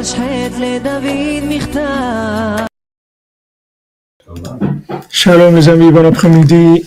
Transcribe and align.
תשחט 0.00 0.52
לדוד 0.60 1.04
מכתב 1.48 2.66
Shalom 5.20 5.54
les 5.56 5.68
amis, 5.68 5.90
bon 5.92 6.06
après-midi 6.12 6.84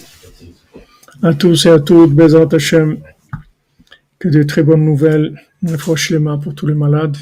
à 1.21 1.33
tous 1.33 1.65
et 1.65 1.69
à 1.69 1.79
toutes, 1.79 2.13
Bezrat 2.15 2.53
Hashem, 2.53 2.89
que 4.19 4.27
de 4.29 4.43
très 4.43 4.63
bonnes 4.63 4.85
nouvelles, 4.91 5.27
une 5.61 5.77
fois 5.77 5.95
mains 6.19 6.37
pour 6.37 6.55
tous 6.55 6.67
les 6.67 6.73
malades. 6.73 7.17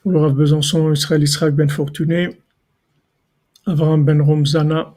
Pour 0.00 0.12
le 0.12 0.18
Rav 0.20 0.34
Besançon, 0.34 0.92
Israël 0.92 1.22
Israël 1.22 1.52
Ben 1.52 1.70
Fortuné, 1.70 2.22
Avraham 3.66 4.04
Ben 4.04 4.20
Romzana, 4.20 4.94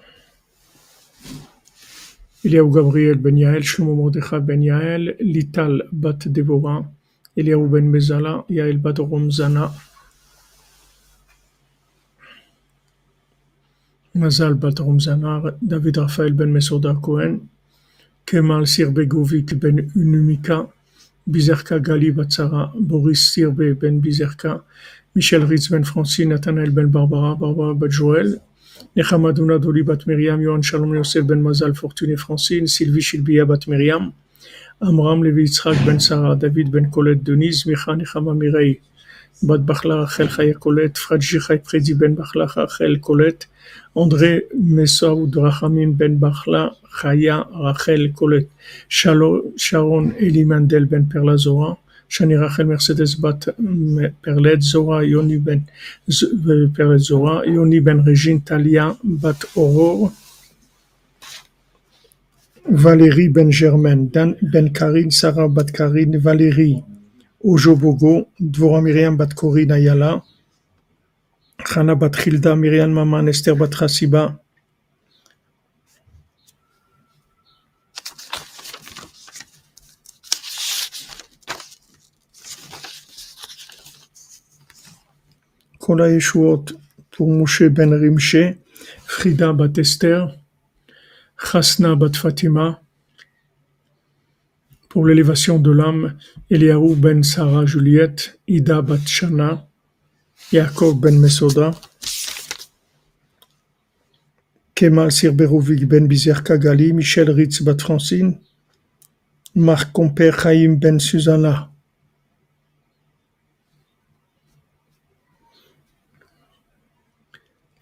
Eliaou 2.44 2.70
Gabriel 2.70 3.16
Ben 3.16 3.36
Yael, 3.36 3.62
Shlomo 3.62 3.94
Mordechai 3.94 4.40
Ben 4.40 4.62
Yael, 4.62 5.16
Lital 5.20 5.82
Bat 5.92 6.26
Devora, 6.26 6.84
Eliaou 7.36 7.68
Ben 7.68 7.88
Mezala, 7.90 8.44
Yael 8.48 8.78
Bat 8.78 8.98
Romzana, 8.98 9.72
Mazal 14.14 14.54
Bat 14.54 14.80
Romzanar, 14.80 15.54
David 15.62 15.96
Raphaël 15.98 16.32
Ben 16.32 16.52
Mesoda 16.52 16.94
Cohen, 17.00 17.48
Kemal 18.26 18.66
Sirbegovic 18.66 19.54
Ben 19.58 19.90
Unumika, 19.94 20.68
Bizerka 21.26 21.78
Gali 21.78 22.12
Batsara, 22.12 22.72
Boris 22.78 23.32
Sirbe 23.32 23.74
Ben 23.80 24.00
Bizerka, 24.00 24.62
Michel 25.14 25.46
Ritz 25.46 25.68
Ben 25.68 25.84
Francine, 25.84 26.30
Nathanael 26.30 26.72
Ben 26.72 26.88
Barbara, 26.90 27.36
Barbara 27.36 27.72
Bat 27.74 27.90
Joël, 27.90 28.40
Nechamadouna 28.96 29.58
Doli 29.58 29.82
Bat 29.82 30.06
Miriam, 30.06 30.40
Yohan 30.40 30.62
Shalom 30.62 30.94
Yosef 30.94 31.26
Ben 31.26 31.42
Mazal 31.42 31.72
Fortuné 31.74 32.18
Francine, 32.18 32.66
Sylvie 32.66 33.00
Shilbia 33.00 33.46
Bat 33.46 33.66
Miriam, 33.68 34.12
Amram 34.82 35.22
Levi 35.22 35.44
Yitzhak 35.44 35.84
Ben 35.86 35.98
Sarah, 35.98 36.36
David 36.36 36.70
Ben 36.70 36.90
Colette 36.90 37.24
Denise, 37.24 37.64
Micha 37.64 37.96
Nechama 37.96 38.36
Mirei, 38.36 38.80
Bat 39.42 39.60
Bachla 39.60 40.02
Rachel 40.04 40.28
Chaya 40.28 40.54
Colette, 40.54 40.96
Fradji 40.96 41.40
Chay 41.40 41.58
Predi 41.58 41.98
Ben 41.98 42.14
Bachla 42.16 42.46
Rachel 42.54 43.00
Colette, 43.00 43.46
André 43.96 44.42
Messaoud 44.54 45.34
Rachamim 45.34 45.96
Ben 45.96 46.18
Bachla, 46.18 46.74
Chaya 47.00 47.46
Rachel 47.50 48.12
Colette, 48.12 48.50
Sharon 48.88 50.14
Eli 50.20 50.44
Mandel 50.44 50.86
Ben 50.86 51.08
Perla 51.08 51.36
Bat 53.18 53.54
Perlet 54.22 54.60
Zora, 54.60 55.04
Yoni 55.04 55.38
Ben 55.38 55.64
Perlet 56.74 56.98
Zora, 56.98 57.46
Yoni 57.46 57.80
Ben 57.80 58.00
Regine 58.00 58.40
Talia 58.42 58.96
Bat 59.02 59.46
Aurore, 59.56 60.12
Valérie 62.68 63.28
Ben 63.28 63.50
Germaine, 63.50 64.08
Dan 64.10 64.36
Ben 64.42 64.72
Karine, 64.72 65.10
Sarah 65.10 65.48
Bat 65.48 65.72
Karine, 65.72 66.18
Valérie 66.18 66.82
Ojobogo, 67.44 68.28
Dvora 68.38 68.80
Miriam 68.82 69.16
Bat 69.16 69.34
Corinne 69.34 69.72
Ayala, 69.72 70.22
Chana 71.64 71.94
Bat 71.98 72.16
Hilda, 72.16 72.54
Myriam 72.54 72.92
Maman, 72.92 73.28
Esther 73.28 73.54
Bat 73.54 73.72
Hasiba, 73.80 74.38
Kola 85.82 86.08
Yeshuot 86.08 86.66
pour 87.10 87.28
Moshe 87.28 87.64
Ben 87.64 87.92
Rimche, 87.92 88.56
Frida 89.04 89.52
Bat 89.52 89.78
Esther, 89.78 90.32
Bat 91.96 92.12
Fatima, 92.14 92.80
pour 94.88 95.06
l'élévation 95.06 95.58
de 95.58 95.72
l'âme, 95.72 96.16
Eliaou 96.48 96.94
Ben 96.94 97.24
Sarah 97.24 97.66
Juliette, 97.66 98.38
Ida 98.46 98.80
Bat 98.80 99.04
Shana, 99.04 99.66
Yaakov 100.52 101.00
Ben 101.00 101.18
Mesoda, 101.18 101.72
Kemal 104.76 105.10
Sirberovic 105.10 105.88
Ben 105.88 106.06
Bizerka 106.06 106.58
Gali, 106.58 106.92
Michel 106.92 107.28
Ritz 107.28 107.60
Bat 107.60 107.80
Francine, 107.80 108.38
Marc 109.56 109.92
Comper 109.92 110.30
Chaim 110.30 110.76
Ben 110.76 111.00
Susanna, 111.00 111.71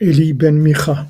Eli 0.00 0.32
Ben 0.32 0.56
Micha. 0.56 1.06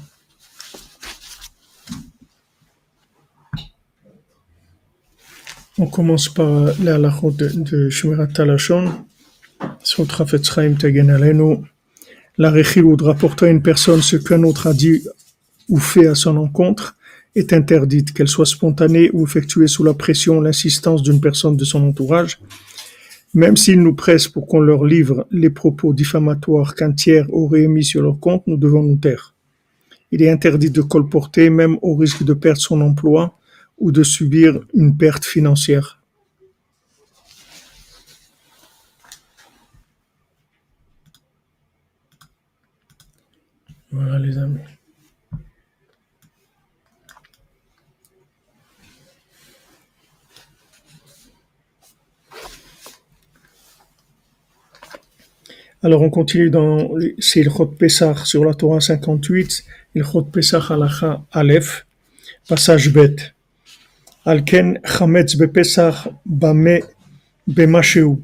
On 5.79 5.87
commence 5.87 6.29
par 6.29 6.73
la 6.83 6.97
halachot 6.97 7.31
de, 7.31 7.49
de 7.55 7.89
Shmirat 7.89 8.27
Talashon. 8.27 8.93
La 12.37 12.51
réchiloud 12.51 13.03
rapporter 13.03 13.47
à 13.47 13.51
une 13.51 13.63
personne 13.63 14.03
ce 14.03 14.17
qu'un 14.17 14.43
autre 14.43 14.67
a 14.67 14.75
dit 14.75 15.05
ou 15.69 15.79
fait 15.79 16.09
à 16.09 16.17
son 16.17 16.37
encontre 16.37 16.97
est 17.37 17.53
interdite, 17.53 18.13
qu'elle 18.13 18.27
soit 18.27 18.45
spontanée 18.45 19.09
ou 19.13 19.25
effectuée 19.25 19.69
sous 19.69 19.85
la 19.85 19.95
pression, 19.95 20.41
l'insistance 20.41 21.05
d'une 21.05 21.21
personne 21.21 21.57
de 21.57 21.65
son 21.65 21.87
entourage. 21.87 22.41
Même 23.33 23.57
s'ils 23.57 23.81
nous 23.81 23.95
pressent 23.95 24.29
pour 24.29 24.49
qu'on 24.49 24.61
leur 24.61 24.85
livre 24.85 25.27
les 25.31 25.51
propos 25.51 25.95
diffamatoires 25.95 26.75
qu'un 26.75 26.93
tiers 26.93 27.33
aurait 27.33 27.63
émis 27.63 27.85
sur 27.85 28.03
leur 28.03 28.19
compte, 28.19 28.45
nous 28.49 28.57
devons 28.57 28.83
nous 28.83 28.97
taire. 28.97 29.35
Il 30.11 30.23
est 30.23 30.31
interdit 30.31 30.71
de 30.71 30.83
colporter, 30.83 31.49
même 31.49 31.79
au 31.83 31.95
risque 31.95 32.25
de 32.25 32.35
perdre 32.35 32.61
son 32.61 32.81
emploi 32.81 33.39
ou 33.79 33.93
de 33.93 34.03
subir 34.03 34.61
une 34.75 34.97
perte 34.97 35.25
financière. 35.25 36.01
Voilà 43.93 44.19
les 44.19 44.39
amis. 44.39 44.61
Alors 55.83 56.03
on 56.03 56.11
continue 56.11 56.51
dans 56.51 56.91
c'est 57.19 57.41
Ilchot 57.41 57.69
Pesach 57.79 58.27
sur 58.27 58.45
la 58.45 58.53
Torah 58.53 58.81
58, 58.81 59.65
Ilchot 59.95 60.25
Pesach 60.25 60.71
Halacha 60.71 61.23
Aleph, 61.33 61.87
passage 62.47 62.93
bête. 62.93 63.33
Alken 64.27 64.79
Chametz 64.85 65.37
Bepesach 65.37 66.09
Bame 66.27 66.81
Bemasheu. 67.47 68.19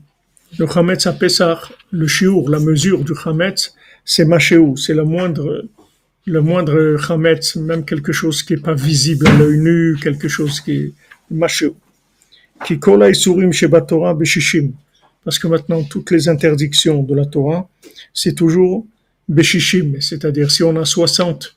Le 0.58 0.66
Chametz 0.66 1.06
à 1.06 1.14
Pesach, 1.14 1.72
le 1.90 2.06
shiur, 2.06 2.50
la 2.50 2.60
mesure 2.60 3.02
du 3.02 3.14
Chametz, 3.14 3.74
c'est 4.04 4.26
Masheu, 4.26 4.76
c'est 4.76 4.92
le 4.92 5.04
moindre, 5.04 5.64
le 6.26 6.40
moindre 6.42 6.98
Chametz, 6.98 7.56
même 7.56 7.86
quelque 7.86 8.12
chose 8.12 8.42
qui 8.42 8.52
n'est 8.52 8.60
pas 8.60 8.74
visible 8.74 9.26
à 9.28 9.34
l'œil 9.34 9.58
nu, 9.58 9.96
quelque 10.02 10.28
chose 10.28 10.60
qui 10.60 10.72
est 10.72 10.92
Masheu. 11.30 11.74
Ki 12.64 12.78
kola 12.78 13.10
beshishim 13.10 14.72
parce 15.26 15.40
que 15.40 15.48
maintenant 15.48 15.82
toutes 15.82 16.12
les 16.12 16.28
interdictions 16.28 17.02
de 17.02 17.12
la 17.12 17.26
Torah, 17.26 17.68
c'est 18.14 18.36
toujours 18.36 18.86
Beshishim, 19.28 20.00
c'est-à-dire 20.00 20.52
si 20.52 20.62
on 20.62 20.76
a 20.76 20.84
60, 20.84 21.56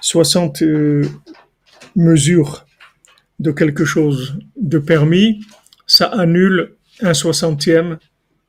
60 0.00 0.62
euh, 0.62 1.06
mesures 1.94 2.66
de 3.38 3.52
quelque 3.52 3.84
chose 3.84 4.36
de 4.60 4.78
permis, 4.78 5.46
ça 5.86 6.06
annule 6.06 6.72
un 7.00 7.14
soixantième 7.14 7.98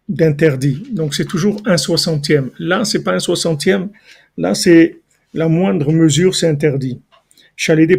d'interdit. 0.08 0.82
Donc 0.94 1.14
c'est 1.14 1.26
toujours 1.26 1.62
un 1.66 1.78
soixantième. 1.78 2.50
Là, 2.58 2.86
c'est 2.86 3.04
pas 3.04 3.14
un 3.14 3.20
soixantième, 3.20 3.90
là 4.36 4.56
c'est 4.56 4.98
la 5.36 5.48
moindre 5.48 5.92
mesure, 5.92 6.36
c'est 6.36 6.48
interdit. 6.48 7.00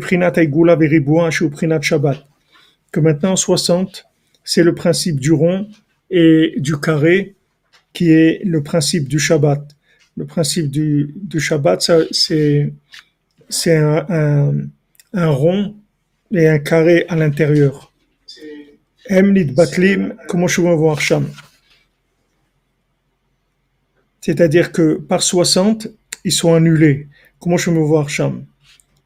Prinat 0.00 0.32
Prinat 1.48 1.80
Shabbat. 1.80 2.26
Que 2.90 2.98
maintenant 2.98 3.36
60, 3.36 4.04
c'est 4.42 4.64
le 4.64 4.74
principe 4.74 5.20
du 5.20 5.30
rond 5.30 5.68
et 6.10 6.54
du 6.56 6.78
carré, 6.78 7.34
qui 7.92 8.10
est 8.10 8.42
le 8.44 8.62
principe 8.62 9.08
du 9.08 9.18
Shabbat. 9.18 9.76
Le 10.16 10.26
principe 10.26 10.70
du, 10.70 11.14
Shabbat, 11.38 11.90
c'est 12.10 12.72
un, 13.66 14.66
un, 15.12 15.28
rond 15.28 15.76
et 16.32 16.48
un 16.48 16.58
carré 16.58 17.06
à 17.08 17.16
l'intérieur. 17.16 17.92
Emnit 19.08 19.44
batlim, 19.44 20.14
comment 20.28 20.46
je 20.46 20.60
veux 20.60 20.74
voir 20.74 21.00
Sham. 21.00 21.28
C'est-à-dire 24.20 24.72
que 24.72 24.94
par 24.94 25.22
60, 25.22 25.88
ils 26.24 26.32
sont 26.32 26.54
annulés. 26.54 27.08
Comment 27.38 27.56
je 27.56 27.70
veux 27.70 27.80
voir 27.80 28.10
Sham 28.10 28.44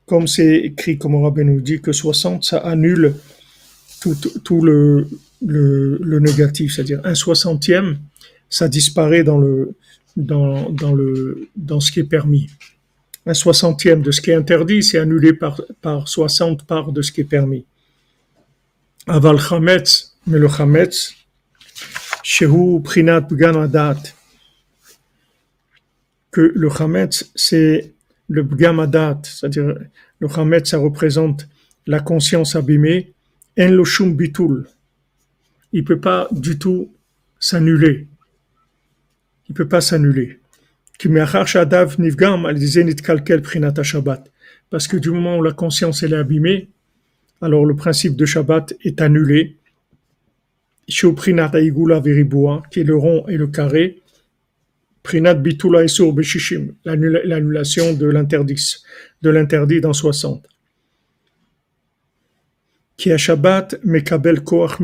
Comme 0.06 0.26
c'est 0.26 0.56
écrit, 0.56 0.98
comme 0.98 1.22
Rabbi 1.22 1.44
nous 1.44 1.60
dit, 1.60 1.80
que 1.80 1.92
60, 1.92 2.44
ça 2.44 2.58
annule 2.58 3.14
tout, 4.00 4.16
tout 4.44 4.60
le, 4.60 5.08
le, 5.44 6.18
négatif, 6.20 6.74
c'est-à-dire 6.74 7.00
un 7.04 7.14
soixantième, 7.14 7.98
ça 8.48 8.68
disparaît 8.68 9.24
dans 9.24 9.38
le, 9.38 9.74
dans, 10.16 10.70
dans 10.70 10.94
le, 10.94 11.48
dans 11.56 11.80
ce 11.80 11.92
qui 11.92 12.00
est 12.00 12.04
permis. 12.04 12.48
Un 13.26 13.34
soixantième 13.34 14.02
de 14.02 14.10
ce 14.10 14.20
qui 14.20 14.30
est 14.30 14.34
interdit, 14.34 14.82
c'est 14.82 14.98
annulé 14.98 15.32
par, 15.32 15.60
par 15.80 16.08
60 16.08 16.66
parts 16.66 16.92
de 16.92 17.02
ce 17.02 17.10
qui 17.10 17.22
est 17.22 17.24
permis. 17.24 17.64
Aval 19.06 19.38
chametz, 19.38 20.16
Mais 20.26 20.38
le 20.38 20.48
chametz, 20.48 21.14
shehu 22.22 22.80
prinat 22.82 23.20
bgam 23.20 23.56
adat, 23.58 24.02
que 26.30 26.52
le 26.54 26.70
chametz, 26.70 27.30
c'est 27.34 27.92
le 28.28 28.42
bgam 28.42 28.80
adat, 28.80 29.20
c'est-à-dire 29.24 29.74
le 30.18 30.28
chametz, 30.28 30.70
ça 30.70 30.78
représente 30.78 31.46
la 31.86 32.00
conscience 32.00 32.56
abîmée, 32.56 33.12
en 33.58 33.68
lo 33.68 33.84
shum 33.84 34.16
bitul. 34.16 34.66
Il 35.76 35.82
peut 35.82 35.98
pas 35.98 36.28
du 36.30 36.56
tout 36.56 36.94
s'annuler. 37.40 38.06
Il 39.48 39.54
peut 39.56 39.66
pas 39.66 39.80
s'annuler. 39.80 40.38
Parce 44.70 44.86
que 44.86 44.96
du 44.96 45.10
moment 45.10 45.36
où 45.36 45.42
la 45.42 45.50
conscience 45.50 46.04
elle 46.04 46.12
est 46.12 46.16
abîmée, 46.16 46.68
alors 47.40 47.66
le 47.66 47.74
principe 47.74 48.14
de 48.14 48.24
Shabbat 48.24 48.74
est 48.84 49.00
annulé. 49.00 49.56
Prinat 51.16 51.50
aigula 51.54 51.98
veribua, 51.98 52.62
qui 52.70 52.80
est 52.80 52.84
le 52.84 52.94
rond 52.94 53.26
et 53.26 53.36
le 53.36 53.48
carré, 53.48 54.00
Prinat 55.02 55.34
bitula 55.34 55.82
esur 55.82 56.14
l'annulation 56.84 57.94
de 57.94 58.06
l'interdit, 58.06 58.76
de 59.22 59.30
l'interdit 59.30 59.80
dans 59.80 59.92
60. 59.92 60.46
Qui 62.96 63.10
a 63.10 63.18
Shabbat 63.18 63.80
mekabel 63.82 64.44
koach. 64.44 64.78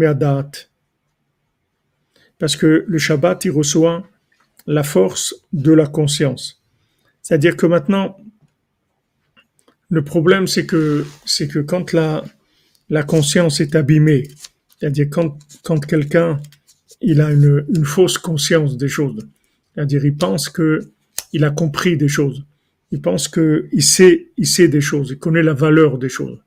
Parce 2.40 2.56
que 2.56 2.84
le 2.88 2.98
Shabbat, 2.98 3.44
il 3.44 3.52
reçoit 3.52 4.04
la 4.66 4.82
force 4.82 5.34
de 5.52 5.72
la 5.72 5.86
conscience. 5.86 6.60
C'est-à-dire 7.22 7.56
que 7.56 7.66
maintenant, 7.66 8.16
le 9.90 10.02
problème, 10.02 10.48
c'est 10.48 10.66
que, 10.66 11.04
c'est 11.24 11.46
que 11.46 11.60
quand 11.60 11.92
la, 11.92 12.24
la 12.88 13.04
conscience 13.04 13.60
est 13.60 13.76
abîmée, 13.76 14.28
c'est-à-dire 14.78 15.08
quand, 15.10 15.38
quand 15.62 15.84
quelqu'un, 15.86 16.40
il 17.00 17.20
a 17.20 17.30
une, 17.30 17.64
une 17.68 17.84
fausse 17.84 18.18
conscience 18.18 18.76
des 18.76 18.88
choses, 18.88 19.28
c'est-à-dire, 19.74 20.04
il 20.04 20.16
pense 20.16 20.48
que 20.48 20.90
il 21.32 21.44
a 21.44 21.50
compris 21.50 21.96
des 21.96 22.08
choses. 22.08 22.44
Il 22.90 23.00
pense 23.00 23.28
que 23.28 23.68
il 23.72 23.84
sait, 23.84 24.28
il 24.36 24.46
sait 24.46 24.68
des 24.68 24.80
choses. 24.80 25.10
Il 25.10 25.18
connaît 25.18 25.42
la 25.42 25.54
valeur 25.54 25.98
des 25.98 26.08
choses. 26.08 26.38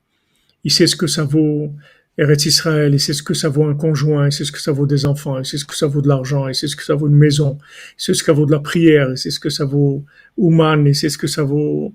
Il 0.62 0.70
sait 0.70 0.86
ce 0.86 0.96
que 0.96 1.06
ça 1.06 1.24
vaut 1.24 1.72
Eretz 2.18 2.46
Israël. 2.46 2.94
Il 2.94 3.00
sait 3.00 3.12
ce 3.12 3.22
que 3.22 3.34
ça 3.34 3.48
vaut 3.48 3.64
un 3.64 3.74
conjoint. 3.74 4.26
Il 4.26 4.32
sait 4.32 4.44
ce 4.44 4.52
que 4.52 4.60
ça 4.60 4.72
vaut 4.72 4.86
des 4.86 5.06
enfants. 5.06 5.38
Il 5.38 5.46
sait 5.46 5.58
ce 5.58 5.64
que 5.64 5.76
ça 5.76 5.86
vaut 5.86 6.02
de 6.02 6.08
l'argent. 6.08 6.48
Il 6.48 6.54
sait 6.54 6.68
ce 6.68 6.76
que 6.76 6.84
ça 6.84 6.94
vaut 6.94 7.08
une 7.08 7.16
maison. 7.16 7.58
Il 7.98 8.02
sait 8.02 8.14
ce 8.14 8.22
que 8.22 8.26
ça 8.26 8.32
vaut 8.32 8.46
de 8.46 8.52
la 8.52 8.60
prière. 8.60 9.10
Il 9.10 9.18
sait 9.18 9.30
ce 9.30 9.40
que 9.40 9.50
ça 9.50 9.64
vaut 9.64 10.04
Ouman. 10.36 10.86
Il 10.86 10.94
sait 10.94 11.08
ce 11.08 11.18
que 11.18 11.26
ça 11.26 11.42
vaut 11.42 11.92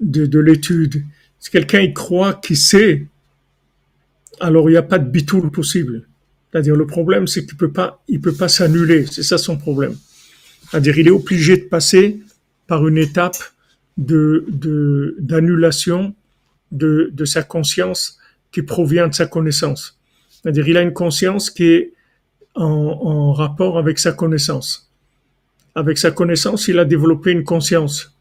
de, 0.00 0.26
de 0.26 0.38
l'étude. 0.38 1.04
Si 1.40 1.50
quelqu'un 1.50 1.80
il 1.80 1.92
croit 1.94 2.34
qu'il 2.34 2.56
sait, 2.56 3.06
alors 4.40 4.68
il 4.68 4.72
n'y 4.72 4.78
a 4.78 4.82
pas 4.82 4.98
de 4.98 5.08
bitoul 5.08 5.50
possible. 5.50 6.06
C'est-à-dire 6.50 6.76
le 6.76 6.86
problème, 6.86 7.26
c'est 7.26 7.44
qu'il 7.44 7.56
peut 7.56 7.72
pas, 7.72 8.02
il 8.08 8.20
peut 8.20 8.34
pas 8.34 8.48
s'annuler. 8.48 9.06
C'est 9.06 9.22
ça 9.22 9.38
son 9.38 9.56
problème. 9.56 9.96
C'est-à-dire, 10.70 10.98
il 10.98 11.08
est 11.08 11.12
obligé 11.12 11.56
de 11.56 11.64
passer 11.64 12.20
par 12.66 12.86
une 12.86 12.98
étape 12.98 13.36
de, 13.96 14.44
d'annulation 15.18 16.14
de, 16.72 17.10
de, 17.12 17.24
sa 17.24 17.42
conscience 17.42 18.18
qui 18.54 18.62
provient 18.62 19.08
de 19.08 19.14
sa 19.14 19.26
connaissance. 19.26 19.98
C'est-à-dire, 20.30 20.68
il 20.68 20.76
a 20.76 20.82
une 20.82 20.92
conscience 20.92 21.50
qui 21.50 21.64
est 21.64 21.92
en, 22.54 23.32
rapport 23.32 23.78
avec 23.78 23.98
sa 23.98 24.12
connaissance. 24.12 24.92
Avec 25.74 25.98
sa 25.98 26.12
connaissance, 26.12 26.68
il 26.68 26.78
a 26.78 26.84
développé 26.84 27.32
une 27.32 27.42
conscience 27.42 28.16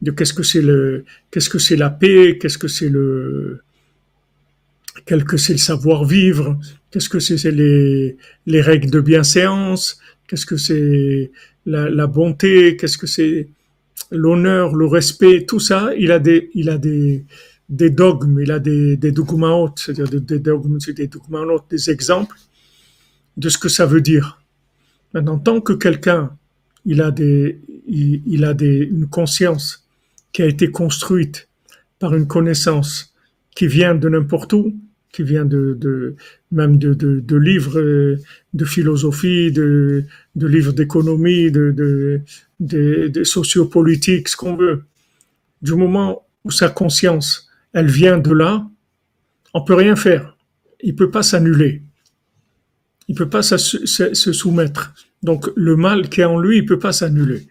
de 0.00 0.12
qu'est-ce 0.12 0.34
que 0.34 0.44
c'est 0.44 0.62
le, 0.62 1.04
qu'est-ce 1.32 1.50
que 1.50 1.58
c'est 1.58 1.74
la 1.74 1.90
paix, 1.90 2.38
qu'est-ce 2.40 2.58
que 2.58 2.68
c'est 2.68 2.88
le, 2.88 3.62
quel 5.04 5.24
que 5.24 5.36
c'est 5.36 5.54
le 5.54 5.58
savoir-vivre, 5.58 6.60
qu'est-ce 6.92 7.08
que 7.08 7.18
c'est 7.18 7.50
les, 7.50 8.16
les 8.46 8.60
règles 8.60 8.88
de 8.88 9.00
bienséance, 9.00 9.98
qu'est-ce 10.28 10.46
que 10.46 10.56
c'est 10.56 11.32
la, 11.66 11.90
la 11.90 12.06
bonté, 12.06 12.76
qu'est-ce 12.76 12.98
que 12.98 13.08
c'est 13.08 13.48
l'honneur, 14.12 14.76
le 14.76 14.86
respect, 14.86 15.44
tout 15.44 15.58
ça, 15.60 15.90
il 15.98 16.12
a 16.12 16.20
des, 16.20 16.50
il 16.54 16.70
a 16.70 16.78
des, 16.78 17.24
des 17.68 17.90
dogmes, 17.90 18.40
il 18.40 18.50
a 18.50 18.58
des, 18.58 18.96
des 18.96 19.12
dogmaotes, 19.12 19.78
c'est-à-dire 19.78 20.08
des, 20.08 20.20
des 20.20 20.38
dogmes, 20.38 20.78
c'est 20.80 20.92
des 20.92 21.06
dogmaotes, 21.06 21.64
des 21.70 21.90
exemples 21.90 22.36
de 23.36 23.48
ce 23.48 23.58
que 23.58 23.68
ça 23.68 23.86
veut 23.86 24.00
dire. 24.00 24.42
Maintenant, 25.14 25.38
tant 25.38 25.60
que 25.60 25.72
quelqu'un, 25.72 26.36
il 26.84 27.00
a 27.00 27.10
des, 27.10 27.60
il, 27.86 28.44
a 28.44 28.54
des, 28.54 28.78
une 28.78 29.08
conscience 29.08 29.86
qui 30.32 30.42
a 30.42 30.46
été 30.46 30.70
construite 30.70 31.48
par 31.98 32.14
une 32.14 32.26
connaissance 32.26 33.14
qui 33.54 33.66
vient 33.66 33.94
de 33.94 34.08
n'importe 34.08 34.52
où, 34.54 34.74
qui 35.12 35.22
vient 35.22 35.44
de, 35.44 36.16
même 36.50 36.78
de, 36.78 37.36
livres 37.36 37.78
euh, 37.78 38.18
de 38.54 38.64
philosophie, 38.64 39.52
de, 39.52 40.06
livres 40.34 40.72
d'économie, 40.72 41.50
de, 41.50 41.70
de, 42.58 43.08
de 43.08 43.24
sociopolitique, 43.24 44.28
ce 44.28 44.36
qu'on 44.36 44.56
veut. 44.56 44.84
Du 45.60 45.74
moment 45.74 46.26
où 46.44 46.50
sa 46.50 46.70
conscience, 46.70 47.51
elle 47.72 47.90
vient 47.90 48.18
de 48.18 48.32
là, 48.32 48.68
on 49.54 49.62
peut 49.62 49.74
rien 49.74 49.96
faire. 49.96 50.36
Il 50.82 50.96
peut 50.96 51.10
pas 51.10 51.22
s'annuler. 51.22 51.82
Il 53.08 53.14
peut 53.14 53.28
pas 53.28 53.42
se, 53.42 53.56
soumettre. 54.32 54.94
Donc 55.22 55.50
le 55.56 55.76
mal 55.76 56.08
qui 56.08 56.20
est 56.20 56.24
en 56.24 56.38
lui, 56.38 56.58
il 56.58 56.66
peut 56.66 56.78
pas 56.78 56.92
s'annuler. 56.92 57.46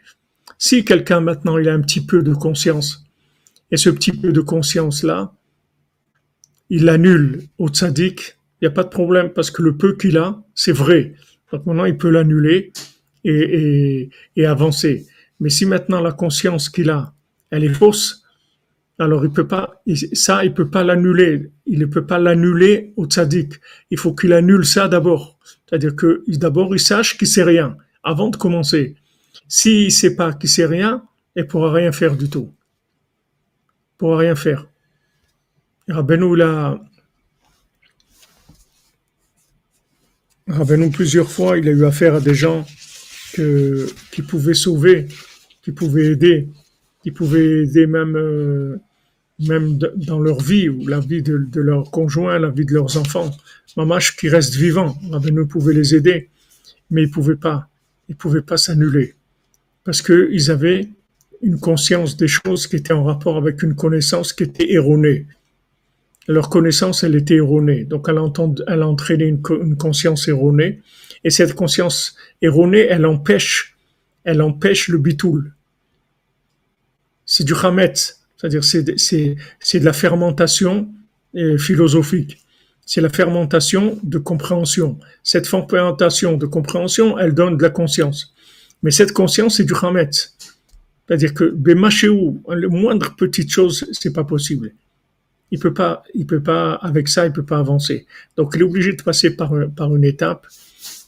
Si 0.58 0.86
quelqu'un 0.86 1.22
maintenant 1.22 1.58
il 1.58 1.70
a 1.70 1.74
un 1.74 1.82
petit 1.82 2.06
peu 2.06 2.22
de 2.22 2.34
conscience, 2.34 3.06
et 3.72 3.78
ce 3.78 3.90
petit 3.90 4.12
peu 4.12 4.32
de 4.32 4.42
conscience 4.42 5.04
là, 5.04 5.34
il 6.70 6.88
annule 6.90 7.44
au 7.58 7.70
tzaddik, 7.70 8.38
il 8.62 8.66
n'y 8.66 8.68
a 8.68 8.72
pas 8.72 8.84
de 8.84 8.90
problème 8.90 9.32
parce 9.34 9.52
que 9.52 9.62
le 9.62 9.76
peu 9.76 9.96
qu'il 9.96 10.18
a, 10.18 10.42
c'est 10.54 10.72
vrai. 10.72 11.16
Donc 11.52 11.66
maintenant, 11.66 11.86
il 11.86 11.98
peut 11.98 12.10
l'annuler 12.10 12.72
et, 13.24 14.10
et, 14.36 14.46
avancer. 14.46 15.08
Mais 15.40 15.50
si 15.50 15.66
maintenant 15.66 16.00
la 16.00 16.12
conscience 16.12 16.70
qu'il 16.70 16.90
a, 16.90 17.14
elle 17.50 17.64
est 17.64 17.74
fausse, 17.74 18.21
alors 19.02 19.26
il 19.26 19.32
peut 19.32 19.48
pas, 19.48 19.82
ça, 20.14 20.46
il 20.46 20.54
peut 20.54 20.70
pas 20.70 20.84
l'annuler. 20.84 21.52
Il 21.66 21.80
ne 21.80 21.86
peut 21.88 22.06
pas 22.06 22.20
l'annuler 22.20 22.94
au 22.98 23.06
tzaddik. 23.08 23.56
Il 23.90 23.98
faut 23.98 24.14
qu'il 24.14 24.32
annule 24.32 24.64
ça 24.64 24.88
d'abord. 24.88 25.40
C'est-à-dire 25.66 25.96
que 25.96 26.24
d'abord, 26.28 26.76
il 26.76 26.80
sache 26.80 27.18
qu'il 27.18 27.28
sait 27.28 27.44
rien 27.44 27.78
avant 28.04 28.30
de 28.30 28.38
commencer. 28.38 28.96
S'il 29.48 29.86
ne 29.86 29.90
sait 29.90 30.16
pas 30.16 30.34
qu'il 30.34 30.50
sait 30.50 30.68
rien, 30.68 31.04
il 31.36 31.48
pourra 31.48 31.74
rien 31.74 31.92
faire 31.92 32.16
du 32.16 32.30
tout. 32.30 32.54
Il 33.94 33.98
pourra 33.98 34.18
rien 34.20 34.36
faire. 34.36 34.68
Rabbeinu, 35.88 36.36
là, 36.36 36.80
Rabbeinu, 40.48 40.92
plusieurs 40.92 41.32
fois, 41.32 41.58
il 41.58 41.68
a 41.68 41.72
eu 41.72 41.86
affaire 41.86 42.16
à 42.16 42.20
des 42.20 42.36
gens 42.36 42.68
que, 43.34 43.88
qui 44.12 44.22
pouvaient 44.22 44.54
sauver, 44.54 45.08
qui 45.64 45.72
pouvaient 45.72 46.12
aider, 46.12 46.50
qui 47.02 47.10
pouvaient 47.10 47.64
aider 47.64 47.88
même, 47.88 48.16
euh, 48.16 48.78
même 49.48 49.78
dans 49.78 50.20
leur 50.20 50.40
vie, 50.42 50.70
ou 50.70 50.88
la 50.88 51.00
vie 51.00 51.22
de, 51.22 51.38
de 51.38 51.62
leur 51.62 51.92
conjoint, 51.92 52.40
la 52.40 52.50
vie 52.50 52.66
de 52.66 52.74
leurs 52.74 52.98
enfants. 52.98 53.32
Mamash 53.78 54.16
qui 54.16 54.30
reste 54.30 54.56
vivant. 54.56 54.98
Rabbeinu 55.12 55.48
pouvait 55.48 55.74
les 55.74 55.96
aider, 55.96 56.30
mais 56.90 57.04
ils 57.04 57.12
pouvaient 57.12 57.36
pas. 57.36 57.68
Ils 58.10 58.16
pouvaient 58.16 58.42
pas 58.42 58.58
s'annuler. 58.58 59.16
Parce 59.84 60.02
qu'ils 60.02 60.52
avaient 60.52 60.90
une 61.42 61.60
conscience 61.60 62.18
des 62.18 62.28
choses 62.28 62.68
qui 62.68 62.76
étaient 62.76 62.94
en 62.94 63.04
rapport 63.04 63.38
avec 63.38 63.64
une 63.64 63.76
connaissance 63.76 64.34
qui 64.34 64.44
était 64.44 64.72
erronée 64.72 65.26
leur 66.28 66.50
connaissance, 66.50 67.04
elle 67.04 67.16
était 67.16 67.36
erronée. 67.36 67.84
Donc, 67.84 68.08
elle, 68.08 68.18
a 68.18 68.88
entraîné 68.88 69.26
une, 69.26 69.42
conscience 69.78 70.28
erronée. 70.28 70.82
Et 71.24 71.30
cette 71.30 71.54
conscience 71.54 72.16
erronée, 72.42 72.88
elle 72.90 73.06
empêche, 73.06 73.78
elle 74.24 74.42
empêche 74.42 74.88
le 74.88 74.98
bitoul. 74.98 75.54
C'est 77.26 77.44
du 77.44 77.56
chametz. 77.56 78.21
C'est-à-dire, 78.42 78.64
c'est, 78.64 78.84
de 78.84 79.86
la 79.86 79.94
fermentation 79.94 80.90
euh, 81.36 81.58
philosophique. 81.58 82.40
C'est 82.86 83.02
la 83.02 83.10
fermentation 83.10 84.00
de 84.02 84.18
compréhension. 84.18 84.98
Cette 85.24 85.48
fermentation 85.48 86.38
de 86.38 86.46
compréhension, 86.48 87.20
elle 87.20 87.34
donne 87.34 87.58
de 87.58 87.62
la 87.62 87.70
conscience. 87.70 88.34
Mais 88.82 88.90
cette 88.92 89.14
conscience, 89.14 89.58
c'est 89.58 89.64
du 89.64 89.76
chametz. 89.76 90.36
C'est-à-dire 91.08 91.34
que, 91.34 91.44
Bemachéou, 91.44 92.42
le 92.50 92.68
moindre 92.68 93.16
petite 93.16 93.52
chose, 93.52 93.88
c'est 93.92 94.14
pas 94.14 94.24
possible 94.24 94.74
il 95.52 95.60
peut 95.60 95.74
pas, 95.74 96.04
il 96.14 96.26
peut 96.26 96.42
pas, 96.42 96.74
avec 96.76 97.08
ça, 97.10 97.26
il 97.26 97.34
peut 97.34 97.46
pas 97.46 97.60
avancer. 97.60 98.08
Donc, 98.38 98.54
il 98.56 98.62
est 98.62 98.64
obligé 98.64 98.94
de 98.94 99.04
passer 99.04 99.36
par, 99.36 99.54
par 99.76 99.96
une 99.96 100.06
étape 100.06 100.48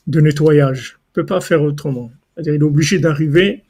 de 0.06 0.20
nettoyage. 0.20 0.98
Il 1.00 1.14
peut 1.14 1.26
pas 1.26 1.40
faire 1.40 1.64
autrement. 1.64 2.12
C'est-à-dire, 2.34 2.56
il 2.56 2.60
est 2.60 2.64
obligé 2.64 3.00
d'arriver, 3.00 3.64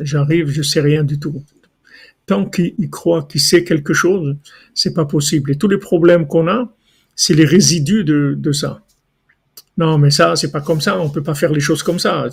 j'arrive, 0.00 0.48
je 0.48 0.62
sais 0.62 0.80
rien 0.80 1.04
du 1.04 1.18
tout. 1.18 1.44
Tant 2.26 2.44
qu'il 2.44 2.90
croit 2.90 3.26
qu'il 3.30 3.40
sait 3.40 3.64
quelque 3.64 3.94
chose, 3.94 4.36
c'est 4.74 4.94
pas 4.94 5.04
possible. 5.04 5.52
Et 5.52 5.56
tous 5.56 5.68
les 5.68 5.78
problèmes 5.78 6.26
qu'on 6.26 6.48
a, 6.48 6.74
c'est 7.16 7.34
les 7.34 7.46
résidus 7.46 8.04
de, 8.04 8.34
de 8.36 8.52
ça 8.52 8.82
non, 9.78 9.96
mais 9.96 10.10
ça, 10.10 10.34
c'est 10.34 10.50
pas 10.50 10.60
comme 10.60 10.80
ça, 10.80 11.00
on 11.00 11.08
peut 11.08 11.22
pas 11.22 11.36
faire 11.36 11.52
les 11.52 11.60
choses 11.60 11.84
comme 11.84 12.00
ça. 12.00 12.28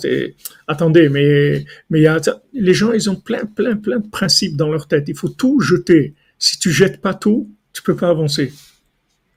Attendez, 0.66 1.08
mais, 1.08 1.64
mais 1.90 2.00
y 2.00 2.08
a, 2.08 2.20
les 2.52 2.74
gens, 2.74 2.92
ils 2.92 3.08
ont 3.08 3.14
plein, 3.14 3.46
plein, 3.46 3.76
plein 3.76 4.00
de 4.00 4.08
principes 4.08 4.56
dans 4.56 4.68
leur 4.68 4.88
tête. 4.88 5.04
Il 5.06 5.16
faut 5.16 5.28
tout 5.28 5.60
jeter. 5.60 6.14
Si 6.40 6.58
tu 6.58 6.72
jettes 6.72 7.00
pas 7.00 7.14
tout, 7.14 7.48
tu 7.72 7.82
peux 7.82 7.94
pas 7.94 8.08
avancer. 8.08 8.52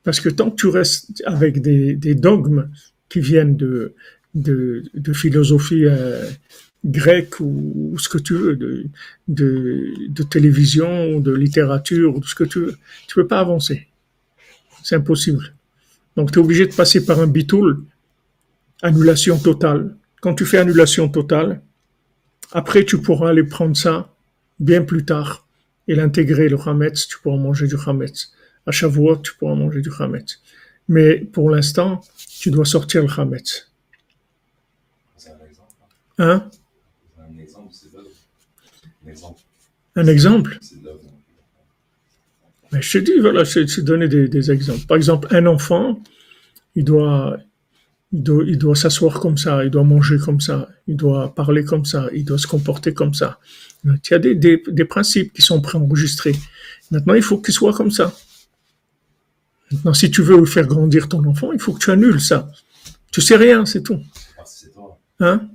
Parce 0.04 0.20
que 0.20 0.30
tant 0.30 0.50
que 0.50 0.56
tu 0.56 0.68
restes 0.68 1.22
avec 1.24 1.62
des 1.62 2.16
dogmes 2.16 2.72
qui 3.10 3.20
viennent 3.20 3.56
de, 3.56 3.94
de, 4.36 4.84
de 4.94 5.14
philosophie 5.14 5.86
euh, 5.86 6.30
grecque 6.86 7.40
ou, 7.40 7.92
ou 7.94 8.00
ce 8.00 8.10
que 8.10 8.18
tu 8.18 8.34
veux, 8.34 8.56
de, 8.56 8.86
de, 9.28 9.94
de 10.08 10.24
télévision, 10.24 11.16
ou 11.16 11.22
de 11.22 11.34
littérature, 11.34 12.16
ou 12.16 12.24
ce 12.24 12.36
que 12.36 12.44
tu 12.44 12.60
veux, 12.60 12.78
tu 13.08 13.16
peux 13.16 13.28
pas 13.28 13.40
avancer. 13.40 13.88
C'est 14.84 14.96
impossible. 14.96 15.54
Donc 16.16 16.32
tu 16.32 16.40
es 16.40 16.42
obligé 16.42 16.68
de 16.68 16.74
passer 16.74 17.06
par 17.06 17.20
un 17.20 17.28
bitoul, 17.28 17.84
annulation 18.82 19.38
totale. 19.38 19.96
Quand 20.22 20.36
tu 20.36 20.46
fais 20.46 20.58
annulation 20.58 21.10
totale, 21.10 21.62
après 22.52 22.86
tu 22.86 22.98
pourras 23.00 23.30
aller 23.30 23.44
prendre 23.44 23.76
ça 23.76 24.14
bien 24.60 24.82
plus 24.84 25.06
tard 25.06 25.48
et 25.88 25.96
l'intégrer, 25.96 26.50
le 26.50 26.58
chametz, 26.58 27.08
tu 27.08 27.18
pourras 27.20 27.38
manger 27.38 27.68
du 27.68 27.78
chametz. 27.78 28.32
À 28.66 28.72
Shavuot, 28.72 29.18
tu 29.18 29.34
pourras 29.36 29.56
manger 29.56 29.82
du 29.82 29.92
chametz. 29.92 30.42
Mais 30.88 31.18
pour 31.18 31.50
l'instant, 31.50 32.02
tu 32.40 32.52
dois 32.52 32.66
sortir 32.66 33.02
le 33.02 33.08
chametz. 33.08 33.69
C'est 36.20 36.26
un 36.26 36.28
exemple. 36.28 36.44
Hein? 36.44 36.50
C'est 37.16 37.22
un 37.22 37.38
exemple, 37.40 37.70
c'est 37.72 37.94
l'œuvre. 37.94 38.10
Un 39.06 39.10
exemple, 39.10 39.42
Un 39.96 40.08
exemple 40.08 40.58
c'est 40.62 40.84
l'œuvre. 40.84 41.00
Mais 42.72 42.82
je 42.82 43.00
te 43.00 43.04
dis, 43.04 43.20
voilà, 43.20 43.44
te 43.44 43.82
donner 43.82 44.08
des, 44.08 44.28
des 44.28 44.52
exemples. 44.52 44.86
Par 44.86 44.98
exemple, 44.98 45.28
un 45.32 45.46
enfant, 45.48 46.00
il 46.76 46.84
doit, 46.84 47.38
il 48.12 48.22
doit, 48.22 48.44
il 48.46 48.58
doit 48.60 48.76
s'asseoir 48.76 49.20
comme 49.20 49.38
ça, 49.40 49.64
il 49.66 49.72
doit 49.72 49.84
manger 49.84 50.20
comme 50.20 50.40
ça, 50.40 50.70
il 50.88 50.96
doit 50.96 51.34
parler 51.34 51.64
comme 51.64 51.86
ça, 51.86 52.10
il 52.14 52.26
doit 52.26 52.38
se 52.38 52.46
comporter 52.46 52.94
comme 52.94 53.16
ça. 53.16 53.40
Il 53.86 53.98
y 54.12 54.14
a 54.14 54.20
des, 54.20 54.36
des, 54.36 54.62
des 54.68 54.86
principes 54.86 55.34
qui 55.34 55.42
sont 55.42 55.62
préenregistrés. 55.62 56.36
Maintenant, 56.92 57.16
il 57.16 57.24
faut 57.24 57.40
qu'il 57.40 57.54
soit 57.54 57.74
comme 57.74 57.92
ça. 57.92 58.14
Maintenant, 59.72 59.94
si 59.94 60.12
tu 60.12 60.22
veux 60.22 60.46
faire 60.46 60.68
grandir 60.68 61.08
ton 61.08 61.24
enfant, 61.26 61.52
il 61.54 61.60
faut 61.60 61.74
que 61.74 61.80
tu 61.80 61.90
annules 61.92 62.22
ça. 62.22 62.52
Tu 63.12 63.22
sais 63.22 63.36
rien, 63.36 63.66
c'est 63.66 63.82
tout. 63.82 64.00
C'est 64.46 64.74
toi. 64.74 65.00
Hein? 65.22 65.50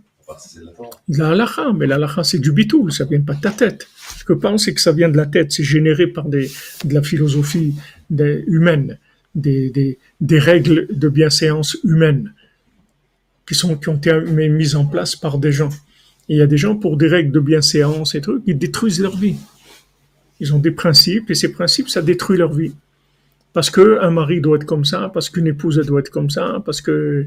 La 1.09 1.31
halakha, 1.31 1.73
mais 1.73 1.87
la 1.87 1.97
halakha, 1.97 2.25
c'est 2.25 2.39
du 2.39 2.53
bitoul, 2.53 2.93
ça 2.93 3.05
vient 3.05 3.21
pas 3.21 3.35
de 3.35 3.41
ta 3.41 3.51
tête. 3.51 3.89
Ce 4.17 4.25
que 4.25 4.33
pense, 4.33 4.65
c'est 4.65 4.75
que 4.75 4.81
ça 4.81 4.93
vient 4.93 5.09
de 5.09 5.17
la 5.17 5.27
tête, 5.27 5.53
c'est 5.53 5.65
généré 5.65 6.07
par 6.07 6.29
de 6.29 6.47
la 6.91 7.03
philosophie 7.03 7.75
des- 8.11 8.45
humaine, 8.47 8.99
des, 9.35 9.99
règles 10.31 10.87
de 10.91 11.09
bienséance 11.09 11.77
humaine 11.85 12.33
qui, 13.47 13.55
sont, 13.55 13.77
qui 13.77 13.89
ont 13.89 13.97
été 13.97 14.19
mis- 14.23 14.49
mises 14.49 14.77
en 14.77 14.87
place 14.87 15.17
par 15.17 15.39
des 15.39 15.53
gens. 15.53 15.71
Et 16.29 16.35
il 16.35 16.39
y 16.39 16.43
a 16.43 16.47
des 16.47 16.57
gens, 16.57 16.77
pour 16.77 16.97
des 16.97 17.09
règles 17.09 17.33
de 17.33 17.41
bienséance 17.41 18.15
et 18.15 18.21
trucs, 18.21 18.43
ils 18.47 18.59
détruisent 18.59 19.01
leur 19.01 19.17
vie. 19.17 19.37
Ils 20.41 20.55
ont 20.55 20.59
des 20.59 20.71
principes, 20.71 21.31
et 21.31 21.35
ces 21.35 21.53
principes, 21.53 21.89
ça 21.89 22.03
détruit 22.03 22.39
leur 22.39 22.53
vie. 22.53 22.75
Parce 23.53 23.71
que 23.71 24.01
un 24.01 24.11
mari 24.11 24.41
doit 24.41 24.57
être 24.57 24.65
comme 24.65 24.85
ça, 24.85 25.11
parce 25.13 25.31
qu'une 25.31 25.47
épouse, 25.47 25.79
elle 25.79 25.87
doit 25.87 26.01
être 26.01 26.11
comme 26.11 26.31
ça, 26.31 26.63
parce 26.65 26.81
que 26.81 27.27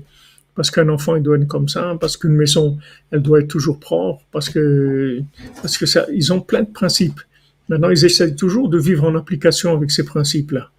parce 0.58 0.72
qu'un 0.72 0.90
enfant, 0.90 1.16
il 1.16 1.22
doit 1.22 1.38
être 1.38 1.48
comme 1.48 1.70
ça, 1.70 1.96
parce 2.02 2.18
qu'une 2.18 2.36
maison, 2.36 2.80
elle 3.12 3.22
doit 3.22 3.42
être 3.42 3.48
toujours 3.48 3.80
propre, 3.80 4.24
parce 4.32 4.50
que, 4.50 5.22
parce 5.62 5.78
que 5.78 5.86
ça, 5.86 6.08
ils 6.12 6.34
ont 6.34 6.42
plein 6.42 6.64
de 6.64 6.72
principes. 6.72 7.22
Maintenant, 7.70 7.92
ils 7.92 8.04
essaient 8.04 8.34
toujours 8.34 8.68
de 8.68 8.80
vivre 8.80 9.04
en 9.04 9.16
application 9.16 9.72
avec 9.72 9.92
ces 9.92 10.04
principes-là. 10.04 10.72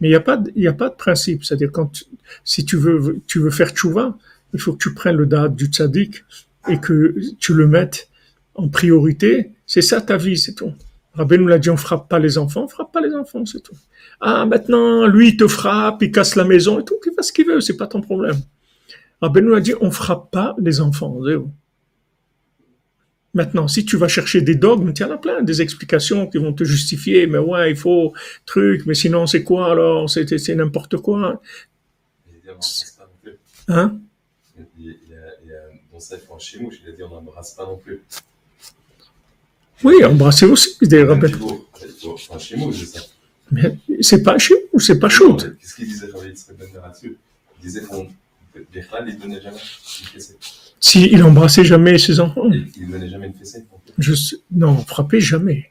Mais 0.00 0.08
il 0.08 0.12
n'y 0.12 0.16
a 0.16 0.20
pas, 0.20 0.42
il 0.56 0.66
a 0.66 0.72
pas 0.72 0.88
de 0.88 0.94
principe. 0.94 1.44
C'est-à-dire, 1.44 1.70
quand, 1.70 2.04
si 2.42 2.64
tu 2.64 2.78
veux, 2.78 3.20
tu 3.26 3.38
veux 3.38 3.50
faire 3.50 3.68
tchouva, 3.68 4.16
il 4.54 4.60
faut 4.60 4.72
que 4.72 4.82
tu 4.82 4.94
prennes 4.94 5.16
le 5.16 5.26
date 5.26 5.54
du 5.56 5.66
tzaddik 5.66 6.24
et 6.68 6.78
que 6.80 7.14
tu 7.38 7.52
le 7.52 7.66
mettes 7.66 8.08
en 8.54 8.68
priorité. 8.68 9.50
C'est 9.66 9.82
ça 9.82 10.00
ta 10.00 10.16
vie, 10.16 10.38
c'est 10.38 10.54
tout. 10.54 10.72
Rabbi 11.12 11.36
nous 11.36 11.48
l'a 11.48 11.58
dit, 11.58 11.68
on 11.68 11.76
frappe 11.76 12.08
pas 12.08 12.18
les 12.18 12.38
enfants, 12.38 12.64
on 12.64 12.68
frappe 12.68 12.92
pas 12.92 13.02
les 13.02 13.14
enfants, 13.14 13.44
c'est 13.44 13.62
tout. 13.62 13.76
Ah, 14.22 14.46
maintenant, 14.46 15.06
lui, 15.06 15.30
il 15.30 15.36
te 15.36 15.46
frappe, 15.46 16.02
il 16.02 16.10
casse 16.10 16.34
la 16.34 16.44
maison 16.44 16.80
et 16.80 16.84
tout, 16.84 16.94
qu'il 17.04 17.12
fasse 17.12 17.28
ce 17.28 17.32
qu'il 17.34 17.46
veut, 17.46 17.60
c'est 17.60 17.76
pas 17.76 17.86
ton 17.86 18.00
problème. 18.00 18.40
Rabbi 19.22 19.40
nous 19.40 19.54
a 19.54 19.60
dit, 19.60 19.74
on 19.80 19.90
frappe 19.92 20.32
pas 20.32 20.56
les 20.58 20.80
enfants. 20.80 21.16
Maintenant, 23.34 23.68
si 23.68 23.84
tu 23.84 23.96
vas 23.96 24.08
chercher 24.08 24.42
des 24.42 24.56
dogmes, 24.56 24.92
il 24.94 25.00
y 25.00 25.04
en 25.04 25.12
a 25.12 25.16
plein, 25.16 25.42
des 25.42 25.62
explications 25.62 26.26
qui 26.26 26.38
vont 26.38 26.52
te 26.52 26.64
justifier, 26.64 27.26
mais 27.28 27.38
ouais, 27.38 27.70
il 27.70 27.76
faut 27.76 28.12
truc, 28.44 28.84
mais 28.84 28.94
sinon 28.94 29.26
c'est 29.26 29.44
quoi 29.44 29.70
alors? 29.70 30.10
C'est 30.10 30.54
n'importe 30.54 30.96
quoi. 30.98 31.40
Hein? 33.68 33.98
Dans 35.92 36.00
sa 36.00 36.16
en 36.28 36.38
chimouche, 36.38 36.80
il 36.82 36.90
a 36.90 36.92
dit 36.92 37.02
on 37.04 37.08
n'embrasse 37.08 37.54
pas 37.54 37.64
non 37.64 37.76
plus. 37.76 38.02
Oui, 39.84 40.04
embrasser 40.04 40.46
aussi 40.46 40.76
des 40.82 41.04
rabbins. 41.04 41.28
Ça. 41.28 43.00
Mais 43.52 43.78
c'est 44.00 44.22
pas 44.22 44.36
chaud, 44.38 44.56
c'est 44.78 44.98
pas 44.98 45.08
chaud. 45.08 45.36
Qu'est-ce 45.36 45.76
qu'il 45.76 45.86
disait 45.86 46.06
Rabbi 46.12 46.28
Yitzhak 46.28 46.56
là-dessus 46.74 47.16
Il 47.58 47.62
disait 47.62 47.82
qu'on. 47.82 48.08
Bechal, 48.72 49.04
il 49.08 49.14
ne 49.16 49.20
donnait 49.20 49.40
jamais 49.40 49.56
une 49.56 50.06
fessée. 50.08 50.36
S'il 50.80 51.22
embrassait 51.22 51.64
jamais 51.64 51.96
ses 51.98 52.20
enfants, 52.20 52.48
Il 52.50 52.68
il 52.76 52.86
ne 52.88 52.92
donnait 52.92 53.08
jamais 53.08 53.26
une 53.28 53.34
fessée. 53.34 53.64
je 53.98 54.14
sais- 54.14 54.36
non, 54.50 54.76
frapper 54.78 55.20
jamais. 55.20 55.70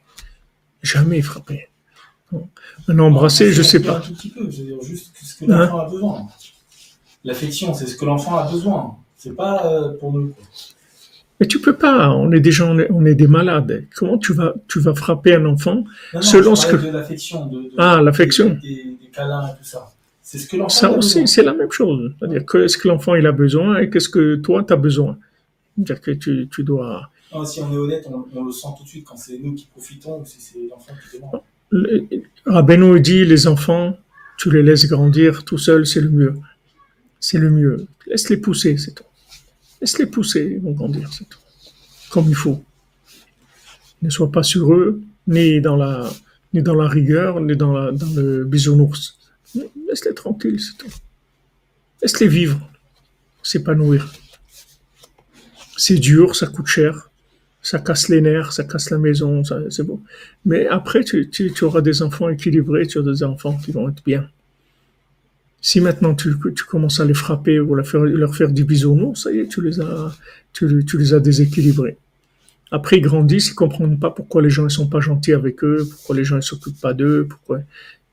Jamais 0.82 1.22
frapper. 1.22 1.68
Non. 2.32 2.48
Un 2.88 2.98
embrasser, 2.98 3.52
je 3.52 3.62
sais 3.62 3.78
Un 3.88 3.92
pas. 3.92 4.00
tout 4.00 4.14
petit 4.14 4.30
peu, 4.30 4.50
je 4.50 4.62
veux 4.62 4.66
dire 4.68 4.82
juste 4.82 5.14
ce 5.22 5.36
que 5.36 5.44
Hein 5.50 5.58
l'enfant 5.66 5.78
a 5.80 5.88
besoin. 5.90 6.26
L'affection, 7.24 7.74
c'est 7.74 7.86
ce 7.86 7.96
que 7.96 8.04
l'enfant 8.04 8.36
a 8.38 8.50
besoin. 8.50 8.96
C'est 9.16 9.36
pas 9.36 9.66
euh, 9.66 9.96
pour 9.98 10.12
nous. 10.12 10.28
quoi. 10.28 10.44
Mais 11.40 11.46
tu 11.46 11.60
peux 11.60 11.74
pas, 11.76 12.10
on 12.10 12.32
est 12.32 12.40
des 12.40 12.50
gens, 12.52 12.76
on 12.90 13.04
est, 13.06 13.14
des 13.14 13.26
malades. 13.26 13.84
Comment 13.94 14.16
tu 14.18 14.32
vas, 14.32 14.54
tu 14.68 14.80
vas 14.80 14.94
frapper 14.94 15.34
un 15.34 15.44
enfant 15.46 15.74
Non, 15.76 15.84
non, 16.14 16.22
Selon 16.22 16.54
je 16.54 16.60
ce 16.62 16.66
que- 16.68 16.76
de 16.76 16.90
l'affection, 16.90 17.46
de, 17.46 17.62
de- 17.62 17.72
Ah, 17.78 18.00
l'affection. 18.02 18.50
des, 18.50 18.60
des- 18.60 18.96
des 19.02 19.08
câlins 19.12 19.48
et 19.48 19.58
tout 19.58 19.64
ça. 19.64 19.92
C'est 20.22 20.38
ce 20.38 20.48
que 20.48 20.56
l'enfant 20.56 20.68
Ça 20.68 20.86
a 20.88 20.90
aussi, 20.96 21.14
besoin. 21.20 21.26
c'est 21.26 21.42
la 21.42 21.54
même 21.54 21.70
chose. 21.72 22.12
C'est-à-dire, 22.18 22.44
qu'est-ce 22.46 22.78
que 22.78 22.88
l'enfant 22.88 23.14
il 23.16 23.26
a 23.26 23.32
besoin 23.32 23.78
et 23.80 23.90
qu'est-ce 23.90 24.08
que 24.08 24.36
toi 24.36 24.62
tu 24.64 24.72
as 24.72 24.76
besoin? 24.76 25.18
C'est-à-dire 25.76 26.00
que 26.00 26.10
tu, 26.12 26.48
tu 26.50 26.62
dois. 26.64 27.10
Non, 27.34 27.44
si 27.44 27.60
on 27.60 27.72
est 27.72 27.76
honnête, 27.76 28.06
on, 28.10 28.24
on 28.38 28.44
le 28.44 28.52
sent 28.52 28.68
tout 28.78 28.84
de 28.84 28.88
suite 28.88 29.04
quand 29.04 29.16
c'est 29.16 29.38
nous 29.38 29.54
qui 29.54 29.66
profitons 29.66 30.20
ou 30.20 30.24
si 30.24 30.40
c'est 30.40 30.58
l'enfant 30.70 30.92
qui 31.10 31.16
demande. 31.18 31.40
Le- 31.70 32.06
Rabbeinu 32.46 33.00
dit 33.00 33.24
les 33.24 33.46
enfants, 33.46 33.96
tu 34.38 34.50
les 34.52 34.62
laisses 34.62 34.86
grandir 34.86 35.44
tout 35.44 35.58
seuls, 35.58 35.86
c'est 35.86 36.00
le 36.02 36.10
mieux. 36.10 36.34
C'est 37.18 37.38
le 37.38 37.50
mieux. 37.50 37.86
Laisse-les 38.06 38.36
pousser, 38.36 38.76
c'est 38.76 38.94
tout. 38.94 39.04
Laisse-les 39.80 40.06
pousser, 40.06 40.52
ils 40.56 40.60
vont 40.60 40.72
grandir, 40.72 41.08
c'est 41.12 41.28
tout. 41.28 41.38
Comme 42.10 42.26
il 42.28 42.34
faut. 42.34 42.62
Ne 44.02 44.10
sois 44.10 44.30
pas 44.30 44.42
sur 44.42 44.72
eux, 44.74 45.00
ni 45.26 45.60
dans 45.60 45.76
la, 45.76 46.08
ni 46.52 46.62
dans 46.62 46.74
la 46.74 46.88
rigueur, 46.88 47.40
ni 47.40 47.56
dans, 47.56 47.72
la, 47.72 47.92
dans 47.92 48.10
le 48.14 48.44
bisounours. 48.44 49.18
Laisse-les 49.88 50.14
tranquilles, 50.14 50.60
c'est 50.60 50.76
tout. 50.78 50.92
Laisse-les 52.00 52.28
vivre, 52.28 52.60
s'épanouir. 53.42 54.12
C'est 55.76 55.96
dur, 55.96 56.36
ça 56.36 56.46
coûte 56.46 56.66
cher, 56.66 57.10
ça 57.62 57.78
casse 57.78 58.08
les 58.08 58.20
nerfs, 58.20 58.52
ça 58.52 58.64
casse 58.64 58.90
la 58.90 58.98
maison, 58.98 59.42
c'est 59.70 59.84
bon. 59.84 60.00
Mais 60.44 60.66
après, 60.66 61.04
tu, 61.04 61.52
auras 61.62 61.80
des 61.80 62.02
enfants 62.02 62.28
équilibrés, 62.28 62.86
tu 62.86 62.98
auras 62.98 63.12
des 63.12 63.22
enfants 63.22 63.56
qui 63.56 63.72
vont 63.72 63.88
être 63.88 64.02
bien. 64.04 64.28
Si 65.60 65.80
maintenant 65.80 66.14
tu, 66.14 66.34
commences 66.68 66.98
à 66.98 67.04
les 67.04 67.14
frapper 67.14 67.60
ou 67.60 67.76
leur 67.76 67.86
faire, 67.86 68.00
leur 68.00 68.34
faire 68.34 68.50
du 68.50 68.64
bisounours, 68.64 69.22
ça 69.22 69.32
y 69.32 69.38
est, 69.38 69.48
tu 69.48 69.62
les 69.62 69.80
as, 69.80 70.12
les 70.60 71.14
as 71.14 71.20
déséquilibrés. 71.20 71.96
Après, 72.72 72.96
ils 72.96 73.02
grandissent, 73.02 73.50
ils 73.50 73.54
comprennent 73.54 73.98
pas 73.98 74.10
pourquoi 74.10 74.42
les 74.42 74.50
gens 74.50 74.64
ne 74.64 74.70
sont 74.70 74.88
pas 74.88 75.00
gentils 75.00 75.34
avec 75.34 75.62
eux, 75.62 75.86
pourquoi 75.88 76.16
les 76.16 76.24
gens 76.24 76.36
ne 76.36 76.40
s'occupent 76.40 76.80
pas 76.80 76.94
d'eux, 76.94 77.26
pourquoi. 77.28 77.60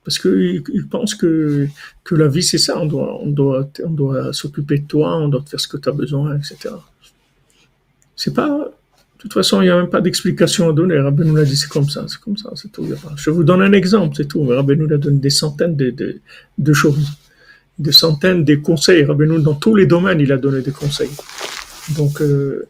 Parce 0.09 0.17
qu'ils 0.17 0.63
ils 0.73 0.87
pensent 0.87 1.13
que, 1.13 1.67
la 2.09 2.27
vie, 2.27 2.41
c'est 2.41 2.57
ça. 2.57 2.79
On 2.79 2.87
doit, 2.87 3.69
s'occuper 4.31 4.79
de 4.79 4.87
toi, 4.87 5.15
on 5.17 5.27
doit 5.27 5.41
te 5.41 5.51
faire 5.51 5.59
ce 5.59 5.67
que 5.67 5.77
tu 5.77 5.87
as 5.87 5.91
besoin, 5.91 6.35
etc. 6.35 6.73
C'est 8.15 8.33
pas, 8.33 8.49
de 8.49 9.19
toute 9.19 9.33
façon, 9.33 9.61
il 9.61 9.65
n'y 9.65 9.69
a 9.69 9.75
même 9.75 9.91
pas 9.91 10.01
d'explication 10.01 10.67
à 10.67 10.73
donner. 10.73 10.97
Rabbi 10.97 11.25
nous 11.27 11.35
l'a 11.35 11.45
dit, 11.45 11.55
c'est 11.55 11.69
comme 11.69 11.87
ça, 11.87 12.05
c'est 12.07 12.19
comme 12.19 12.37
ça, 12.37 12.49
c'est 12.55 12.71
tout. 12.71 12.87
Je 13.17 13.29
vous 13.29 13.43
donne 13.43 13.61
un 13.61 13.71
exemple, 13.71 14.15
c'est 14.17 14.27
tout. 14.27 14.43
Rabbi 14.47 14.77
nous 14.77 14.91
a 14.91 14.97
donné 14.97 15.19
des 15.19 15.29
centaines 15.29 15.75
de, 15.75 16.73
choses, 16.73 17.11
des 17.77 17.91
centaines 17.91 18.43
de 18.43 18.55
conseils. 18.55 19.03
Rabbi 19.03 19.27
nous, 19.27 19.39
dans 19.41 19.53
tous 19.53 19.75
les 19.75 19.85
domaines, 19.85 20.21
il 20.21 20.31
a 20.31 20.37
donné 20.37 20.63
des 20.63 20.71
conseils. 20.71 21.11
Donc, 21.95 22.19
euh, 22.19 22.67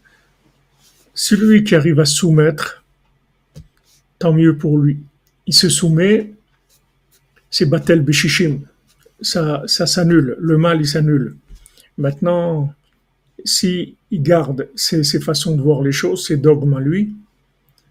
celui 1.14 1.64
qui 1.64 1.74
arrive 1.74 2.02
à 2.02 2.06
soumettre, 2.06 2.84
tant 4.20 4.34
mieux 4.34 4.58
pour 4.58 4.78
lui. 4.78 4.98
Il 5.48 5.54
se 5.54 5.70
soumet, 5.70 6.34
c'est 7.50 7.66
Batel 7.66 8.02
Beshishim. 8.02 8.60
Ça, 9.22 9.64
ça 9.68 9.86
s'annule. 9.86 10.36
Le 10.40 10.58
mal, 10.58 10.80
il 10.82 10.88
s'annule. 10.88 11.36
Maintenant, 11.98 12.74
si 13.44 13.96
il 14.12 14.22
garde 14.22 14.68
ses, 14.76 15.04
ses 15.04 15.20
façons 15.20 15.56
de 15.56 15.62
voir 15.62 15.82
les 15.82 15.92
choses, 15.92 16.26
ses 16.28 16.38
dogmes 16.38 16.74
à 16.76 16.80
lui, 16.80 17.14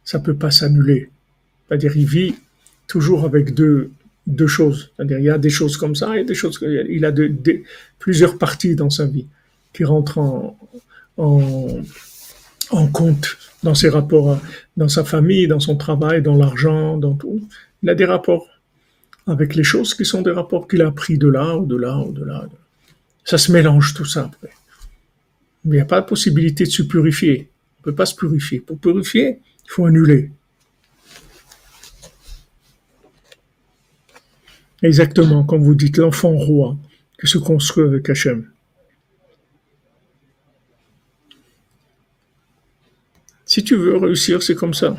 ça 0.04 0.18
peut 0.18 0.34
pas 0.34 0.50
s'annuler. 0.50 1.10
C'est-à-dire, 1.68 1.96
il 1.96 2.06
vit 2.06 2.34
toujours 2.86 3.24
avec 3.24 3.52
deux, 3.54 3.90
deux 4.26 4.46
choses. 4.46 4.90
C'est-à-dire, 4.96 5.18
il 5.18 5.24
y 5.24 5.30
a 5.30 5.38
des 5.38 5.50
choses 5.50 5.76
comme 5.76 5.94
ça, 5.94 6.12
a 6.12 6.22
des 6.22 6.34
choses, 6.34 6.58
il 6.62 7.04
a 7.04 7.12
de- 7.12 7.34
plusieurs 7.98 8.38
parties 8.38 8.74
dans 8.74 8.90
sa 8.90 9.04
vie 9.06 9.26
qui 9.74 9.84
rentrent 9.84 10.18
en, 10.18 10.58
en, 11.18 11.82
en 12.70 12.86
compte 12.88 13.36
dans 13.62 13.74
ses 13.74 13.90
rapports, 13.90 14.32
à- 14.32 14.40
dans 14.78 14.88
sa 14.88 15.04
famille, 15.04 15.46
dans 15.46 15.60
son 15.60 15.76
travail, 15.76 16.22
dans 16.22 16.36
l'argent, 16.36 16.96
dans 16.96 17.14
tout. 17.14 17.46
Il 17.82 17.90
a 17.90 17.94
des 17.94 18.06
rapports. 18.06 18.46
Avec 19.28 19.54
les 19.54 19.62
choses 19.62 19.94
qui 19.94 20.04
sont 20.04 20.22
des 20.22 20.30
rapports 20.30 20.66
qu'il 20.66 20.82
a 20.82 20.88
appris 20.88 21.18
de 21.18 21.28
là 21.28 21.56
ou 21.56 21.66
de 21.66 21.76
là 21.76 21.98
ou 21.98 22.12
de 22.12 22.24
là. 22.24 22.48
Ça 23.24 23.38
se 23.38 23.52
mélange 23.52 23.94
tout 23.94 24.04
ça 24.04 24.24
après. 24.24 24.50
Il 25.64 25.72
n'y 25.72 25.80
a 25.80 25.84
pas 25.84 26.00
de 26.00 26.06
possibilité 26.06 26.64
de 26.64 26.70
se 26.70 26.82
purifier. 26.82 27.50
On 27.78 27.80
ne 27.80 27.84
peut 27.84 27.94
pas 27.94 28.06
se 28.06 28.14
purifier. 28.14 28.60
Pour 28.60 28.78
purifier, 28.78 29.40
il 29.64 29.70
faut 29.70 29.84
annuler. 29.84 30.30
Exactement, 34.82 35.44
comme 35.44 35.62
vous 35.62 35.74
dites, 35.74 35.98
l'enfant 35.98 36.32
roi 36.32 36.76
qui 37.20 37.26
se 37.26 37.38
construit 37.38 37.84
avec 37.84 38.08
Hachem. 38.08 38.48
Si 43.44 43.64
tu 43.64 43.76
veux 43.76 43.96
réussir, 43.96 44.42
c'est 44.42 44.54
comme 44.54 44.74
ça. 44.74 44.96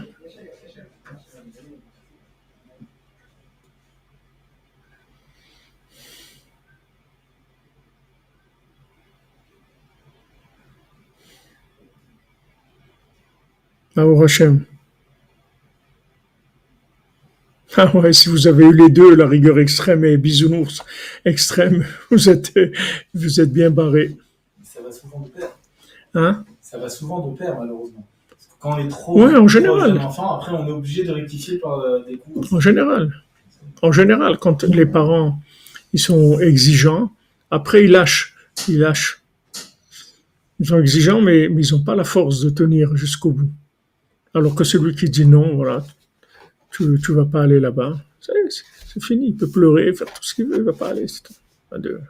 Baruch 13.95 14.23
Hashem. 14.23 14.65
Ah 17.77 17.95
ouais, 17.95 18.13
si 18.13 18.29
vous 18.29 18.47
avez 18.47 18.65
eu 18.65 18.73
les 18.75 18.89
deux, 18.89 19.15
la 19.15 19.27
rigueur 19.27 19.59
extrême 19.59 20.03
et 20.03 20.17
bisounours 20.17 20.81
extrême, 21.23 21.85
vous 22.11 22.27
êtes, 22.27 22.51
vous 23.13 23.39
êtes 23.39 23.53
bien 23.53 23.69
barré. 23.69 24.17
Ça 24.63 24.79
va 24.81 24.91
souvent 24.91 25.19
de 25.19 25.29
pair. 25.29 25.49
Hein? 26.15 26.45
Ça 26.61 26.79
va 26.79 26.89
souvent 26.89 27.27
de 27.27 27.37
pair, 27.37 27.55
malheureusement. 27.59 28.07
Parce 28.27 28.45
que 28.47 28.51
quand 28.59 28.73
on 28.73 28.79
est 28.79 28.87
trop 28.89 29.21
Ouais, 29.23 29.35
en 29.35 29.47
général. 29.47 29.99
enfant, 29.99 30.35
après, 30.37 30.51
on 30.53 30.67
est 30.67 30.71
obligé 30.71 31.03
de 31.03 31.11
rectifier 31.11 31.59
par 31.59 31.79
euh, 31.79 31.99
des 32.07 32.17
coups. 32.17 32.51
En 32.51 32.59
général. 32.59 33.13
En 33.83 33.91
général, 33.91 34.39
quand 34.39 34.63
les 34.63 34.87
parents, 34.87 35.39
ils 35.93 35.99
sont 35.99 36.39
exigeants, 36.39 37.11
après 37.51 37.83
ils 37.85 37.91
lâchent. 37.91 38.33
Ils 38.67 38.79
lâchent. 38.79 39.21
Ils 40.59 40.65
sont 40.65 40.79
exigeants, 40.79 41.21
mais, 41.21 41.47
mais 41.49 41.63
ils 41.67 41.71
n'ont 41.75 41.83
pas 41.83 41.95
la 41.95 42.03
force 42.03 42.41
de 42.41 42.49
tenir 42.49 42.95
jusqu'au 42.97 43.29
bout. 43.29 43.51
Alors 44.33 44.55
que 44.55 44.63
celui 44.63 44.95
qui 44.95 45.09
dit 45.09 45.25
non, 45.25 45.55
voilà, 45.55 45.83
tu 46.71 46.83
ne 46.83 47.13
vas 47.15 47.25
pas 47.25 47.43
aller 47.43 47.59
là-bas, 47.59 47.99
c'est 48.21 49.03
fini. 49.03 49.29
Il 49.29 49.35
peut 49.37 49.49
pleurer, 49.49 49.93
faire 49.93 50.07
tout 50.13 50.23
ce 50.23 50.33
qu'il 50.35 50.45
veut, 50.47 50.55
il 50.57 50.59
ne 50.61 50.65
va 50.65 50.73
pas 50.73 50.89
aller. 50.89 51.05
de- 51.77 52.01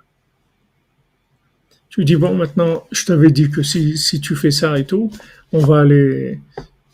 Tu 1.90 2.06
dis, 2.06 2.16
bon, 2.16 2.36
maintenant, 2.36 2.88
je 2.92 3.06
t'avais 3.06 3.32
dit 3.32 3.50
que 3.50 3.64
si, 3.64 3.98
si 3.98 4.22
tu 4.22 4.36
fais 4.36 4.52
ça 4.52 4.78
et 4.78 4.86
tout, 4.86 5.12
on 5.52 5.60
va 5.60 5.80
aller 5.82 6.40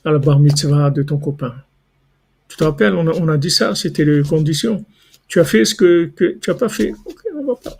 à 0.05 0.11
la 0.11 0.19
bar 0.19 0.39
mitzvah 0.39 0.89
de 0.89 1.03
ton 1.03 1.17
copain. 1.17 1.53
Tu 2.47 2.57
te 2.57 2.63
rappelles, 2.63 2.93
on 2.93 3.07
a, 3.07 3.11
on 3.13 3.27
a 3.27 3.37
dit 3.37 3.51
ça, 3.51 3.75
c'était 3.75 4.05
les 4.05 4.21
conditions. 4.23 4.85
Tu 5.27 5.39
as 5.39 5.43
fait 5.45 5.65
ce 5.65 5.75
que, 5.75 6.05
que 6.15 6.37
tu 6.39 6.49
n'as 6.49 6.55
pas 6.55 6.69
fait. 6.69 6.93
Ok, 7.05 7.19
on 7.35 7.45
va 7.45 7.55
pas. 7.55 7.77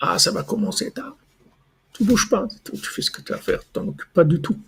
Ah, 0.00 0.18
ça 0.18 0.30
va 0.30 0.42
commencer 0.42 0.90
tard. 0.92 1.16
Tu 1.94 2.04
bouges 2.04 2.28
pas, 2.28 2.46
tu 2.64 2.76
fais 2.76 3.02
ce 3.02 3.10
que 3.10 3.22
tu 3.22 3.32
as 3.32 3.36
à 3.36 3.38
faire, 3.38 3.60
t'en 3.72 3.88
occupes 3.88 4.12
pas 4.12 4.24
du 4.24 4.40
tout. 4.40 4.58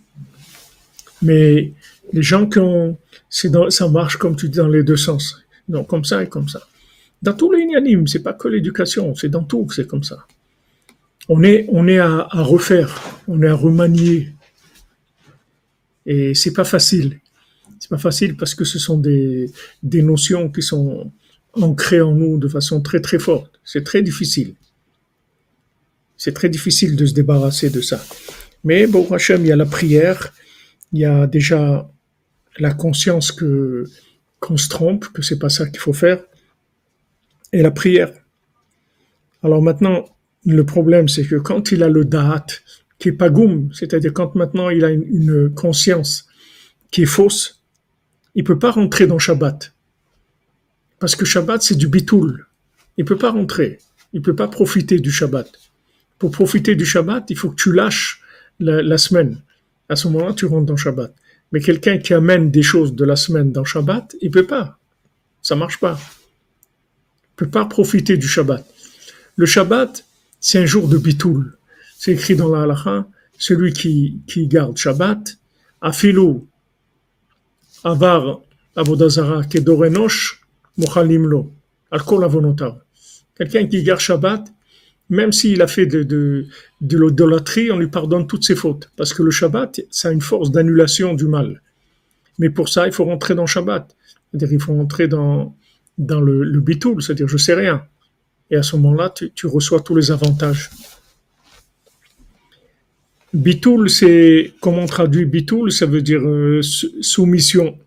Mais 1.21 1.73
les 2.11 2.23
gens 2.23 2.47
qui 2.47 2.59
ont, 2.59 2.97
ça 3.29 3.87
marche 3.87 4.17
comme 4.17 4.35
tu 4.35 4.49
dis 4.49 4.57
dans 4.57 4.67
les 4.67 4.83
deux 4.83 4.97
sens. 4.97 5.43
Non, 5.67 5.83
comme 5.83 6.03
ça 6.03 6.23
et 6.23 6.27
comme 6.27 6.49
ça. 6.49 6.61
Dans 7.21 7.33
tous 7.33 7.51
les 7.51 7.61
inanimes, 7.61 8.07
c'est 8.07 8.23
pas 8.23 8.33
que 8.33 8.47
l'éducation, 8.47 9.13
c'est 9.15 9.29
dans 9.29 9.43
tout 9.43 9.65
que 9.65 9.75
c'est 9.75 9.87
comme 9.87 10.03
ça. 10.03 10.25
On 11.27 11.43
est, 11.43 11.67
on 11.69 11.87
est 11.87 11.99
à, 11.99 12.27
à 12.29 12.41
refaire, 12.41 13.19
on 13.27 13.41
est 13.43 13.47
à 13.47 13.53
remanier. 13.53 14.33
Et 16.05 16.33
c'est 16.33 16.53
pas 16.53 16.63
facile. 16.63 17.19
C'est 17.79 17.89
pas 17.89 17.97
facile 17.97 18.35
parce 18.35 18.55
que 18.55 18.65
ce 18.65 18.79
sont 18.79 18.97
des, 18.97 19.51
des 19.83 20.01
notions 20.01 20.49
qui 20.49 20.61
sont 20.61 21.11
ancrées 21.53 22.01
en 22.01 22.13
nous 22.13 22.37
de 22.37 22.47
façon 22.47 22.81
très 22.81 22.99
très 22.99 23.19
forte. 23.19 23.59
C'est 23.63 23.83
très 23.83 24.01
difficile. 24.01 24.55
C'est 26.17 26.33
très 26.33 26.49
difficile 26.49 26.95
de 26.95 27.05
se 27.05 27.13
débarrasser 27.13 27.69
de 27.69 27.81
ça. 27.81 28.03
Mais 28.63 28.87
bon, 28.87 29.07
Hachem, 29.13 29.41
il 29.45 29.47
y 29.47 29.51
a 29.51 29.55
la 29.55 29.65
prière, 29.65 30.33
il 30.91 30.99
y 30.99 31.05
a 31.05 31.27
déjà 31.27 31.89
la 32.59 32.73
conscience 32.73 33.31
que 33.31 33.85
qu'on 34.39 34.57
se 34.57 34.69
trompe, 34.69 35.07
que 35.09 35.21
c'est 35.21 35.39
pas 35.39 35.49
ça 35.49 35.67
qu'il 35.67 35.79
faut 35.79 35.93
faire, 35.93 36.23
et 37.51 37.61
la 37.61 37.71
prière. 37.71 38.13
Alors 39.43 39.61
maintenant, 39.61 40.05
le 40.45 40.65
problème, 40.65 41.09
c'est 41.09 41.25
que 41.25 41.35
quand 41.35 41.71
il 41.73 41.83
a 41.83 41.89
le 41.89 42.05
da'at, 42.05 42.45
qui 42.99 43.09
est 43.09 43.13
pas 43.13 43.29
goum, 43.29 43.69
c'est-à-dire 43.73 44.13
quand 44.13 44.35
maintenant 44.35 44.69
il 44.69 44.85
a 44.85 44.91
une, 44.91 45.03
une 45.03 45.53
conscience 45.53 46.27
qui 46.91 47.03
est 47.03 47.05
fausse, 47.05 47.61
il 48.35 48.43
peut 48.43 48.59
pas 48.59 48.71
rentrer 48.71 49.07
dans 49.07 49.19
Shabbat. 49.19 49.73
Parce 50.99 51.15
que 51.15 51.25
Shabbat, 51.25 51.61
c'est 51.61 51.75
du 51.75 51.87
bitoul. 51.87 52.45
Il 52.97 53.05
peut 53.05 53.17
pas 53.17 53.31
rentrer. 53.31 53.79
Il 54.13 54.21
peut 54.21 54.35
pas 54.35 54.47
profiter 54.47 54.99
du 54.99 55.11
Shabbat. 55.11 55.49
Pour 56.17 56.31
profiter 56.31 56.75
du 56.75 56.85
Shabbat, 56.85 57.29
il 57.29 57.37
faut 57.37 57.49
que 57.49 57.61
tu 57.61 57.73
lâches 57.73 58.21
la, 58.59 58.81
la 58.81 58.97
semaine. 58.97 59.41
À 59.87 59.95
ce 59.95 60.07
moment-là, 60.09 60.33
tu 60.33 60.45
rentres 60.45 60.65
dans 60.65 60.75
Shabbat. 60.75 61.13
Mais 61.51 61.59
quelqu'un 61.61 61.97
qui 61.97 62.13
amène 62.13 62.51
des 62.51 62.61
choses 62.61 62.93
de 62.93 63.05
la 63.05 63.15
semaine 63.15 63.51
dans 63.51 63.63
Shabbat, 63.63 64.15
il 64.21 64.31
peut 64.31 64.45
pas. 64.45 64.77
Ça 65.41 65.55
marche 65.55 65.79
pas. 65.79 65.99
Il 67.23 67.35
peut 67.35 67.49
pas 67.49 67.65
profiter 67.65 68.17
du 68.17 68.27
Shabbat. 68.27 68.65
Le 69.35 69.45
Shabbat, 69.45 70.05
c'est 70.39 70.59
un 70.59 70.65
jour 70.65 70.87
de 70.87 70.97
bitoul. 70.97 71.57
C'est 71.97 72.13
écrit 72.13 72.35
dans 72.35 72.49
la 72.49 72.63
halakha, 72.63 73.07
celui 73.37 73.73
qui, 73.73 74.19
qui 74.27 74.47
garde 74.47 74.77
Shabbat, 74.77 75.37
afilou, 75.81 76.47
avar, 77.83 78.41
avodazara, 78.75 79.43
kedorenosh, 79.43 80.41
mochalimlo, 80.77 81.51
al 81.91 82.03
kol 82.03 82.23
avonotav. 82.23 82.81
Quelqu'un 83.35 83.65
qui 83.67 83.81
garde 83.83 84.01
Shabbat, 84.01 84.45
même 85.09 85.31
s'il 85.31 85.61
a 85.61 85.67
fait 85.67 85.87
de, 85.87 86.03
de, 86.03 86.47
l'idolâtrie, 86.81 87.71
on 87.71 87.79
lui 87.79 87.87
pardonne 87.87 88.27
toutes 88.27 88.43
ses 88.43 88.55
fautes. 88.55 88.91
Parce 88.95 89.13
que 89.13 89.23
le 89.23 89.31
Shabbat, 89.31 89.81
ça 89.89 90.09
a 90.09 90.11
une 90.11 90.21
force 90.21 90.51
d'annulation 90.51 91.15
du 91.15 91.25
mal. 91.25 91.61
Mais 92.37 92.49
pour 92.49 92.69
ça, 92.69 92.85
il 92.85 92.93
faut 92.93 93.05
rentrer 93.05 93.35
dans 93.35 93.47
Shabbat. 93.47 93.95
C'est-à-dire, 94.31 94.53
il 94.53 94.61
faut 94.61 94.73
rentrer 94.73 95.07
dans, 95.07 95.55
dans 95.97 96.21
le, 96.21 96.43
le 96.43 96.59
bitoul, 96.59 97.01
c'est-à-dire, 97.01 97.27
je 97.27 97.37
sais 97.37 97.55
rien. 97.55 97.83
Et 98.51 98.55
à 98.55 98.63
ce 98.63 98.75
moment-là, 98.77 99.13
tu, 99.13 99.47
reçois 99.47 99.81
tous 99.81 99.95
les 99.95 100.11
avantages. 100.11 100.69
Bitoul, 103.33 103.89
c'est, 103.89 104.53
comment 104.61 104.83
on 104.83 104.87
traduit 104.87 105.25
bitoul? 105.25 105.71
Ça 105.71 105.85
veut 105.85 106.01
dire 106.01 106.21
euh, 106.21 106.61
sou- 106.61 107.01
soumission. 107.01 107.77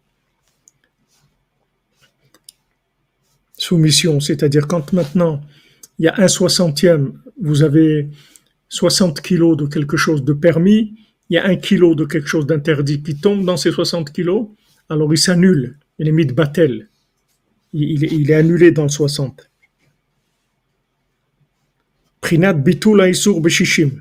Soumission, 3.57 4.21
c'est-à-dire 4.21 4.67
quand 4.67 4.93
maintenant 4.93 5.41
il 5.99 6.05
y 6.07 6.09
a 6.09 6.15
un 6.17 6.29
soixantième, 6.29 7.21
vous 7.41 7.63
avez 7.63 8.09
60 8.69 9.21
kilos 9.21 9.57
de 9.57 9.67
quelque 9.67 9.97
chose 9.97 10.25
de 10.25 10.33
permis, 10.33 10.95
il 11.29 11.35
y 11.35 11.39
a 11.39 11.47
un 11.47 11.57
kilo 11.57 11.95
de 11.95 12.05
quelque 12.05 12.29
chose 12.29 12.47
d'interdit 12.47 13.03
qui 13.03 13.17
tombe 13.17 13.45
dans 13.45 13.57
ces 13.57 13.71
60 13.71 14.13
kilos, 14.13 14.49
alors 14.89 15.13
il 15.13 15.19
s'annule, 15.19 15.79
il 15.99 16.09
est 16.09 16.13
mis 16.13 16.27
de 16.27 16.33
battel. 16.33 16.89
Il, 17.73 18.31
est 18.31 18.35
annulé 18.35 18.71
dans 18.71 18.83
le 18.83 18.91
60. 18.91 19.51
Prinat 22.21 22.53
bitul 22.53 23.01
haïsour 23.01 23.41
beshishim. 23.41 23.93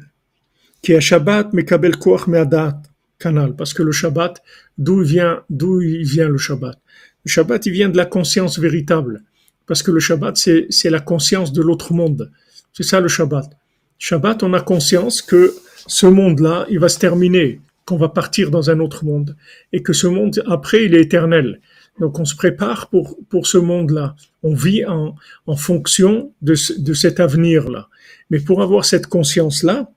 Qui 0.82 0.92
est 0.92 1.00
Shabbat 1.00 1.54
mekabel 1.54 1.98
koach 1.98 2.28
me'adat 2.28 2.82
canal. 3.18 3.56
Parce 3.56 3.74
que 3.74 3.84
le 3.84 3.94
Shabbat, 3.94 4.44
d'où 4.78 5.02
vient, 5.02 5.44
d'où 5.50 5.82
il 5.82 6.04
vient 6.04 6.28
le 6.28 6.38
Shabbat? 6.38 6.78
Le 7.24 7.30
Shabbat, 7.30 7.66
il 7.68 7.72
vient 7.72 7.88
de 7.88 7.96
la 7.96 8.06
conscience 8.06 8.60
véritable. 8.60 9.24
Parce 9.72 9.84
que 9.84 9.92
le 9.92 10.02
Shabbat, 10.02 10.36
c'est, 10.36 10.90
la 10.90 11.00
conscience 11.00 11.54
de 11.54 11.62
l'autre 11.62 11.94
monde. 11.94 12.30
C'est 12.74 12.84
ça 12.84 13.00
le 13.00 13.08
Shabbat. 13.08 13.58
Shabbat, 14.00 14.44
on 14.44 14.52
a 14.52 14.60
conscience 14.60 15.22
que 15.22 15.56
ce 15.88 16.08
monde-là, 16.08 16.66
il 16.70 16.78
va 16.78 16.90
se 16.90 17.00
terminer, 17.00 17.62
qu'on 17.86 17.96
va 17.96 18.10
partir 18.10 18.52
dans 18.52 18.70
un 18.70 18.82
autre 18.82 19.06
monde. 19.06 19.38
Et 19.72 19.82
que 19.82 19.94
ce 19.94 20.08
monde, 20.08 20.44
après, 20.50 20.84
il 20.84 20.94
est 20.94 21.00
éternel. 21.00 21.62
Donc 22.02 22.20
on 22.20 22.26
se 22.26 22.36
prépare 22.36 22.90
pour, 22.90 23.18
pour 23.30 23.48
ce 23.48 23.58
monde-là. 23.58 24.18
On 24.44 24.54
vit 24.54 24.84
en, 24.86 25.16
en 25.48 25.56
fonction 25.56 26.34
de, 26.42 26.56
de 26.78 26.94
cet 26.94 27.22
avenir-là. 27.22 27.88
Mais 28.30 28.42
pour 28.42 28.62
avoir 28.62 28.84
cette 28.84 29.08
conscience-là, 29.08 29.90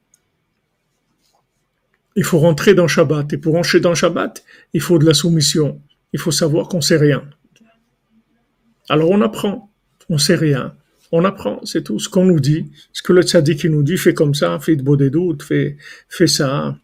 il 2.14 2.22
faut 2.22 2.38
rentrer 2.38 2.74
dans 2.74 2.86
Shabbat. 2.86 3.32
Et 3.32 3.38
pour 3.38 3.54
rentrer 3.54 3.80
dans 3.80 3.96
Shabbat, 3.96 4.44
il 4.72 4.80
faut 4.80 5.00
de 5.00 5.04
la 5.04 5.14
soumission. 5.14 5.80
Il 6.12 6.20
faut 6.20 6.30
savoir 6.30 6.68
qu'on 6.68 6.80
sait 6.80 6.96
rien. 6.96 7.24
Alors 8.88 9.10
on 9.10 9.20
apprend. 9.20 9.70
On 10.08 10.18
sait 10.18 10.34
rien. 10.34 10.74
On 11.12 11.24
apprend, 11.24 11.60
c'est 11.64 11.84
tout 11.84 11.98
ce 11.98 12.08
qu'on 12.08 12.24
nous 12.24 12.40
dit. 12.40 12.72
Ce 12.92 13.00
que 13.02 13.12
le 13.12 13.22
tzaddik 13.22 13.64
nous 13.66 13.84
dit, 13.84 13.96
fais 13.96 14.14
comme 14.14 14.34
ça, 14.34 14.58
fais 14.58 14.74
de 14.74 14.82
beau 14.82 14.96
des 14.96 15.10
doutes, 15.10 15.44
fais, 15.44 15.76
ça. 16.26 16.76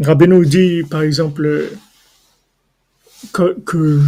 Rabbeinu 0.00 0.44
dit, 0.44 0.82
par 0.82 1.00
exemple, 1.02 1.70
que, 3.32 4.00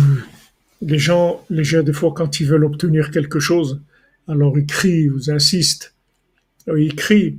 les 0.82 0.98
gens, 0.98 1.42
les 1.48 1.64
gens, 1.64 1.82
des 1.82 1.94
fois, 1.94 2.12
quand 2.14 2.38
ils 2.40 2.46
veulent 2.46 2.66
obtenir 2.66 3.10
quelque 3.10 3.40
chose, 3.40 3.80
alors 4.28 4.58
ils 4.58 4.66
crient, 4.66 5.08
ils 5.16 5.30
insistent, 5.30 5.94
ils 6.66 6.94
crient. 6.94 7.38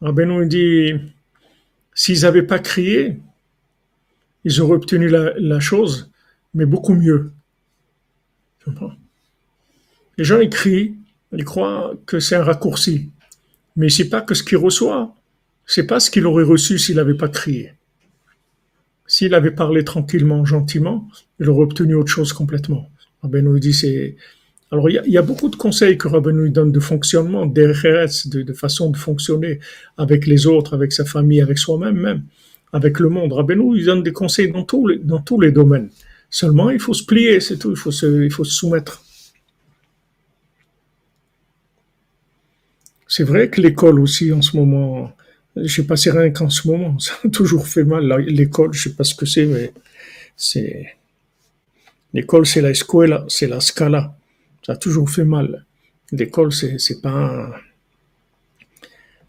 Rabbeinu 0.00 0.48
dit, 0.48 0.94
s'ils 1.94 2.22
n'avaient 2.22 2.42
pas 2.42 2.58
crié, 2.58 3.20
ils 4.44 4.60
auraient 4.60 4.74
obtenu 4.74 5.08
la 5.08 5.60
chose, 5.60 6.10
mais 6.54 6.66
beaucoup 6.66 6.94
mieux. 6.94 7.30
Les 10.16 10.24
gens 10.24 10.40
écrivent, 10.40 10.94
ils 11.32 11.44
croient 11.44 11.94
que 12.06 12.20
c'est 12.20 12.36
un 12.36 12.44
raccourci. 12.44 13.10
Mais 13.76 13.88
c'est 13.88 14.08
pas 14.08 14.20
que 14.20 14.34
ce 14.34 14.42
qu'il 14.42 14.58
reçoit, 14.58 15.14
c'est 15.66 15.86
pas 15.86 16.00
ce 16.00 16.10
qu'il 16.10 16.26
aurait 16.26 16.44
reçu 16.44 16.78
s'il 16.78 16.96
n'avait 16.96 17.14
pas 17.14 17.28
crié. 17.28 17.72
S'il 19.06 19.34
avait 19.34 19.50
parlé 19.50 19.84
tranquillement, 19.84 20.44
gentiment, 20.44 21.08
il 21.40 21.48
aurait 21.48 21.64
obtenu 21.64 21.94
autre 21.94 22.10
chose 22.10 22.32
complètement. 22.32 22.88
Rabbeinu 23.22 23.58
dit 23.60 23.74
c'est. 23.74 24.16
Alors 24.70 24.88
il 24.90 25.00
y, 25.06 25.18
a, 25.18 25.22
beaucoup 25.22 25.48
de 25.48 25.56
conseils 25.56 25.96
que 25.98 26.08
Rabbeinu 26.08 26.50
donne 26.50 26.72
de 26.72 26.80
fonctionnement, 26.80 27.46
de, 27.46 28.42
de 28.42 28.52
façon 28.54 28.90
de 28.90 28.96
fonctionner 28.96 29.60
avec 29.98 30.26
les 30.26 30.46
autres, 30.46 30.74
avec 30.74 30.90
sa 30.90 31.04
famille, 31.04 31.40
avec 31.40 31.58
soi-même 31.58 31.96
même, 31.96 32.22
avec 32.72 32.98
le 32.98 33.08
monde. 33.08 33.32
Rabbeinu 33.32 33.80
donne 33.84 34.02
des 34.02 34.12
conseils 34.12 34.50
dans 34.50 34.64
tous 34.64 35.40
les 35.40 35.52
domaines. 35.52 35.90
Seulement 36.30 36.70
il 36.70 36.80
faut 36.80 36.94
se 36.94 37.04
plier, 37.04 37.40
c'est 37.40 37.58
tout. 37.58 37.70
Il 37.70 37.76
faut 37.76 37.92
se, 37.92 38.24
il 38.24 38.30
faut 38.30 38.44
se 38.44 38.54
soumettre. 38.54 39.02
C'est 43.06 43.24
vrai 43.24 43.48
que 43.48 43.60
l'école 43.60 44.00
aussi 44.00 44.32
en 44.32 44.42
ce 44.42 44.56
moment, 44.56 45.12
je 45.56 45.72
sais 45.72 45.86
pas, 45.86 45.96
c'est 45.96 46.10
rien 46.10 46.30
qu'en 46.30 46.50
ce 46.50 46.66
moment, 46.66 46.98
ça 47.06 47.12
a 47.24 47.28
toujours 47.28 47.68
fait 47.68 47.84
mal. 47.84 48.24
L'école, 48.26 48.72
je 48.74 48.88
sais 48.88 48.94
pas 48.94 49.04
ce 49.04 49.14
que 49.14 49.26
c'est, 49.26 49.46
mais 49.46 49.72
c'est 50.36 50.96
l'école, 52.12 52.46
c'est 52.46 52.60
la 52.60 52.70
escuela, 52.70 53.24
c'est 53.28 53.46
la 53.46 53.60
scala. 53.60 54.16
Ça 54.66 54.72
a 54.72 54.76
toujours 54.76 55.10
fait 55.10 55.24
mal. 55.24 55.64
L'école, 56.12 56.52
c'est 56.52 56.78
c'est 56.78 57.00
pas 57.00 57.54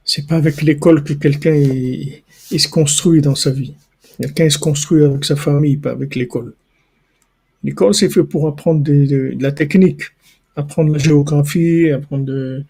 c'est 0.06 0.28
pas 0.28 0.36
avec 0.36 0.62
l'école 0.62 1.04
que 1.04 1.14
quelqu'un 1.14 1.56
il, 1.56 2.24
se 2.60 2.68
construit 2.68 3.22
dans 3.22 3.36
sa 3.36 3.50
vie. 3.50 3.74
Quelqu'un 4.22 4.50
se 4.50 4.60
construit 4.60 5.04
avec 5.04 5.26
sa 5.26 5.36
famille, 5.36 5.78
pas 5.78 5.92
avec 5.92 6.16
l'école. 6.16 6.54
L'école, 7.66 7.96
c'est 7.96 8.10
fait 8.10 8.24
pour 8.24 8.48
apprendre 8.48 8.84
de, 8.84 9.36
la 9.40 9.52
technique, 9.52 10.04
apprendre 10.56 10.92
la 10.94 11.00
géographie, 11.00 11.90
apprendre 11.90 12.64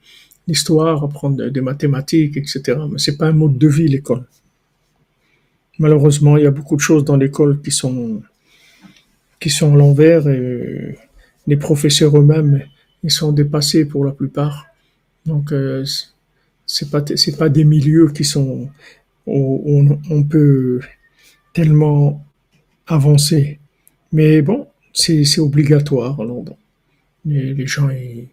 l'histoire, 0.48 1.04
apprendre 1.04 1.50
des 1.50 1.60
mathématiques, 1.60 2.38
etc. 2.38 2.62
Mais 2.90 2.98
c'est 2.98 3.18
pas 3.18 3.28
un 3.28 3.34
mode 3.34 3.58
de 3.58 3.68
vie 3.68 3.90
l'école. 3.90 4.24
Malheureusement, 5.80 6.38
il 6.38 6.44
y 6.46 6.48
a 6.48 6.52
beaucoup 6.52 6.78
de 6.78 6.82
choses 6.82 7.04
dans 7.04 7.18
l'école 7.18 7.62
qui 7.62 7.72
sont 7.72 8.22
qui 9.42 9.50
sont 9.50 9.74
à 9.74 9.76
l'envers 9.76 10.30
et 10.30 10.98
les 11.46 11.58
professeurs 11.58 12.18
eux-mêmes 12.18 12.64
ils 13.04 13.12
sont 13.12 13.34
dépassés 13.34 13.84
pour 13.84 14.06
la 14.06 14.14
plupart. 14.14 14.66
Donc 15.26 15.52
euh, 15.52 15.84
c'est 16.66 16.90
pas 16.90 17.04
c'est 17.18 17.38
pas 17.38 17.50
des 17.50 17.66
milieux 17.66 18.08
qui 18.14 18.24
sont 18.24 18.70
où 19.28 20.00
on 20.10 20.24
peut 20.24 20.80
tellement 21.54 22.26
avancer. 22.88 23.60
Mais 24.14 24.42
bon, 24.42 24.68
c'est 24.96 25.40
obligatoire 25.40 26.20
alors 26.22 26.42
bon. 26.42 26.58
Les, 27.26 27.68
gens 27.68 27.90
ils, 27.90 28.28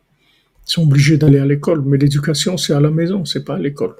sont 0.64 0.82
obligés 0.82 1.16
d'aller 1.16 1.38
à 1.38 1.46
l'école, 1.46 1.82
mais 1.84 1.98
l'éducation, 1.98 2.56
c'est 2.56 2.72
à 2.72 2.80
la 2.80 2.90
maison, 2.90 3.24
c'est 3.24 3.44
pas 3.44 3.56
à 3.56 3.58
l'école. 3.58 3.94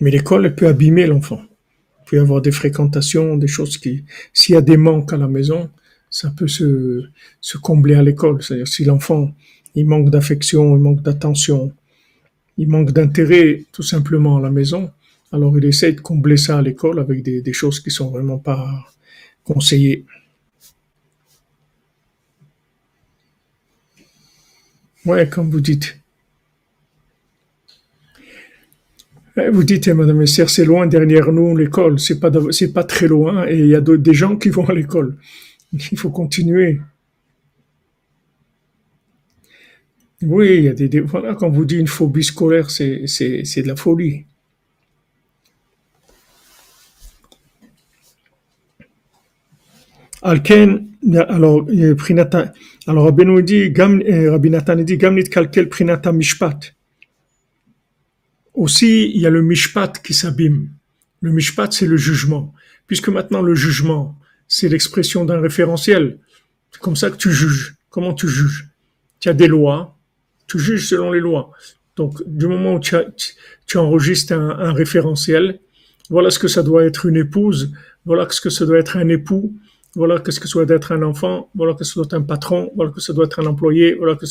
Mais 0.00 0.10
l'école, 0.10 0.54
peut 0.54 0.68
abîmer 0.68 1.06
l'enfant. 1.06 1.40
Il 1.42 2.10
peut 2.10 2.16
y 2.16 2.20
avoir 2.20 2.42
des 2.42 2.52
fréquentations, 2.52 3.36
des 3.36 3.46
choses 3.46 3.78
qui, 3.78 4.04
s'il 4.32 4.54
y 4.54 4.58
a 4.58 4.60
des 4.60 4.76
manques 4.76 5.12
à 5.12 5.16
la 5.16 5.28
maison, 5.28 5.70
ça 6.10 6.32
peut 6.36 6.48
se, 6.48 7.08
combler 7.62 7.94
à 7.94 8.02
l'école. 8.02 8.42
C'est-à-dire, 8.42 8.68
si 8.68 8.84
l'enfant, 8.84 9.34
il 9.74 9.86
manque 9.86 10.10
d'affection, 10.10 10.76
il 10.76 10.82
manque 10.82 11.02
d'attention, 11.02 11.72
il 12.58 12.68
manque 12.68 12.92
d'intérêt, 12.92 13.64
tout 13.72 13.82
simplement, 13.82 14.36
à 14.36 14.40
la 14.42 14.50
maison, 14.50 14.90
alors 15.32 15.56
il 15.56 15.64
essaie 15.64 15.92
de 15.92 16.00
combler 16.00 16.36
ça 16.36 16.58
à 16.58 16.62
l'école 16.62 17.00
avec 17.00 17.22
des, 17.22 17.40
des 17.40 17.52
choses 17.54 17.80
qui 17.80 17.90
sont 17.90 18.10
vraiment 18.10 18.38
pas 18.38 18.84
conseillées. 19.44 20.04
Ouais, 25.04 25.28
comme 25.28 25.50
vous 25.50 25.60
dites. 25.60 25.98
Vous 29.34 29.64
dites, 29.64 29.88
eh, 29.88 29.94
Madame 29.94 30.26
c'est 30.26 30.64
loin 30.64 30.86
derrière 30.86 31.32
nous 31.32 31.56
l'école. 31.56 31.98
C'est 31.98 32.20
pas, 32.20 32.30
c'est 32.50 32.72
pas 32.72 32.84
très 32.84 33.08
loin 33.08 33.46
et 33.48 33.58
il 33.58 33.68
y 33.68 33.74
a 33.74 33.80
des 33.80 34.14
gens 34.14 34.36
qui 34.36 34.50
vont 34.50 34.66
à 34.68 34.74
l'école. 34.74 35.16
Il 35.72 35.98
faut 35.98 36.10
continuer. 36.10 36.80
Oui, 40.22 40.56
il 40.58 40.64
y 40.64 40.68
a 40.68 40.74
des, 40.74 41.00
voilà, 41.00 41.34
quand 41.34 41.50
vous 41.50 41.64
dites 41.64 41.80
une 41.80 41.86
phobie 41.88 42.22
scolaire, 42.22 42.70
c'est, 42.70 43.06
c'est 43.06 43.62
de 43.62 43.68
la 43.68 43.76
folie. 43.76 44.26
Alors, 50.22 51.66
Prinata, 51.96 52.52
alors 52.86 53.12
dit, 53.42 53.70
Gam, 53.70 54.02
Rabbi 54.06 54.50
Nathan 54.50 54.76
dit, 54.76 54.96
Gamnit 54.96 55.24
Prinata 55.68 56.12
Mishpat. 56.12 56.74
Aussi, 58.54 59.10
il 59.10 59.20
y 59.20 59.26
a 59.26 59.30
le 59.30 59.42
Mishpat 59.42 59.92
qui 60.02 60.14
s'abîme. 60.14 60.68
Le 61.20 61.32
Mishpat, 61.32 61.72
c'est 61.72 61.86
le 61.86 61.96
jugement. 61.96 62.54
Puisque 62.86 63.08
maintenant, 63.08 63.42
le 63.42 63.54
jugement, 63.54 64.16
c'est 64.46 64.68
l'expression 64.68 65.24
d'un 65.24 65.40
référentiel. 65.40 66.18
C'est 66.70 66.80
comme 66.80 66.96
ça 66.96 67.10
que 67.10 67.16
tu 67.16 67.32
juges. 67.32 67.74
Comment 67.90 68.14
tu 68.14 68.28
juges? 68.28 68.68
Tu 69.20 69.28
as 69.28 69.34
des 69.34 69.48
lois, 69.48 69.98
tu 70.46 70.58
juges 70.58 70.88
selon 70.88 71.10
les 71.10 71.20
lois. 71.20 71.50
Donc, 71.96 72.22
du 72.26 72.46
moment 72.46 72.74
où 72.74 72.80
tu, 72.80 72.96
tu 73.66 73.78
enregistres 73.78 74.32
un 74.32 74.72
référentiel, 74.72 75.60
voilà 76.10 76.30
ce 76.30 76.38
que 76.38 76.48
ça 76.48 76.62
doit 76.62 76.84
être 76.84 77.06
une 77.06 77.16
épouse, 77.16 77.72
voilà 78.04 78.26
ce 78.28 78.40
que 78.40 78.50
ça 78.50 78.66
doit 78.66 78.78
être 78.78 78.96
un 78.96 79.08
époux, 79.08 79.54
voilà 79.94 80.18
qu'est-ce 80.20 80.40
que 80.40 80.48
ça 80.48 80.64
doit 80.64 80.76
être 80.76 80.92
un 80.92 81.02
enfant, 81.02 81.50
voilà 81.54 81.74
que 81.74 81.84
ça 81.84 81.94
doit 81.96 82.04
être 82.04 82.14
un 82.14 82.22
patron, 82.22 82.70
voilà 82.74 82.90
que 82.90 83.00
ça 83.00 83.12
doit 83.12 83.26
être 83.26 83.40
un 83.40 83.46
employé, 83.46 83.94
voilà 83.94 84.16
que. 84.16 84.26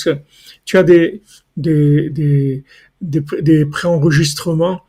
Tu 0.65 0.77
as 0.77 0.83
des, 0.83 1.21
des, 1.55 2.09
des, 2.09 2.63
des, 3.01 3.23
des 3.41 3.65
préenregistrements 3.65 4.81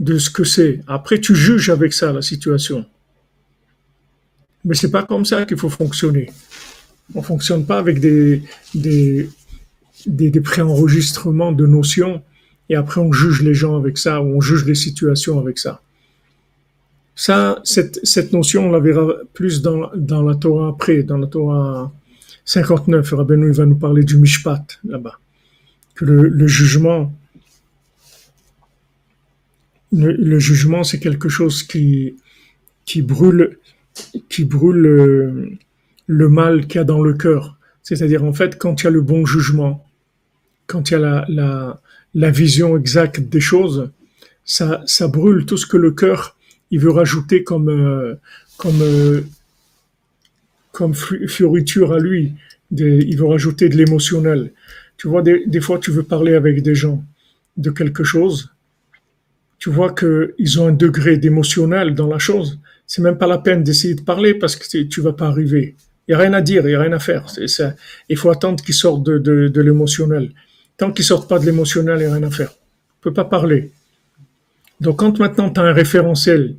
de 0.00 0.18
ce 0.18 0.30
que 0.30 0.44
c'est. 0.44 0.80
Après, 0.86 1.20
tu 1.20 1.34
juges 1.34 1.70
avec 1.70 1.92
ça 1.92 2.12
la 2.12 2.22
situation. 2.22 2.86
Mais 4.64 4.74
c'est 4.74 4.90
pas 4.90 5.04
comme 5.04 5.24
ça 5.24 5.44
qu'il 5.44 5.56
faut 5.56 5.68
fonctionner. 5.68 6.30
On 7.14 7.22
fonctionne 7.22 7.64
pas 7.64 7.78
avec 7.78 8.00
des, 8.00 8.42
des, 8.74 9.28
des, 10.06 10.30
des 10.30 10.40
préenregistrements 10.40 11.52
de 11.52 11.66
notions 11.66 12.22
et 12.68 12.74
après 12.76 13.00
on 13.00 13.12
juge 13.12 13.42
les 13.42 13.54
gens 13.54 13.76
avec 13.76 13.96
ça 13.98 14.20
ou 14.20 14.36
on 14.36 14.40
juge 14.40 14.64
les 14.66 14.74
situations 14.74 15.38
avec 15.40 15.58
ça. 15.58 15.80
Ça, 17.18 17.60
cette, 17.64 17.98
cette 18.06 18.32
notion, 18.32 18.68
on 18.68 18.70
la 18.70 18.78
verra 18.78 19.12
plus 19.34 19.60
dans, 19.60 19.90
dans 19.96 20.22
la 20.22 20.36
Torah 20.36 20.68
après, 20.68 21.02
dans 21.02 21.18
la 21.18 21.26
Torah 21.26 21.92
59. 22.44 23.10
Rabbeinu 23.12 23.50
va 23.50 23.66
nous 23.66 23.74
parler 23.74 24.04
du 24.04 24.16
Mishpat 24.18 24.78
là-bas. 24.84 25.18
Que 25.96 26.04
le, 26.04 26.28
le 26.28 26.46
jugement, 26.46 27.12
le, 29.90 30.12
le 30.12 30.38
jugement, 30.38 30.84
c'est 30.84 31.00
quelque 31.00 31.28
chose 31.28 31.64
qui, 31.64 32.14
qui 32.84 33.02
brûle, 33.02 33.58
qui 34.28 34.44
brûle 34.44 34.76
le, 34.76 35.50
le 36.06 36.28
mal 36.28 36.68
qu'il 36.68 36.76
y 36.76 36.78
a 36.78 36.84
dans 36.84 37.02
le 37.02 37.14
cœur. 37.14 37.58
C'est-à-dire, 37.82 38.22
en 38.22 38.32
fait, 38.32 38.58
quand 38.58 38.80
il 38.80 38.84
y 38.84 38.86
a 38.86 38.90
le 38.90 39.00
bon 39.00 39.26
jugement, 39.26 39.84
quand 40.68 40.88
il 40.90 40.92
y 40.92 40.96
a 40.96 41.00
la, 41.00 41.24
la, 41.28 41.80
la 42.14 42.30
vision 42.30 42.76
exacte 42.76 43.18
des 43.18 43.40
choses, 43.40 43.90
ça, 44.44 44.84
ça 44.86 45.08
brûle 45.08 45.46
tout 45.46 45.56
ce 45.56 45.66
que 45.66 45.76
le 45.76 45.90
cœur 45.90 46.36
il 46.70 46.80
veut 46.80 46.90
rajouter 46.90 47.44
comme 47.44 47.68
euh, 47.68 48.14
comme 48.56 48.82
euh, 48.82 49.22
comme 50.72 50.94
fioriture 50.94 51.92
à 51.92 51.98
lui. 51.98 52.34
Il 52.70 53.16
veut 53.16 53.26
rajouter 53.26 53.68
de 53.68 53.76
l'émotionnel. 53.76 54.52
Tu 54.98 55.08
vois, 55.08 55.22
des, 55.22 55.60
fois, 55.60 55.78
tu 55.78 55.90
veux 55.90 56.02
parler 56.02 56.34
avec 56.34 56.62
des 56.62 56.74
gens 56.74 57.02
de 57.56 57.70
quelque 57.70 58.04
chose. 58.04 58.50
Tu 59.58 59.70
vois 59.70 59.92
que 59.92 60.34
ils 60.38 60.60
ont 60.60 60.68
un 60.68 60.72
degré 60.72 61.16
d'émotionnel 61.16 61.94
dans 61.94 62.06
la 62.06 62.18
chose. 62.18 62.60
C'est 62.86 63.02
même 63.02 63.18
pas 63.18 63.26
la 63.26 63.38
peine 63.38 63.62
d'essayer 63.62 63.94
de 63.94 64.02
parler 64.02 64.34
parce 64.34 64.54
que 64.54 64.82
tu 64.82 65.00
vas 65.00 65.12
pas 65.12 65.26
arriver. 65.26 65.76
Il 66.06 66.12
y 66.12 66.14
a 66.14 66.18
rien 66.18 66.32
à 66.32 66.40
dire, 66.40 66.66
il 66.68 66.72
y 66.72 66.74
a 66.74 66.80
rien 66.80 66.92
à 66.92 66.98
faire. 66.98 67.28
Ça. 67.30 67.74
Il 68.08 68.16
faut 68.16 68.30
attendre 68.30 68.62
qu'ils 68.62 68.74
sortent 68.74 69.02
de, 69.02 69.18
de, 69.18 69.48
de 69.48 69.60
l'émotionnel. 69.60 70.30
Tant 70.76 70.92
qu'ils 70.92 71.04
sortent 71.04 71.28
pas 71.28 71.38
de 71.38 71.46
l'émotionnel, 71.46 71.98
il 72.00 72.02
y 72.04 72.06
a 72.06 72.14
rien 72.14 72.22
à 72.22 72.30
faire. 72.30 72.50
On 72.50 73.02
peut 73.02 73.12
pas 73.12 73.24
parler. 73.24 73.72
Donc 74.80 74.98
quand 74.98 75.18
maintenant 75.18 75.50
tu 75.50 75.60
as 75.60 75.64
un 75.64 75.72
référentiel 75.72 76.56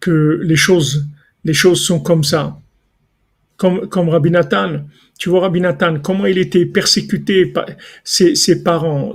que 0.00 0.40
les 0.42 0.56
choses, 0.56 1.06
les 1.44 1.54
choses 1.54 1.84
sont 1.84 2.00
comme 2.00 2.24
ça, 2.24 2.58
comme, 3.56 3.88
comme 3.88 4.08
Rabbi 4.08 4.30
Nathan, 4.30 4.84
tu 5.18 5.28
vois 5.28 5.42
Rabbi 5.42 5.60
Nathan, 5.60 6.00
comment 6.00 6.24
il 6.24 6.38
était 6.38 6.64
persécuté 6.64 7.44
par 7.44 7.66
ses, 8.02 8.62
parents, 8.62 9.12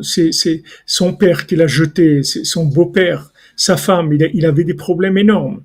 son 0.86 1.14
père 1.14 1.48
qu'il 1.48 1.64
a 1.64 1.68
jeté, 1.68 2.22
son 2.22 2.66
beau-père, 2.66 3.32
sa 3.56 3.76
femme, 3.76 4.14
il, 4.14 4.46
avait 4.46 4.64
des 4.64 4.76
problèmes 4.76 5.18
énormes. 5.18 5.64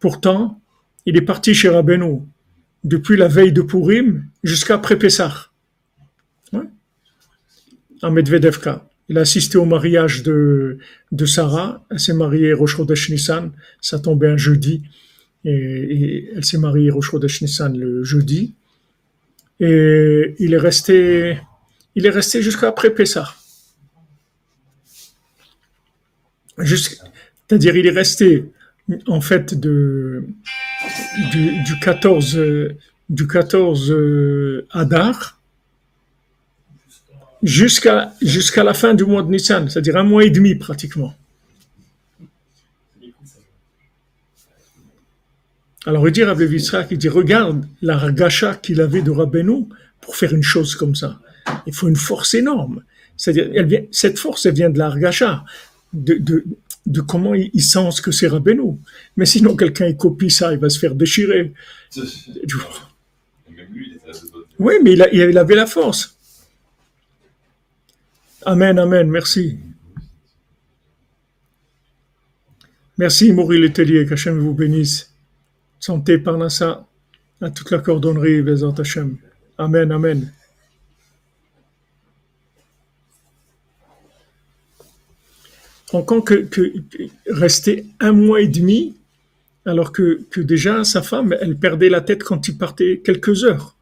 Pourtant, 0.00 0.58
il 1.04 1.16
est 1.16 1.22
parti 1.22 1.52
chez 1.52 1.68
Rabbeinu 1.68 2.20
depuis 2.82 3.16
la 3.18 3.28
veille 3.28 3.52
de 3.52 3.60
Purim 3.60 4.24
jusqu'après 4.42 4.96
Pessah. 4.96 5.48
Ouais. 6.52 6.64
À 8.00 8.10
Medvedevka. 8.10 8.88
Il 9.08 9.16
a 9.18 9.22
assisté 9.22 9.56
au 9.56 9.64
mariage 9.64 10.22
de, 10.22 10.78
de 11.12 11.26
Sarah. 11.26 11.84
Elle 11.90 11.98
s'est 11.98 12.12
mariée 12.12 12.52
Rosh 12.52 12.78
Nissan. 13.08 13.52
Ça 13.80 13.98
tombait 13.98 14.28
un 14.28 14.36
jeudi. 14.36 14.82
Et, 15.44 16.30
elle 16.34 16.44
s'est 16.44 16.58
mariée 16.58 16.90
Rosh 16.90 17.14
Nissan 17.14 17.76
le 17.76 18.04
jeudi. 18.04 18.54
et 19.60 20.34
il 20.38 20.52
est 20.52 20.58
resté, 20.58 21.38
il 21.94 22.06
est 22.06 22.10
resté 22.10 22.42
jusqu'à 22.42 22.68
après 22.68 22.90
Pessah. 22.90 23.34
C'est-à-dire, 26.64 27.76
il 27.76 27.86
est 27.86 27.90
resté, 27.90 28.44
en 29.06 29.20
fait, 29.20 29.58
de, 29.58 30.24
du, 31.30 31.62
du 31.62 31.78
14, 31.80 32.36
euh, 32.36 32.76
du 33.08 33.26
14 33.26 33.90
euh, 33.90 34.66
Adar 34.70 35.37
jusqu'à 37.42 38.12
jusqu'à 38.20 38.64
la 38.64 38.74
fin 38.74 38.94
du 38.94 39.04
mois 39.04 39.22
de 39.22 39.30
Nissan, 39.30 39.68
c'est-à-dire 39.68 39.96
un 39.96 40.02
mois 40.04 40.24
et 40.24 40.30
demi 40.30 40.54
pratiquement. 40.54 41.14
Alors 45.86 46.06
il 46.08 46.12
dit 46.12 46.22
Rabbi 46.24 46.44
Yitzhak, 46.44 46.88
il 46.90 46.98
dit 46.98 47.08
regarde 47.08 47.64
la 47.82 47.96
ragacha 47.96 48.54
qu'il 48.56 48.80
avait 48.80 49.02
de 49.02 49.10
Rabbeinu 49.10 49.66
pour 50.00 50.16
faire 50.16 50.34
une 50.34 50.42
chose 50.42 50.74
comme 50.74 50.94
ça. 50.94 51.20
Il 51.66 51.72
faut 51.74 51.88
une 51.88 51.96
force 51.96 52.34
énorme. 52.34 52.82
C'est-à-dire 53.16 53.84
cette 53.90 54.18
force 54.18 54.44
elle 54.46 54.54
vient 54.54 54.70
de 54.70 54.78
la 54.78 54.90
ragacha, 54.90 55.44
de, 55.92 56.14
de, 56.14 56.44
de 56.86 57.00
comment 57.00 57.34
il, 57.34 57.50
il 57.54 57.62
sent 57.62 57.90
ce 57.92 58.02
que 58.02 58.10
c'est 58.10 58.26
Rabbeinu. 58.28 58.76
Mais 59.16 59.24
sinon 59.24 59.56
quelqu'un 59.56 59.86
il 59.86 59.96
copie 59.96 60.30
ça, 60.30 60.52
il 60.52 60.58
va 60.58 60.68
se 60.68 60.78
faire 60.78 60.94
déchirer. 60.94 61.52
Oui, 64.58 64.74
mais 64.82 64.92
il, 64.92 65.02
a- 65.02 65.12
il 65.14 65.38
avait 65.38 65.54
la 65.54 65.66
force. 65.66 66.16
Amen, 68.48 68.78
amen, 68.78 69.10
merci. 69.10 69.58
Merci, 72.96 73.30
Maurice 73.34 73.60
Letellier, 73.60 74.06
qu'Hachem 74.06 74.38
vous 74.38 74.54
bénisse. 74.54 75.12
Santé, 75.78 76.16
Parnassa, 76.16 76.86
à 77.42 77.50
toute 77.50 77.70
la 77.70 77.80
cordonnerie, 77.80 78.40
Bézant 78.40 78.72
Hachem. 78.72 79.18
Amen, 79.58 79.92
amen. 79.92 80.32
En 85.92 86.00
compte 86.00 86.24
que, 86.24 86.36
que 86.36 86.72
rester 87.26 87.84
un 88.00 88.12
mois 88.12 88.40
et 88.40 88.48
demi, 88.48 88.96
alors 89.66 89.92
que, 89.92 90.22
que 90.30 90.40
déjà 90.40 90.84
sa 90.84 91.02
femme, 91.02 91.36
elle 91.42 91.58
perdait 91.58 91.90
la 91.90 92.00
tête 92.00 92.24
quand 92.24 92.48
il 92.48 92.56
partait 92.56 93.02
quelques 93.04 93.44
heures. 93.44 93.76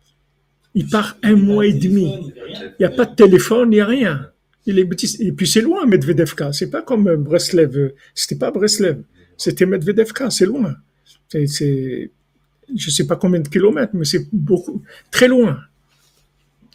Il 0.74 0.88
part 0.88 1.16
un 1.22 1.36
mois 1.36 1.66
et 1.66 1.72
demi. 1.72 2.32
Il 2.36 2.74
n'y 2.80 2.86
a 2.86 2.90
pas 2.90 3.04
de 3.04 3.14
téléphone, 3.14 3.70
il 3.70 3.76
n'y 3.76 3.80
a 3.80 3.86
rien. 3.86 4.32
Et 4.66 5.32
puis 5.32 5.46
c'est 5.46 5.60
loin, 5.60 5.86
Medvedevka. 5.86 6.52
C'est 6.52 6.70
pas 6.70 6.82
comme 6.82 7.08
euh, 7.08 7.16
Breslev. 7.16 7.92
C'était 8.14 8.36
pas 8.36 8.50
Breslev. 8.50 9.02
C'était 9.36 9.66
Medvedevka. 9.66 10.30
C'est 10.30 10.46
loin. 10.46 10.74
C'est, 11.28 11.46
c'est, 11.46 12.10
je 12.74 12.90
sais 12.90 13.06
pas 13.06 13.16
combien 13.16 13.40
de 13.40 13.48
kilomètres, 13.48 13.94
mais 13.94 14.04
c'est 14.04 14.28
beaucoup, 14.32 14.82
très 15.10 15.28
loin. 15.28 15.58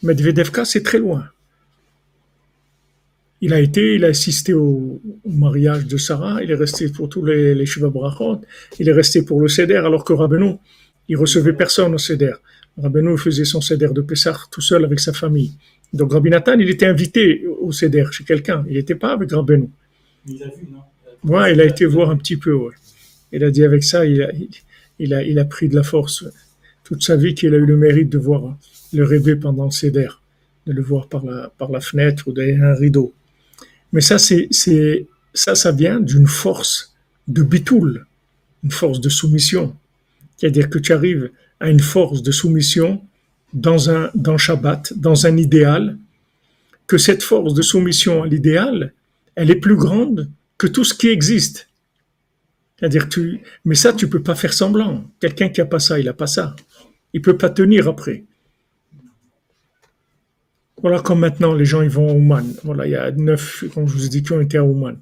Medvedevka, 0.04 0.66
c'est 0.66 0.84
très 0.84 1.00
loin. 1.00 1.26
Il 3.42 3.54
a 3.54 3.60
été, 3.60 3.96
il 3.96 4.06
a 4.06 4.10
assisté 4.10 4.54
au, 4.54 5.02
mariage 5.26 5.88
de 5.88 5.98
Sarah. 5.98 6.44
Il 6.44 6.52
est 6.52 6.56
resté 6.56 6.90
pour 6.90 7.10
tous 7.10 7.26
les, 7.26 7.56
les 7.56 7.66
Brachot. 7.80 8.42
Il 8.80 8.88
est 8.88 8.94
resté 8.94 9.24
pour 9.24 9.42
le 9.42 9.48
Seder, 9.48 9.78
alors 9.78 10.04
que 10.04 10.14
Rabbeinu, 10.14 10.58
il 11.08 11.18
recevait 11.18 11.54
personne 11.54 11.94
au 11.94 11.98
Seder. 11.98 12.34
Rabbeinu 12.78 13.18
faisait 13.18 13.46
son 13.46 13.60
Seder 13.60 13.90
de 13.94 14.02
Pessah 14.02 14.38
tout 14.52 14.62
seul 14.62 14.86
avec 14.86 15.00
sa 15.00 15.12
famille. 15.12 15.54
Donc 15.94 16.14
Rabbi 16.14 16.30
Nathan, 16.30 16.58
il 16.60 16.70
était 16.70 16.86
invité 16.86 17.46
au 17.46 17.72
Seder 17.72 18.06
chez 18.12 18.24
quelqu'un. 18.24 18.66
Il 18.68 18.76
n'était 18.76 18.96
pas 18.96 19.14
avec 19.14 19.32
Rabbeinu. 19.32 19.70
Il 20.28 20.42
a 20.44 20.48
vu, 20.48 20.68
non? 20.72 20.82
Ouais, 21.24 21.54
il 21.54 21.62
a 21.62 21.66
été 21.66 21.86
voir 21.86 22.10
un 22.10 22.18
petit 22.18 22.38
peu. 22.38 22.54
Ouais. 22.54 22.74
Il 23.32 23.44
a 23.44 23.52
dit 23.52 23.64
avec 23.64 23.84
ça, 23.84 24.06
il 24.06 24.22
a, 24.22 24.32
il, 24.34 24.50
il 25.00 25.14
a, 25.14 25.24
il 25.24 25.38
a 25.40 25.46
pris 25.46 25.68
de 25.70 25.76
la 25.76 25.84
force 25.84 26.26
toute 26.84 27.04
sa 27.04 27.16
vie 27.16 27.34
qu'il 27.34 27.54
a 27.54 27.58
eu 27.58 27.66
le 27.66 27.78
mérite 27.78 28.10
de 28.10 28.18
voir 28.18 28.58
le 28.94 29.04
rêver 29.04 29.36
pendant 29.36 29.66
le 29.66 29.72
Seder, 29.72 30.10
de 30.68 30.74
le 30.74 30.82
voir 30.82 31.08
par 31.08 31.26
la, 31.26 31.52
par 31.58 31.72
la 31.72 31.80
fenêtre 31.80 32.28
ou 32.28 32.34
derrière 32.34 32.64
un 32.64 32.74
rideau. 32.74 33.14
Mais 33.94 34.02
ça, 34.02 34.18
c'est, 34.18 34.48
c'est, 34.52 35.08
ça, 35.34 35.56
ça 35.56 35.72
vient 35.72 36.00
d'une 36.00 36.28
force 36.28 36.96
de 37.28 37.44
bitoul, 37.44 38.06
une 38.64 38.72
force 38.72 39.00
de 39.00 39.10
soumission. 39.10 39.76
C'est-à-dire 40.38 40.70
que 40.70 40.80
tu 40.80 40.92
arrives 40.92 41.30
à 41.60 41.70
une 41.70 41.80
force 41.80 42.24
de 42.24 42.32
soumission 42.32 43.02
dans 43.54 43.90
un, 43.90 44.10
dans 44.16 44.38
Shabbat, 44.38 44.94
dans 44.96 45.26
un 45.26 45.38
idéal, 45.38 45.98
que 46.88 46.98
cette 46.98 47.24
force 47.24 47.54
de 47.54 47.62
soumission 47.62 48.24
à 48.24 48.28
l'idéal, 48.28 48.94
elle 49.36 49.50
est 49.50 49.56
plus 49.56 49.76
grande 49.76 50.30
que 50.58 50.68
tout 50.68 50.84
ce 50.84 50.94
qui 50.94 51.08
existe. 51.08 51.70
C'est-à-dire 52.78 53.08
tu, 53.10 53.42
mais 53.64 53.76
ça, 53.76 53.94
tu 53.94 54.10
peux 54.10 54.22
pas 54.22 54.36
faire 54.36 54.54
semblant. 54.54 55.04
Quelqu'un 55.20 55.50
qui 55.50 55.62
a 55.62 55.66
pas 55.66 55.80
ça, 55.80 56.00
il 56.00 56.10
a 56.10 56.14
pas 56.14 56.28
ça. 56.28 56.56
Il 57.14 57.22
peut 57.22 57.38
pas 57.38 57.50
tenir 57.50 57.88
après. 57.88 58.24
Voilà 60.82 61.00
comme 61.00 61.20
maintenant, 61.20 61.54
les 61.54 61.66
gens, 61.66 61.82
ils 61.82 61.90
vont 61.90 62.10
à 62.10 62.14
Ouman. 62.14 62.46
Voilà, 62.64 62.88
il 62.88 62.92
y 62.92 62.96
a 62.96 63.12
neuf, 63.12 63.64
comme 63.74 63.88
je 63.88 63.94
vous 63.94 64.06
ai 64.06 64.10
dit, 64.10 64.24
qui 64.24 64.32
ont 64.34 64.42
été 64.42 64.58
à 64.58 64.64
Ouman. 64.64 64.98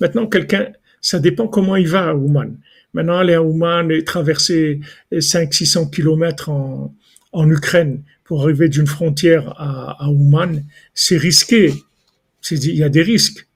Maintenant, 0.00 0.26
quelqu'un, 0.26 0.68
ça 1.00 1.18
dépend 1.18 1.46
comment 1.46 1.76
il 1.76 1.88
va 1.88 2.08
à 2.08 2.14
Ouman. 2.14 2.56
Maintenant, 2.94 3.18
aller 3.18 3.34
à 3.34 3.42
Ouman 3.42 3.90
et 3.90 4.02
traverser 4.02 4.80
500-600 5.12 5.90
kilomètres 5.90 6.48
en, 6.48 6.94
en 7.32 7.48
Ukraine 7.48 8.02
pour 8.24 8.42
arriver 8.42 8.68
d'une 8.68 8.86
frontière 8.86 9.54
à, 9.56 10.04
à 10.04 10.08
Ouman, 10.08 10.64
c'est 10.94 11.16
risqué. 11.16 11.74
Il 12.50 12.76
y 12.76 12.82
a 12.82 12.88
des 12.88 13.02
risques. 13.02 13.46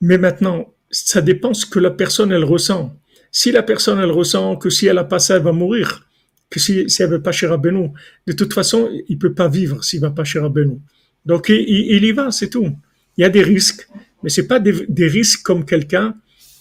Mais 0.00 0.18
maintenant, 0.18 0.72
ça 0.90 1.20
dépend 1.20 1.54
ce 1.54 1.66
que 1.66 1.78
la 1.78 1.90
personne, 1.90 2.32
elle 2.32 2.44
ressent. 2.44 2.96
Si 3.32 3.52
la 3.52 3.62
personne, 3.62 3.98
elle 4.00 4.10
ressent 4.10 4.56
que 4.56 4.70
si 4.70 4.86
elle 4.86 4.98
a 4.98 5.04
pas 5.04 5.18
ça, 5.18 5.36
elle 5.36 5.42
va 5.42 5.52
mourir, 5.52 6.08
que 6.48 6.58
si, 6.58 6.88
si 6.90 7.02
elle 7.02 7.10
veut 7.10 7.22
pas 7.22 7.32
chez 7.32 7.46
Rabbeinu, 7.46 7.90
de 8.26 8.32
toute 8.32 8.52
façon, 8.52 8.90
il 9.08 9.18
peut 9.18 9.34
pas 9.34 9.48
vivre 9.48 9.84
s'il 9.84 10.00
va 10.00 10.10
pas 10.10 10.24
chez 10.24 10.40
Rabbeinu. 10.40 10.78
Donc, 11.24 11.48
il 11.48 12.04
y 12.04 12.12
va, 12.12 12.30
c'est 12.30 12.50
tout. 12.50 12.76
Il 13.16 13.22
y 13.22 13.24
a 13.24 13.28
des 13.28 13.42
risques, 13.42 13.88
mais 14.22 14.30
c'est 14.30 14.46
pas 14.46 14.58
des, 14.58 14.86
des 14.88 15.06
risques 15.06 15.42
comme 15.42 15.64
quelqu'un 15.64 16.16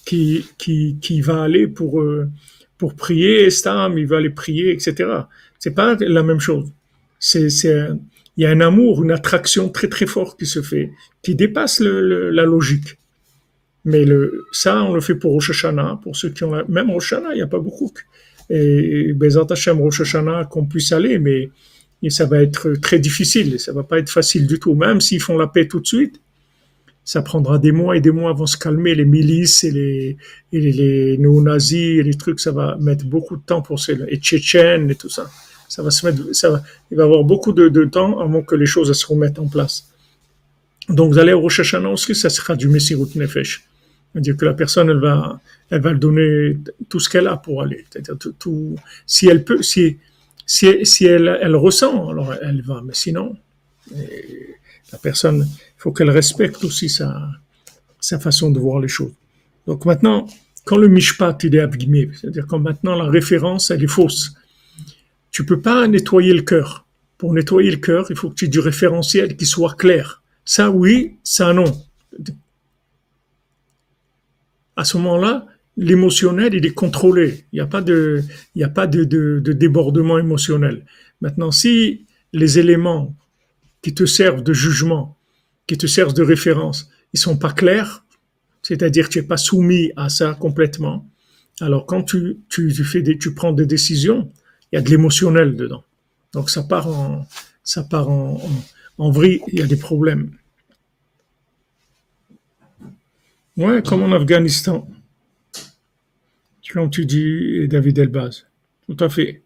qui, 0.06 0.45
qui, 0.58 0.98
qui 1.02 1.22
va 1.22 1.43
aller 1.43 1.67
pour, 1.67 2.02
euh, 2.02 2.30
pour 2.80 2.96
prier, 2.96 3.52
Stam, 3.52 4.00
il 4.00 4.08
va 4.08 4.18
aller 4.18 4.32
prier, 4.32 4.72
etc. 4.72 4.96
C'est 5.60 5.76
pas 5.76 5.96
la 6.00 6.24
même 6.24 6.39
chose. 6.39 6.72
C'est, 7.20 7.50
c'est, 7.50 7.89
il 8.38 8.44
y 8.44 8.46
a 8.46 8.52
un 8.52 8.62
amour, 8.62 9.04
une 9.04 9.12
attraction 9.12 9.70
très 9.70 9.89
très 9.89 10.08
forte 10.08 10.39
qui 10.39 10.46
se 10.46 10.62
fait, 10.62 10.89
qui 11.22 11.36
dépasse 11.36 11.82
la 11.82 12.46
logique. 12.46 12.98
Mais 13.84 14.06
le, 14.06 14.46
ça, 14.52 14.82
on 14.84 14.94
le 14.94 15.02
fait 15.02 15.15
pour 15.15 15.34
Rosh 15.34 15.65
pour 16.02 16.15
ceux 16.15 16.30
qui 16.30 16.44
ont 16.46 16.56
la, 16.56 16.63
même 16.70 16.89
Rosh 16.89 17.13
Hashanah, 17.13 17.34
il 17.34 17.36
n'y 17.36 17.42
a 17.42 17.48
pas 17.48 17.60
beaucoup. 17.60 17.92
Et 18.50 19.13
Bezat 19.13 19.48
Hashem 19.50 19.80
Rosh 19.80 20.02
qu'on 20.50 20.65
puisse 20.65 20.94
aller, 20.94 21.20
mais 21.20 21.50
ça 22.10 22.26
va 22.26 22.42
être 22.42 22.74
très 22.76 22.98
difficile, 23.00 23.60
ça 23.60 23.74
va 23.74 23.84
pas 23.84 24.00
être 24.00 24.10
facile 24.10 24.48
du 24.48 24.58
tout. 24.58 24.74
Même 24.74 25.02
s'ils 25.02 25.22
font 25.22 25.38
la 25.38 25.48
paix 25.48 25.68
tout 25.68 25.82
de 25.82 25.88
suite, 25.88 26.22
ça 27.10 27.24
prendra 27.24 27.58
des 27.58 27.72
mois 27.72 27.98
et 27.98 28.02
des 28.02 28.12
mois 28.12 28.30
avant 28.30 28.43
de 28.43 28.50
se 28.50 28.56
calmer. 28.56 28.93
Les 28.93 29.04
milices 29.04 29.63
et 29.63 29.72
les, 29.72 30.17
et 30.54 30.60
les, 30.60 30.72
les 30.72 31.17
néo-nazis 31.17 31.98
et 32.00 32.04
les 32.04 32.13
trucs, 32.13 32.39
ça 32.39 32.52
va 32.52 32.78
mettre 32.80 33.04
beaucoup 33.06 33.36
de 33.36 33.41
temps 33.41 33.63
pour 33.63 33.80
ces, 33.80 33.98
et 34.10 34.17
Tchétchènes 34.17 34.91
et 34.91 34.95
tout 34.95 35.10
ça. 35.10 35.28
Ça 35.67 35.82
va 35.82 35.89
se 35.89 36.06
mettre, 36.06 36.22
ça 36.34 36.52
va, 36.52 36.62
il 36.91 36.98
va 36.98 37.06
y 37.06 37.06
avoir 37.08 37.24
beaucoup 37.24 37.52
de, 37.52 37.86
temps 37.86 38.19
avant 38.19 38.43
que 38.43 38.54
les 38.54 38.67
choses 38.67 38.93
se 38.93 39.08
remettent 39.08 39.39
en 39.39 39.48
place. 39.48 39.89
Donc, 40.88 41.12
vous 41.13 41.17
allez 41.17 41.34
au 41.34 41.41
Rosh 41.41 41.62
Hashanah 41.62 41.89
aussi, 41.89 42.13
ça 42.13 42.30
sera 42.30 42.56
du 42.56 42.67
Messirut 42.67 43.10
Nefesh. 43.15 43.63
C'est-à-dire 44.13 44.38
que 44.38 44.45
la 44.45 44.54
personne, 44.54 44.91
elle 44.91 45.00
va, 45.00 45.41
elle 45.72 45.82
va 45.82 45.95
donner 45.95 46.60
tout 46.89 47.00
ce 47.00 47.10
qu'elle 47.10 47.28
a 47.28 47.38
pour 47.38 47.63
aller. 47.63 47.86
C'est-à-dire 47.89 48.17
tout, 48.38 48.76
si 49.08 49.26
elle 49.26 49.43
peut, 49.43 49.63
si, 49.63 49.98
si, 50.45 50.86
si 50.86 51.06
elle, 51.06 51.39
elle 51.41 51.56
ressent, 51.56 52.08
alors 52.12 52.36
elle 52.39 52.62
va. 52.62 52.84
Mais 52.86 52.93
sinon, 52.93 53.36
la 54.91 54.98
personne, 55.00 55.48
faut 55.80 55.92
qu'elle 55.94 56.10
respecte 56.10 56.63
aussi 56.63 56.89
sa, 56.89 57.32
sa 58.00 58.20
façon 58.20 58.52
de 58.52 58.60
voir 58.60 58.80
les 58.80 58.88
choses. 58.88 59.13
Donc 59.65 59.86
maintenant, 59.86 60.28
quand 60.65 60.78
le 60.78 60.89
mishpat 60.89 61.38
est 61.44 61.60
abîmé, 61.60 62.12
c'est-à-dire 62.13 62.46
quand 62.48 62.60
maintenant 62.60 62.96
la 62.96 63.10
référence 63.10 63.72
elle 63.72 63.84
est 63.84 63.88
fausse, 63.88 64.36
tu 65.32 65.46
peux 65.46 65.62
pas 65.62 65.88
nettoyer 65.88 66.34
le 66.34 66.42
cœur. 66.42 66.86
Pour 67.18 67.34
nettoyer 67.34 67.72
le 67.72 67.78
cœur, 67.78 68.06
il 68.10 68.15
faut 68.15 68.30
que 68.30 68.36
tu 68.36 68.46
aies 68.46 68.50
du 68.50 68.60
référentiel 68.60 69.36
qui 69.38 69.46
soit 69.46 69.76
clair. 69.76 70.22
Ça 70.44 70.70
oui, 70.70 71.18
ça 71.24 71.54
non. 71.54 71.72
À 74.76 74.84
ce 74.84 74.98
moment-là, 74.98 75.46
l'émotionnel 75.78 76.54
il 76.56 76.65
est 76.65 76.74
contrôlé. 76.74 77.46
Il 77.54 77.56
n'y 77.56 77.62
a 77.62 77.68
pas 77.68 77.82
de, 77.82 78.22
il 78.56 78.60
n'y 78.60 78.63
a 78.63 78.70
pas 78.70 78.88
de 78.88 79.04
débordement 79.54 80.20
émotionnel. 80.20 80.86
Maintenant, 81.22 81.52
si 81.52 82.06
les 82.34 82.60
éléments 82.60 83.15
qui 83.82 83.94
te 83.94 84.06
servent 84.06 84.44
de 84.44 84.54
jugement, 84.54 85.18
qui 85.69 85.77
te 85.77 85.86
servent 85.86 86.15
de 86.15 86.23
référence, 86.23 86.89
ils 87.13 87.19
sont 87.19 87.38
pas 87.38 87.53
clairs, 87.53 88.03
c'est-à-dire 88.63 89.08
tu 89.08 89.19
n'es 89.19 89.27
pas 89.27 89.38
soumis 89.38 89.91
à 89.95 90.10
ça 90.10 90.34
complètement. 90.34 91.08
Alors 91.62 91.86
quand 91.86 92.01
tu, 92.01 92.39
tu, 92.49 92.73
tu 93.19 93.34
prends 93.36 93.53
des 93.53 93.67
décisions, 93.67 94.32
il 94.71 94.77
y 94.77 94.79
a 94.79 94.82
de 94.82 94.89
l'émotionnel 94.89 95.55
dedans. 95.55 95.84
Donc 96.34 96.49
ça 96.49 96.63
part 96.63 96.88
en, 96.88 97.27
ça 97.63 97.84
part 97.84 98.10
en, 98.10 98.41
en, 98.97 99.21
il 99.23 99.60
y 99.60 99.62
a 99.62 99.67
des 99.67 99.77
problèmes. 99.77 100.32
Ouais, 103.55 103.84
comme 103.84 104.01
en 104.01 104.12
Afghanistan. 104.12 104.89
Comme 106.73 106.89
tu 106.89 107.05
dis, 107.05 107.67
David 107.67 107.99
Elbaz. 107.99 108.47
Tout 108.88 108.97
à 109.03 109.10
fait. 109.10 109.43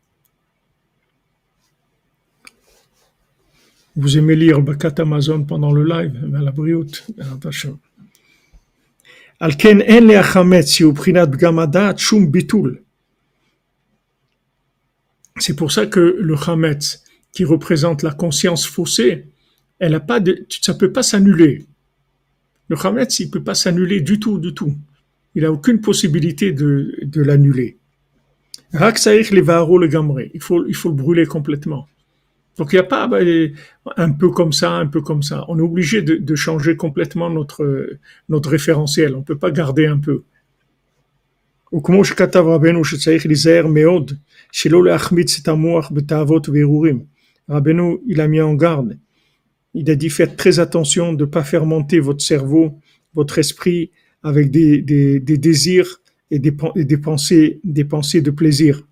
Vous 3.97 4.17
aimez 4.19 4.37
lire 4.37 4.61
Bakat 4.61 4.95
Amazon 4.99 5.43
pendant 5.45 5.73
le 5.73 5.85
live, 5.85 6.15
mais 6.31 6.39
à 6.39 6.43
la 6.43 6.53
brioute, 6.53 7.07
attention. 7.21 7.79
על 9.41 9.51
כן 9.59 9.81
אין 9.81 10.07
להחמץ 10.07 10.67
שהוא 10.69 10.95
בחינת 10.95 11.29
פגם 11.33 11.59
הדעת 11.59 11.99
שום 11.99 12.33
ביטול. 12.33 12.79
C'est 15.39 15.55
pour 15.55 15.71
ça 15.71 15.87
que 15.87 16.17
le 16.19 16.37
chametz, 16.37 17.05
qui 17.33 17.45
représente 17.45 18.03
la 18.03 18.13
conscience 18.13 18.67
faussée, 18.67 19.27
elle 19.79 19.95
a 19.95 20.01
pas 20.01 20.19
de, 20.19 20.45
ça 20.61 20.75
peut 20.75 20.93
pas 20.93 21.05
s'annuler. 21.05 21.67
Le 22.69 22.77
chametz, 22.77 23.21
il 23.21 23.31
peut 23.31 23.45
pas 23.45 23.55
s'annuler 23.55 24.01
du 24.01 24.19
tout, 24.19 24.39
du 24.39 24.53
tout. 24.53 24.75
Il 25.37 25.45
a 25.45 25.53
aucune 25.53 25.81
possibilité 25.81 26.53
de, 26.53 26.97
de 27.03 27.23
l'annuler. 27.23 27.79
Rak 28.73 28.99
saïch 28.99 29.31
levaro 29.31 29.79
le 29.79 29.87
gamré. 29.87 30.31
Il 30.35 30.43
faut, 30.43 30.67
il 30.67 30.75
faut 30.75 30.89
le 30.89 30.97
brûler 30.97 31.27
complètement. 31.27 31.87
Donc 32.57 32.73
il 32.73 32.77
n'y 32.77 32.81
a 32.81 32.85
pas 32.85 33.07
bah, 33.07 33.21
un 33.97 34.11
peu 34.11 34.31
comme 34.31 34.53
ça, 34.53 34.73
un 34.73 34.87
peu 34.87 35.01
comme 35.01 35.23
ça. 35.23 35.45
On 35.49 35.59
est 35.59 35.63
obligé 35.63 36.03
de, 36.03 36.17
de 36.17 36.35
changer 36.35 36.77
complètement 36.77 37.31
notre, 37.31 37.63
notre 38.29 38.51
référentiel. 38.51 39.15
On 39.15 39.19
ne 39.19 39.25
peut 39.25 39.39
pas 39.39 39.51
garder 39.51 39.87
un 39.87 39.99
peu. 39.99 40.23
וכמו 41.75 42.05
שכתב 42.05 42.45
רבנו 42.47 42.85
שצריך 42.85 43.27
להיזהר 43.27 43.67
מאוד 43.67 44.13
שלא 44.53 44.85
להחמיץ 44.85 45.41
את 45.41 45.49
המוח 45.49 45.93
בתאוות 45.95 46.49
ובהרהורים. 46.49 47.05
רבנו, 47.51 47.99
il 48.07 48.21
a 48.21 48.29
mis 48.29 48.41
en 48.41 48.55
garde. 48.55 48.99
Il 49.75 49.91
a 49.91 49.95
dit 49.95 50.11
faites 50.11 50.37
très 50.37 50.59
attention 50.59 51.13
de 51.13 51.25
ne 51.25 51.31
pas 51.31 51.45
fermenter 51.45 52.01
votre 52.01 52.25
cerveau, 52.25 52.79
votre 53.15 53.39
esprit 53.39 53.91
avec 54.23 54.51
des, 54.51 54.83
des, 54.83 55.21
des 55.21 55.39
désirs 55.39 56.01
et 56.31 56.39
des, 56.39 56.53
pen- 56.53 56.73
et 56.75 56.85
des 56.85 56.99
pensées, 56.99 57.61
des 57.65 57.85
pensées 57.85 58.23
de 58.23 58.31
plaisir. 58.31 58.83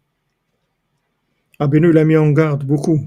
Rabbeinu 1.58 1.90
il 1.90 1.98
a 1.98 2.04
mis 2.04 2.16
en 2.16 2.30
garde 2.30 2.64
beaucoup 2.64 3.00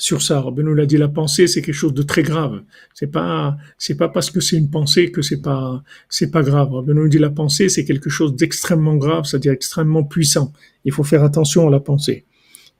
sur 0.00 0.22
ça. 0.22 0.40
Rabbeinu 0.40 0.72
il 0.74 0.80
a 0.80 0.86
dit 0.86 0.96
la 0.96 1.08
pensée 1.08 1.46
c'est 1.46 1.62
quelque 1.62 1.74
chose 1.74 1.94
de 1.94 2.02
très 2.02 2.22
grave. 2.22 2.62
C'est 2.94 3.06
pas 3.06 3.56
c'est 3.78 3.96
pas 3.96 4.08
parce 4.08 4.30
que 4.30 4.40
c'est 4.40 4.56
une 4.56 4.70
pensée 4.70 5.10
que 5.12 5.22
c'est 5.22 5.42
pas 5.42 5.82
c'est 6.08 6.30
pas 6.30 6.42
grave. 6.42 6.72
Rabbeinu 6.72 7.08
dit 7.08 7.18
la 7.18 7.30
pensée 7.30 7.68
c'est 7.68 7.84
quelque 7.84 8.10
chose 8.10 8.34
d'extrêmement 8.34 8.96
grave, 8.96 9.24
c'est-à-dire 9.24 9.52
extrêmement 9.52 10.04
puissant. 10.04 10.52
Il 10.84 10.92
faut 10.92 11.04
faire 11.04 11.22
attention 11.22 11.68
à 11.68 11.70
la 11.70 11.80
pensée. 11.80 12.24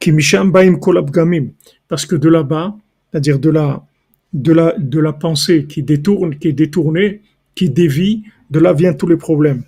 Ki 0.01 0.13
misham 0.13 0.51
baim 0.51 0.77
kol 0.77 0.99
apgamim. 0.99 1.51
parce 1.89 2.07
que 2.07 2.17
de 2.17 2.29
là-bas, 2.29 2.75
c'est-à-dire 3.11 3.39
de 3.39 3.51
la 3.51 3.85
de 4.33 4.53
la 4.53 4.75
de 4.79 4.99
la 4.99 5.13
pensée 5.13 5.67
qui 5.67 5.83
détourne, 5.83 6.37
qui 6.39 6.49
est 6.49 6.53
détournée, 6.53 7.21
qui 7.55 7.69
dévie, 7.69 8.23
de 8.51 8.59
là 8.59 8.73
viennent 8.73 8.97
tous 8.97 9.09
les 9.09 9.19
problèmes. 9.19 9.65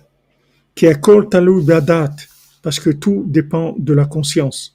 Qui 0.73 0.87
akol 0.87 1.29
talou 1.29 1.61
badat 1.61 2.15
parce 2.63 2.79
que 2.79 2.89
tout 2.89 3.25
dépend 3.27 3.75
de 3.77 3.93
la 3.93 4.05
conscience. 4.05 4.72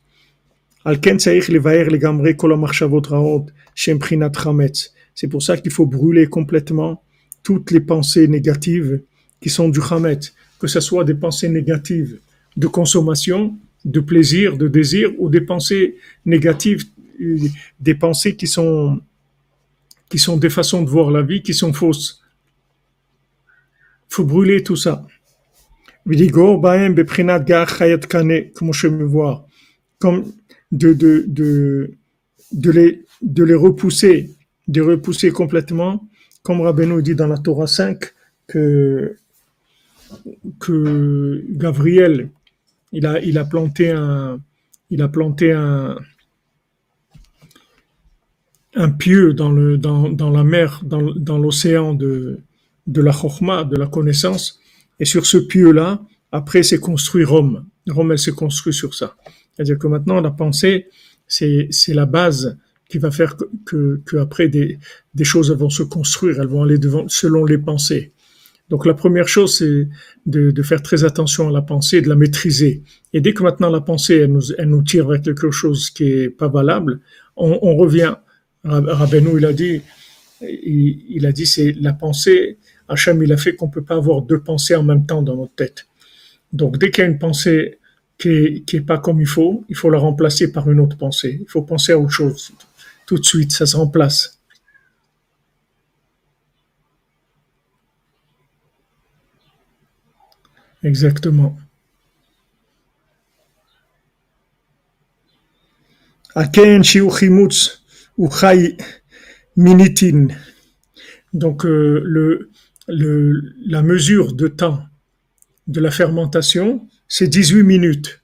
על 0.85 0.95
כן 1.01 1.17
צריך 1.17 1.49
לבאר 1.49 1.87
לגמרי 1.87 2.33
כל 2.35 2.53
המחשבות 2.53 3.07
רעות 3.07 3.51
שהן 3.75 3.97
בחינת 3.97 4.35
חמץ. 4.35 4.89
C'est 5.15 5.27
pour 5.27 5.43
ça 5.43 5.57
qu'il 5.57 5.71
faut 5.71 5.85
brûler 5.85 6.25
complètement 6.27 7.01
toutes 7.43 7.69
les 7.71 7.79
pensées 7.79 8.27
négatives 8.27 9.01
qui 9.41 9.49
sont 9.49 9.69
du 9.69 9.81
chametz, 9.81 10.33
que 10.59 10.67
ce 10.67 10.79
soit 10.79 11.03
des 11.03 11.13
pensées 11.13 11.49
négatives 11.49 12.17
de 12.57 12.67
consommation, 12.67 13.55
de 13.85 13.99
plaisir, 13.99 14.57
de 14.57 14.67
désir, 14.67 15.11
ou 15.19 15.29
des 15.29 15.41
pensées 15.41 15.97
négatives, 16.25 16.83
euh, 17.21 17.37
des 17.79 17.93
pensées 17.93 18.35
qui 18.35 18.47
sont, 18.47 18.99
qui 20.09 20.17
sont 20.17 20.37
des 20.37 20.49
façons 20.49 20.81
de 20.81 20.89
voir 20.89 21.11
la 21.11 21.21
vie 21.21 21.41
qui 21.43 21.53
sont 21.53 21.73
fausses. 21.73 22.21
Il 24.09 24.15
faut 24.15 24.25
brûler 24.25 24.63
tout 24.63 24.75
ça. 24.75 25.05
ולגרור 26.05 26.61
בהם 26.61 26.95
בבחינת 26.95 27.45
גר 27.45 27.65
חיית 27.65 28.05
קנה, 28.05 28.33
כמו 28.55 28.73
שמבואר. 28.73 29.37
Comme 30.03 30.23
de, 30.72 30.92
de, 30.92 31.24
de, 31.26 31.92
de, 32.52 32.70
les, 32.70 33.04
de 33.22 33.44
les 33.44 33.54
repousser, 33.54 34.30
de 34.66 34.80
repousser 34.80 35.30
complètement, 35.30 36.08
comme 36.42 36.60
Rabbeinu 36.60 37.02
dit 37.02 37.14
dans 37.14 37.26
la 37.26 37.38
Torah 37.38 37.66
5, 37.66 38.04
que, 38.46 39.16
que 40.58 41.44
Gabriel, 41.50 42.30
il 42.92 43.06
a, 43.06 43.20
il 43.20 43.38
a 43.38 43.44
planté 43.44 43.90
un, 43.90 44.40
il 44.90 45.02
a 45.02 45.08
planté 45.08 45.52
un, 45.52 45.96
un 48.74 48.90
pieu 48.90 49.34
dans, 49.34 49.50
le, 49.50 49.76
dans, 49.78 50.08
dans 50.08 50.30
la 50.30 50.44
mer, 50.44 50.80
dans, 50.84 51.12
dans 51.14 51.38
l'océan 51.38 51.94
de, 51.94 52.40
de 52.86 53.00
la 53.02 53.12
Chokhmah, 53.12 53.64
de 53.64 53.76
la 53.76 53.86
connaissance, 53.86 54.60
et 55.00 55.04
sur 55.04 55.26
ce 55.26 55.38
pieu-là, 55.38 56.02
après, 56.32 56.62
s'est 56.62 56.80
construit 56.80 57.24
Rome. 57.24 57.66
Rome, 57.88 58.12
elle 58.12 58.18
s'est 58.18 58.32
construite 58.32 58.74
sur 58.74 58.94
ça. 58.94 59.16
C'est-à-dire 59.58 59.78
que 59.78 59.88
maintenant, 59.88 60.20
la 60.20 60.30
pensée, 60.30 60.86
c'est, 61.26 61.68
la 61.88 62.06
base 62.06 62.56
qui 62.88 62.98
va 62.98 63.10
faire 63.10 63.36
que, 63.36 63.44
que, 63.66 64.00
que 64.06 64.16
après 64.18 64.48
des, 64.48 64.78
des 65.14 65.24
choses 65.24 65.50
vont 65.50 65.68
se 65.68 65.82
construire, 65.82 66.40
elles 66.40 66.46
vont 66.46 66.62
aller 66.62 66.78
devant, 66.78 67.06
selon 67.08 67.44
les 67.44 67.58
pensées. 67.58 68.12
Donc 68.70 68.86
la 68.86 68.94
première 68.94 69.26
chose, 69.26 69.56
c'est 69.58 69.88
de, 70.26 70.50
de 70.52 70.62
faire 70.62 70.80
très 70.80 71.02
attention 71.02 71.48
à 71.48 71.52
la 71.52 71.62
pensée, 71.62 72.00
de 72.02 72.08
la 72.08 72.14
maîtriser. 72.14 72.82
Et 73.12 73.20
dès 73.20 73.34
que 73.34 73.42
maintenant 73.42 73.68
la 73.68 73.80
pensée, 73.80 74.18
elle 74.18 74.32
nous, 74.32 74.52
elle 74.58 74.68
nous 74.68 74.82
tire 74.82 75.08
vers 75.08 75.20
quelque 75.20 75.50
chose 75.50 75.90
qui 75.90 76.04
est 76.04 76.30
pas 76.30 76.48
valable, 76.48 77.00
on, 77.36 77.58
on 77.62 77.76
revient. 77.76 78.14
Rab- 78.64 78.88
Rabbeinu, 78.88 79.38
il 79.38 79.46
a 79.46 79.52
dit, 79.52 79.82
il, 80.42 81.04
il 81.08 81.26
a 81.26 81.32
dit, 81.32 81.46
c'est 81.46 81.72
la 81.80 81.94
pensée. 81.94 82.58
Hachem, 82.88 83.22
il 83.22 83.32
a 83.32 83.36
fait 83.36 83.54
qu'on 83.56 83.68
peut 83.68 83.84
pas 83.84 83.96
avoir 83.96 84.22
deux 84.22 84.40
pensées 84.40 84.76
en 84.76 84.82
même 84.84 85.04
temps 85.04 85.22
dans 85.22 85.36
notre 85.36 85.54
tête. 85.54 85.86
Donc 86.52 86.78
dès 86.78 86.90
qu'il 86.90 87.04
y 87.04 87.06
a 87.06 87.10
une 87.10 87.18
pensée 87.18 87.78
qui 88.18 88.28
est, 88.30 88.64
qui 88.66 88.76
est 88.76 88.80
pas 88.80 88.98
comme 88.98 89.20
il 89.20 89.26
faut, 89.26 89.64
il 89.68 89.76
faut 89.76 89.90
la 89.90 89.98
remplacer 89.98 90.52
par 90.52 90.70
une 90.70 90.80
autre 90.80 90.96
pensée. 90.96 91.38
Il 91.40 91.48
faut 91.48 91.62
penser 91.62 91.92
à 91.92 91.98
autre 91.98 92.10
chose. 92.12 92.52
Tout 93.06 93.18
de 93.18 93.24
suite, 93.24 93.52
ça 93.52 93.66
se 93.66 93.76
remplace. 93.76 94.38
Exactement. 100.82 101.56
Donc 111.32 111.64
euh, 111.66 112.00
le, 112.04 112.50
le, 112.86 113.54
la 113.66 113.82
mesure 113.82 114.32
de 114.34 114.48
temps 114.48 114.82
de 115.68 115.80
la 115.80 115.90
fermentation, 115.90 116.88
c'est 117.06 117.28
18 117.28 117.62
minutes. 117.62 118.22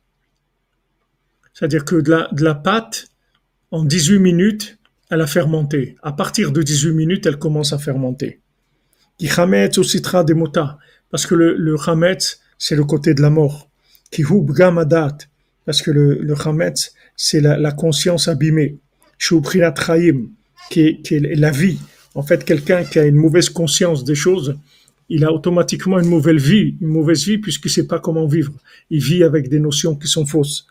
C'est-à-dire 1.52 1.84
que 1.84 1.96
de 1.96 2.10
la, 2.10 2.28
de 2.32 2.42
la 2.42 2.54
pâte, 2.54 3.08
en 3.70 3.84
18 3.84 4.18
minutes, 4.18 4.78
elle 5.10 5.20
a 5.20 5.26
fermenté. 5.26 5.96
À 6.02 6.12
partir 6.12 6.50
de 6.50 6.62
18 6.62 6.92
minutes, 6.92 7.26
elle 7.26 7.38
commence 7.38 7.72
à 7.72 7.78
fermenter. 7.78 8.40
Qui 9.18 9.28
chametz 9.28 9.78
ou 9.78 9.84
citra 9.84 10.24
des 10.24 10.34
mota, 10.34 10.78
parce 11.10 11.26
que 11.26 11.34
le, 11.34 11.54
le 11.56 11.76
c'est 12.58 12.74
le 12.74 12.84
côté 12.84 13.14
de 13.14 13.22
la 13.22 13.30
mort. 13.30 13.70
Qui 14.10 14.24
parce 15.64 15.82
que 15.82 15.90
le, 15.90 16.18
le 16.20 16.34
c'est 17.16 17.40
la, 17.40 17.56
la 17.58 17.72
conscience 17.72 18.26
abîmée. 18.28 18.78
Shubrinat 19.18 19.74
chaim, 19.76 20.30
qui 20.70 20.80
est 20.80 21.36
la 21.36 21.50
vie. 21.50 21.78
En 22.14 22.22
fait, 22.22 22.44
quelqu'un 22.44 22.84
qui 22.84 22.98
a 22.98 23.04
une 23.04 23.16
mauvaise 23.16 23.48
conscience 23.48 24.04
des 24.04 24.14
choses, 24.14 24.56
il 25.08 25.24
a 25.24 25.32
automatiquement 25.32 25.98
une 25.98 26.08
mauvaise 26.08 26.42
vie, 26.42 26.76
une 26.80 26.88
mauvaise 26.88 27.24
vie 27.24 27.38
puisqu'il 27.38 27.68
ne 27.68 27.72
sait 27.72 27.86
pas 27.86 27.98
comment 27.98 28.26
vivre. 28.26 28.52
Il 28.90 29.02
vit 29.02 29.22
avec 29.22 29.48
des 29.48 29.60
notions 29.60 29.96
qui 29.96 30.08
sont 30.08 30.26
fausses. 30.26 30.66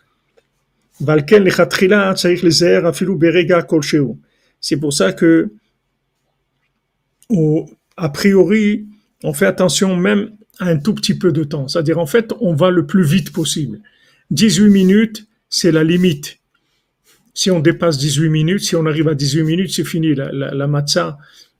Hein, 1.00 2.14
c'est 4.60 4.76
pour 4.76 4.92
ça 4.92 5.12
que, 5.12 5.50
a 7.96 8.08
priori, 8.08 8.86
on 9.22 9.32
fait 9.32 9.46
attention 9.46 9.96
même 9.96 10.30
à 10.60 10.68
un 10.68 10.78
tout 10.78 10.94
petit 10.94 11.14
peu 11.14 11.32
de 11.32 11.44
temps. 11.44 11.68
C'est-à-dire, 11.68 11.98
en 11.98 12.06
fait, 12.06 12.32
on 12.40 12.54
va 12.54 12.70
le 12.70 12.86
plus 12.86 13.04
vite 13.04 13.32
possible. 13.32 13.80
18 14.30 14.70
minutes, 14.70 15.26
c'est 15.48 15.72
la 15.72 15.84
limite. 15.84 16.38
Si 17.34 17.50
on 17.50 17.60
dépasse 17.60 17.98
18 17.98 18.28
minutes, 18.28 18.60
si 18.60 18.76
on 18.76 18.86
arrive 18.86 19.08
à 19.08 19.14
18 19.14 19.42
minutes, 19.42 19.72
c'est 19.72 19.84
fini. 19.84 20.14
La, 20.14 20.30
la, 20.32 20.54
la 20.54 20.66
matzah, 20.66 21.18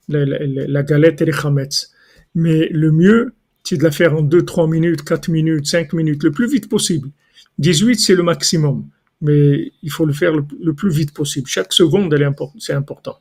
la, 0.09 0.24
la, 0.24 0.82
galette 0.82 1.20
et 1.22 1.24
les 1.24 1.32
chametz. 1.32 1.92
Mais 2.35 2.68
le 2.70 2.91
mieux, 2.91 3.32
c'est 3.62 3.76
de 3.76 3.82
la 3.82 3.91
faire 3.91 4.14
en 4.14 4.22
2, 4.22 4.45
3 4.45 4.68
minutes, 4.68 5.03
4 5.03 5.28
minutes, 5.28 5.66
5 5.66 5.93
minutes, 5.93 6.22
le 6.22 6.30
plus 6.30 6.49
vite 6.49 6.68
possible. 6.68 7.09
18, 7.59 7.99
c'est 7.99 8.14
le 8.14 8.22
maximum. 8.22 8.87
Mais 9.20 9.72
il 9.82 9.91
faut 9.91 10.05
le 10.05 10.12
faire 10.12 10.32
le, 10.35 10.74
plus 10.74 10.91
vite 10.91 11.14
possible. 11.14 11.47
Chaque 11.49 11.72
seconde, 11.72 12.14
c'est 12.59 12.74
important. 12.74 13.18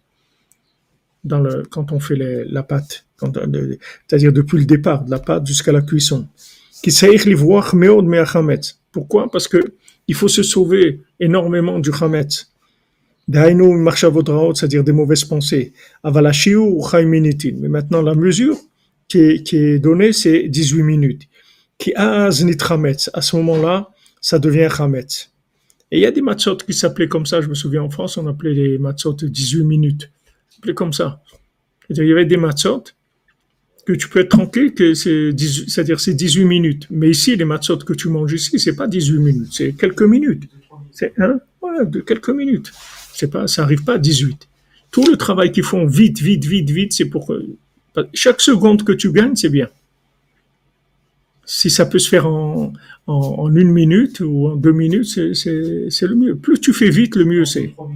Quand 1.69 1.91
on 1.91 1.99
fait 1.99 2.17
la 2.17 2.63
pâte, 2.63 3.05
euh, 3.23 3.77
c'est-à-dire 4.07 4.33
depuis 4.33 4.57
le 4.57 4.65
départ 4.65 5.05
de 5.05 5.11
la 5.11 5.19
pâte 5.19 5.47
jusqu'à 5.47 5.71
la 5.71 5.81
cuisson. 5.81 6.27
Pourquoi? 8.91 9.31
Parce 9.31 9.47
que 9.47 9.73
il 10.07 10.15
faut 10.15 10.27
se 10.27 10.43
sauver 10.43 10.99
énormément 11.19 11.79
du 11.79 11.93
chametz. 11.93 12.51
C'est-à-dire 13.25 14.83
des 14.83 14.91
mauvaises 14.91 15.23
pensées. 15.23 15.71
Mais 16.03 16.11
maintenant, 17.69 18.01
la 18.01 18.15
mesure, 18.15 18.57
qui 19.43 19.55
est, 19.55 19.79
donnée, 19.79 20.13
c'est 20.13 20.47
18 20.47 20.83
minutes. 20.83 21.23
Qui 21.77 21.93
az 21.95 22.43
nit 22.43 22.57
chametz. 22.57 23.09
À 23.13 23.21
ce 23.21 23.35
moment-là, 23.37 23.89
ça 24.21 24.39
devient 24.39 24.69
chametz. 24.75 25.31
Et 25.91 25.97
il 25.97 26.01
y 26.01 26.05
a 26.05 26.11
des 26.11 26.21
matzot 26.21 26.57
qui 26.57 26.73
s'appelaient 26.73 27.07
comme 27.07 27.25
ça, 27.25 27.41
je 27.41 27.47
me 27.47 27.53
souviens 27.53 27.83
en 27.83 27.89
France, 27.89 28.17
on 28.17 28.25
appelait 28.27 28.53
les 28.53 28.77
matzot 28.77 29.13
18 29.13 29.63
minutes. 29.63 30.09
C'était 30.49 30.73
comme 30.73 30.93
ça. 30.93 31.21
Il 31.89 31.97
y 31.97 32.11
avait 32.11 32.25
des 32.25 32.37
matzot 32.37 32.83
que 33.85 33.93
tu 33.93 34.07
peux 34.07 34.21
être 34.21 34.29
tranquille 34.29 34.73
que 34.73 34.93
c'est 34.93 35.33
18 35.33 35.69
c'est-à-dire 35.69 35.99
c'est 35.99 36.13
18 36.13 36.45
minutes. 36.45 36.87
Mais 36.89 37.09
ici, 37.09 37.35
les 37.35 37.45
matzot 37.45 37.77
que 37.77 37.93
tu 37.93 38.09
manges 38.09 38.33
ici, 38.33 38.59
c'est 38.59 38.75
pas 38.75 38.87
18 38.87 39.19
minutes, 39.19 39.49
c'est 39.51 39.73
quelques 39.73 40.03
minutes. 40.03 40.49
C'est 40.91 41.13
hein, 41.19 41.39
voilà, 41.61 41.85
de 41.85 41.99
quelques 41.99 42.29
minutes. 42.29 42.71
C'est 43.13 43.29
pas, 43.29 43.47
ça 43.47 43.63
arrive 43.63 43.83
pas 43.83 43.95
à 43.95 43.97
18. 43.97 44.47
Tout 44.89 45.05
le 45.09 45.17
travail 45.17 45.51
qu'ils 45.51 45.63
font 45.63 45.85
vite, 45.85 46.19
vite, 46.19 46.45
vite, 46.45 46.69
vite, 46.69 46.93
c'est 46.93 47.05
pour 47.05 47.33
chaque 48.13 48.41
seconde 48.41 48.83
que 48.83 48.91
tu 48.93 49.11
gagnes, 49.11 49.35
c'est 49.35 49.49
bien. 49.49 49.69
Si 51.45 51.69
ça 51.69 51.85
peut 51.85 51.99
se 51.99 52.07
faire 52.09 52.25
en, 52.27 52.71
en, 53.07 53.13
en 53.13 53.55
une 53.55 53.69
minute 53.71 54.21
ou 54.21 54.47
en 54.47 54.55
deux 54.55 54.71
minutes, 54.71 55.05
c'est, 55.05 56.05
le 56.07 56.15
mieux. 56.15 56.35
Plus 56.35 56.59
tu 56.59 56.73
fais 56.73 56.89
vite, 56.89 57.15
le 57.15 57.25
mieux 57.25 57.45
c'est. 57.45 57.73
2-3. 57.77 57.89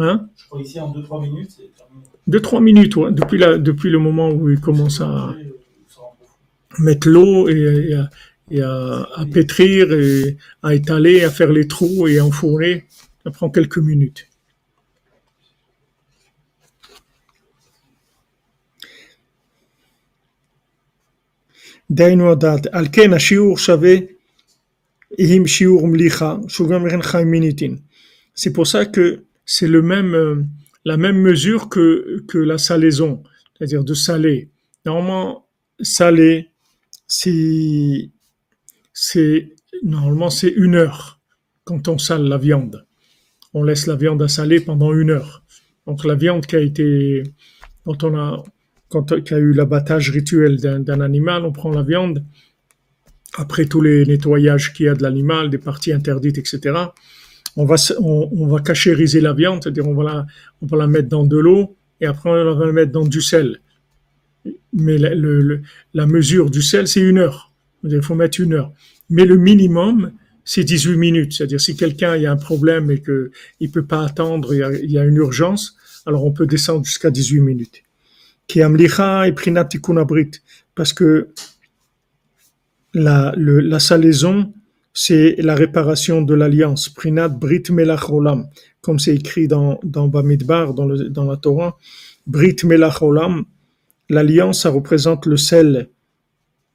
Hein? 0.00 0.28
Je 0.36 0.44
crois 0.46 0.60
ici 0.62 0.78
en 0.80 0.92
2-3 0.92 1.22
minutes, 1.22 1.50
c'est 1.56 1.74
terminé. 1.76 2.06
Deux, 2.26 2.40
trois 2.40 2.60
minutes, 2.60 2.94
ouais, 2.96 3.10
depuis, 3.12 3.38
la, 3.38 3.56
depuis 3.56 3.88
le 3.90 3.98
moment 3.98 4.28
où 4.30 4.50
il 4.50 4.60
commence 4.60 5.00
à 5.00 5.34
mettre 6.78 7.08
l'eau 7.08 7.48
et, 7.48 7.88
et 7.90 7.94
à, 7.94 8.10
et 8.50 8.62
à- 8.62 9.08
à 9.16 9.26
pétrir 9.26 9.92
et 9.92 10.36
à 10.62 10.74
étaler, 10.74 11.24
à 11.24 11.30
faire 11.30 11.50
les 11.52 11.66
trous 11.66 12.06
et 12.06 12.18
à 12.18 12.24
enfourner, 12.24 12.84
ça 13.24 13.30
prend 13.30 13.50
quelques 13.50 13.78
minutes. 13.78 14.27
דהיינו 21.91 22.31
הדעת. 22.31 22.67
על 22.71 22.85
כן 22.91 23.13
השיעור 23.13 23.57
שווה 23.57 23.95
עם 25.17 25.47
שיעור 25.47 25.87
מליחה, 25.87 26.35
שהוא 26.47 26.69
גם 26.69 26.87
לכן 26.87 27.01
חיים 27.01 27.31
מיניטין. 27.31 27.77
C'est 28.35 28.51
pour 28.51 28.65
ça 28.65 28.85
que 28.85 29.25
c'est 29.45 29.67
le 29.67 29.81
même, 29.81 30.15
euh, 30.15 30.41
la 30.85 30.97
même 30.97 31.17
mesure 31.17 31.69
que, 31.69 32.23
que 32.27 32.39
la 32.39 32.57
salaison, 32.57 33.21
c'est-à-dire 33.53 33.83
de 33.83 33.93
saler. 33.93 34.49
Normalement, 34.85 35.45
saler, 35.81 36.49
c'est, 37.07 38.09
c'est, 38.91 39.53
normalement, 39.83 40.31
c'est 40.31 40.53
une 40.65 40.75
heure 40.75 41.19
quand 41.63 41.87
on 41.87 41.97
sale 41.97 42.23
la 42.23 42.37
viande. 42.37 42.85
On 43.53 43.63
laisse 43.63 43.85
la 43.85 43.95
viande 43.95 44.21
à 44.23 44.27
saler 44.27 44.59
pendant 44.59 44.91
une 44.93 45.11
heure. 45.11 45.43
Donc 45.85 46.05
la 46.05 46.15
viande 46.15 46.45
qui 46.45 46.55
a 46.55 46.59
été, 46.59 47.23
quand 47.85 48.03
on 48.03 48.17
a, 48.17 48.43
quand 48.88 49.12
il 49.12 49.30
y 49.30 49.34
a 49.34 49.38
eu 49.38 49.52
l'abattage 49.52 50.10
rituel 50.10 50.58
d'un 50.58 51.00
animal, 51.00 51.44
on 51.44 51.52
prend 51.52 51.70
la 51.70 51.82
viande, 51.82 52.24
après 53.36 53.66
tous 53.66 53.80
les 53.80 54.06
nettoyages 54.06 54.72
qu'il 54.72 54.86
y 54.86 54.88
a 54.88 54.94
de 54.94 55.02
l'animal, 55.02 55.50
des 55.50 55.58
parties 55.58 55.92
interdites, 55.92 56.38
etc. 56.38 56.74
On 57.56 57.64
va, 57.64 57.76
on, 58.00 58.56
cachériser 58.60 59.20
la 59.20 59.34
viande, 59.34 59.62
c'est-à-dire 59.62 59.86
on 59.86 59.94
va 59.94 60.26
la, 60.72 60.86
mettre 60.86 61.08
dans 61.08 61.24
de 61.24 61.36
l'eau 61.36 61.76
et 62.00 62.06
après 62.06 62.30
on 62.30 62.54
va 62.54 62.66
la 62.66 62.72
mettre 62.72 62.92
dans 62.92 63.06
du 63.06 63.20
sel. 63.20 63.60
Mais 64.72 64.96
la, 64.96 66.06
mesure 66.06 66.50
du 66.50 66.62
sel, 66.62 66.88
c'est 66.88 67.00
une 67.00 67.18
heure. 67.18 67.52
Il 67.84 68.02
faut 68.02 68.14
mettre 68.14 68.40
une 68.40 68.54
heure. 68.54 68.72
Mais 69.10 69.26
le 69.26 69.36
minimum, 69.36 70.12
c'est 70.44 70.64
18 70.64 70.96
minutes. 70.96 71.32
C'est-à-dire 71.34 71.60
si 71.60 71.76
quelqu'un 71.76 72.12
a 72.12 72.30
un 72.30 72.36
problème 72.36 72.90
et 72.90 73.00
que 73.00 73.30
il 73.60 73.70
peut 73.70 73.84
pas 73.84 74.04
attendre, 74.04 74.54
il 74.54 74.58
y 74.58 74.62
a, 74.62 74.72
il 74.72 74.90
y 74.90 74.98
a 74.98 75.04
une 75.04 75.16
urgence, 75.16 75.76
alors 76.06 76.24
on 76.24 76.32
peut 76.32 76.46
descendre 76.46 76.84
jusqu'à 76.84 77.10
18 77.10 77.40
minutes. 77.40 77.82
Qui 78.48 78.62
amlicha 78.62 79.28
et 79.28 79.32
prinat. 79.32 79.68
Parce 80.74 80.92
que 80.92 81.28
la, 82.94 83.32
la 83.36 83.78
salaison, 83.78 84.52
c'est 84.92 85.36
la 85.38 85.54
réparation 85.54 86.22
de 86.22 86.34
l'alliance. 86.34 86.88
Prinat 86.88 87.28
brit 87.28 87.64
melach 87.70 88.10
olam. 88.10 88.48
Comme 88.80 88.98
c'est 88.98 89.14
écrit 89.14 89.46
dans, 89.46 89.78
dans 89.84 90.08
Bamidbar, 90.08 90.74
dans, 90.74 90.86
dans 90.86 91.24
la 91.24 91.36
Torah. 91.36 91.78
Brit 92.26 92.56
melach 92.64 93.00
olam. 93.02 93.44
L'alliance, 94.08 94.62
ça 94.62 94.70
représente 94.70 95.26
le 95.26 95.36
sel, 95.36 95.90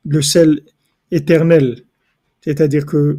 le 0.06 0.22
sel 0.22 0.62
éternel. 1.10 1.84
C'est-à-dire 2.42 2.86
que 2.86 3.18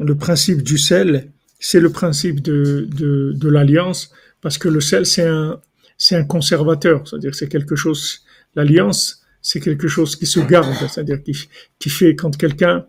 le 0.00 0.14
principe 0.16 0.62
du 0.62 0.78
sel, 0.78 1.30
c'est 1.60 1.80
le 1.80 1.90
principe 1.90 2.40
de, 2.42 2.88
de, 2.90 3.32
de 3.36 3.48
l'alliance, 3.48 4.10
parce 4.40 4.58
que 4.58 4.68
le 4.68 4.80
sel, 4.80 5.06
c'est 5.06 5.26
un, 5.26 5.60
c'est 5.96 6.16
un 6.16 6.24
conservateur, 6.24 7.06
c'est-à-dire 7.06 7.34
c'est 7.34 7.48
quelque 7.48 7.76
chose, 7.76 8.24
l'alliance, 8.54 9.22
c'est 9.40 9.60
quelque 9.60 9.88
chose 9.88 10.16
qui 10.16 10.26
se 10.26 10.40
garde, 10.40 10.74
c'est-à-dire 10.88 11.22
qui, 11.22 11.48
qui 11.78 11.88
fait 11.88 12.14
quand 12.14 12.36
quelqu'un, 12.36 12.86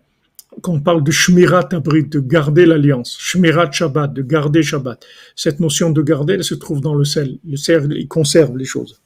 quand 0.61 0.73
on 0.73 0.79
parle 0.79 1.03
de 1.03 1.11
shmirat 1.11 1.69
abrit, 1.71 2.05
de 2.05 2.19
garder 2.19 2.65
l'alliance, 2.65 3.17
shmirat 3.19 3.71
shabbat, 3.71 4.13
de 4.13 4.21
garder 4.23 4.63
shabbat, 4.63 5.05
cette 5.35 5.59
notion 5.59 5.91
de 5.91 6.01
garder, 6.01 6.33
elle 6.33 6.43
se 6.43 6.55
trouve 6.55 6.81
dans 6.81 6.95
le 6.95 7.05
sel. 7.05 7.37
Le 7.47 7.57
sel, 7.57 7.93
il 7.95 8.07
conserve 8.07 8.57
les 8.57 8.65
choses. 8.65 8.99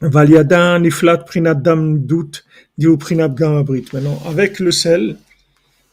Valiada 0.00 0.78
niflat 0.78 1.18
prinat 1.18 1.54
dam 1.54 1.98
dout 2.06 2.44
diou 2.76 2.96
prinat 2.98 3.30
gam 3.30 3.56
abrit. 3.56 3.86
Maintenant, 3.92 4.22
avec 4.26 4.60
le 4.60 4.70
sel, 4.70 5.16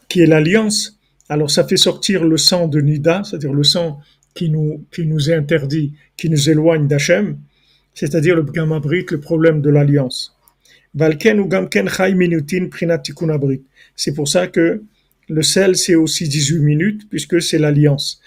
qui 0.09 0.21
est 0.21 0.27
l'alliance, 0.27 0.99
alors 1.29 1.49
ça 1.49 1.63
fait 1.63 1.77
sortir 1.77 2.23
le 2.23 2.37
sang 2.37 2.67
de 2.67 2.79
Nida, 2.81 3.23
c'est-à-dire 3.23 3.53
le 3.53 3.63
sang 3.63 3.99
qui 4.35 4.49
nous, 4.49 4.85
qui 4.91 5.05
nous 5.07 5.31
est 5.31 5.33
interdit, 5.33 5.93
qui 6.17 6.29
nous 6.29 6.49
éloigne 6.49 6.87
d'Hachem, 6.87 7.37
c'est-à-dire 7.93 8.35
le 8.35 8.43
Bgamabrit, 8.43 9.05
le 9.09 9.19
problème 9.19 9.61
de 9.61 9.69
l'alliance. 9.69 10.37
C'est 13.95 14.13
pour 14.13 14.27
ça 14.27 14.47
que 14.47 14.83
le 15.27 15.41
sel, 15.41 15.75
c'est 15.75 15.95
aussi 15.95 16.27
18 16.27 16.59
minutes, 16.59 17.09
puisque 17.09 17.41
c'est 17.41 17.57
l'alliance. 17.57 18.21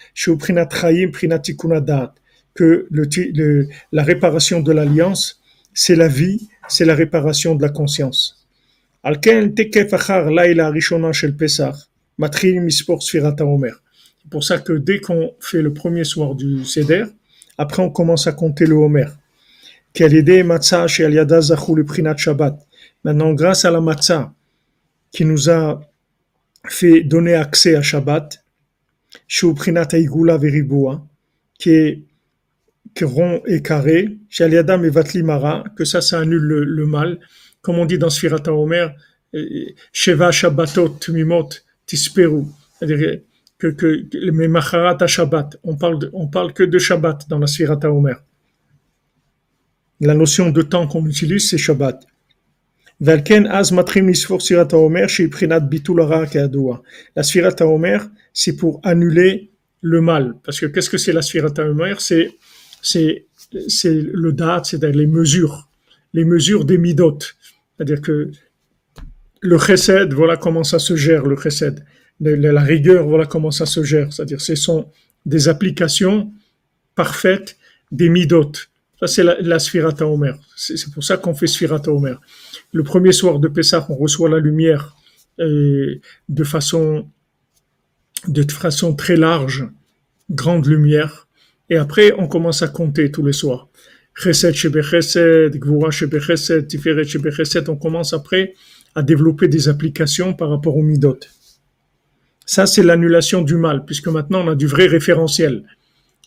Que 2.54 2.86
le, 2.90 3.08
le, 3.34 3.68
la 3.92 4.02
réparation 4.02 4.60
de 4.60 4.72
l'alliance, 4.72 5.40
c'est 5.72 5.94
la 5.94 6.08
vie, 6.08 6.48
c'est 6.68 6.84
la 6.84 6.94
réparation 6.94 7.54
de 7.54 7.62
la 7.62 7.68
conscience. 7.68 8.38
Alken 9.04 9.54
tekef 9.54 9.92
achar 9.94 10.28
laila 10.28 10.70
rishona 10.70 11.12
shel 11.12 11.36
Pesach, 11.36 11.76
matrim 12.18 12.64
mispor 12.64 13.00
sfirata 13.00 13.46
omer. 13.46 13.80
C'est 14.22 14.30
pour 14.30 14.44
ça 14.44 14.58
que 14.58 14.72
dès 14.72 15.00
qu'on 15.00 15.34
fait 15.40 15.62
le 15.62 15.72
premier 15.72 16.04
soir 16.04 16.34
du 16.34 16.64
Seder, 16.64 17.04
après 17.56 17.82
on 17.82 17.90
commence 17.90 18.26
à 18.26 18.32
compter 18.32 18.66
le 18.66 18.74
Homer. 18.74 19.06
Shabbat. 22.16 22.66
Maintenant, 23.04 23.32
grâce 23.32 23.64
à 23.64 23.70
la 23.70 23.80
matzah 23.80 24.32
qui 25.10 25.24
nous 25.24 25.50
a 25.50 25.80
fait 26.68 27.02
donner 27.02 27.34
accès 27.34 27.74
à 27.74 27.82
Shabbat, 27.82 28.44
qui 31.58 31.70
est 31.70 32.04
rond 33.02 33.42
et 33.46 33.62
carré, 33.62 34.18
chez 34.28 34.44
Aliada 34.44 34.76
Mevatli 34.76 35.22
Mara, 35.22 35.64
que 35.76 35.84
ça, 35.84 36.00
ça 36.00 36.20
annule 36.20 36.42
le, 36.42 36.86
mal. 36.86 37.18
Comme 37.62 37.78
on 37.78 37.86
dit 37.86 37.98
dans 37.98 38.10
Sfirat 38.10 38.48
Omer, 38.48 38.94
Sheva 39.92 40.30
Shabbatot 40.32 40.98
Mimot 41.08 41.48
Tisperu 41.86 42.44
que, 43.58 43.66
que, 43.68 44.30
mais 44.30 44.48
Maharat 44.48 44.98
à 45.00 45.06
Shabbat. 45.06 45.58
On 45.64 45.76
parle, 45.76 45.98
de, 45.98 46.10
on 46.12 46.28
parle 46.28 46.52
que 46.52 46.62
de 46.62 46.78
Shabbat 46.78 47.28
dans 47.28 47.38
la 47.38 47.46
Sirata 47.46 47.92
Omer. 47.92 48.22
La 50.00 50.14
notion 50.14 50.50
de 50.50 50.62
temps 50.62 50.86
qu'on 50.86 51.04
utilise, 51.06 51.48
c'est 51.50 51.58
Shabbat. 51.58 52.06
Valken 53.00 53.46
az 53.46 53.70
matrim 53.70 54.10
Prinat 55.30 55.60
Bitulara 55.60 56.24
La 57.14 57.22
Sirata 57.22 57.66
Omer, 57.66 58.08
c'est 58.32 58.56
pour 58.56 58.80
annuler 58.82 59.50
le 59.80 60.00
mal. 60.00 60.34
Parce 60.44 60.58
que 60.58 60.66
qu'est-ce 60.66 60.90
que 60.90 60.98
c'est 60.98 61.12
la 61.12 61.22
Sirata 61.22 61.64
Omer 61.64 62.00
C'est 62.00 62.36
c'est 62.82 63.26
c'est 63.68 63.94
le 63.94 64.32
date, 64.32 64.66
c'est-à-dire 64.66 64.96
les 64.96 65.06
mesures, 65.06 65.68
les 66.12 66.24
mesures 66.24 66.64
des 66.64 66.78
midotes. 66.78 67.36
C'est-à-dire 67.76 68.00
que 68.00 68.30
le 69.40 69.58
chesed, 69.58 70.12
voilà 70.12 70.36
comment 70.36 70.64
ça 70.64 70.78
se 70.78 70.96
gère 70.96 71.24
le 71.24 71.36
chesed. 71.36 71.84
La 72.20 72.62
rigueur, 72.62 73.06
voilà 73.06 73.26
comment 73.26 73.50
ça 73.50 73.66
se 73.66 73.82
gère. 73.82 74.12
C'est-à-dire 74.12 74.40
ce 74.40 74.54
sont 74.54 74.90
des 75.24 75.48
applications 75.48 76.32
parfaites 76.94 77.56
des 77.92 78.08
midot. 78.08 78.52
Ça, 79.00 79.06
c'est 79.06 79.22
la, 79.22 79.40
la 79.40 79.58
Sfirat 79.58 80.02
Omer. 80.02 80.36
C'est 80.56 80.92
pour 80.92 81.04
ça 81.04 81.16
qu'on 81.16 81.34
fait 81.34 81.46
Sfirat 81.46 81.82
Omer. 81.86 82.20
Le 82.72 82.82
premier 82.82 83.12
soir 83.12 83.38
de 83.38 83.48
Pessah, 83.48 83.86
on 83.88 83.94
reçoit 83.94 84.28
la 84.28 84.38
lumière 84.38 84.96
euh, 85.40 86.00
de 86.28 86.44
façon 86.44 87.06
de 88.26 88.42
façon 88.50 88.96
très 88.96 89.16
large, 89.16 89.68
grande 90.28 90.66
lumière, 90.66 91.28
et 91.70 91.76
après 91.76 92.12
on 92.18 92.26
commence 92.26 92.62
à 92.62 92.68
compter 92.68 93.12
tous 93.12 93.24
les 93.24 93.32
soirs. 93.32 93.68
Chesed 94.14 94.54
shebe 94.54 94.82
chesed, 94.82 95.56
Gvura 95.56 95.92
shebe 95.92 96.18
chesed, 96.18 96.66
Tiferet 96.66 97.04
shebe 97.04 97.30
chesed, 97.30 97.68
on 97.68 97.76
commence 97.76 98.12
après 98.12 98.54
à 98.96 99.02
développer 99.02 99.46
des 99.46 99.68
applications 99.68 100.34
par 100.34 100.50
rapport 100.50 100.76
au 100.76 100.82
midot. 100.82 101.20
Ça, 102.48 102.64
c'est 102.64 102.82
l'annulation 102.82 103.42
du 103.42 103.56
mal, 103.56 103.84
puisque 103.84 104.08
maintenant 104.08 104.42
on 104.42 104.48
a 104.48 104.54
du 104.54 104.66
vrai 104.66 104.86
référentiel. 104.86 105.64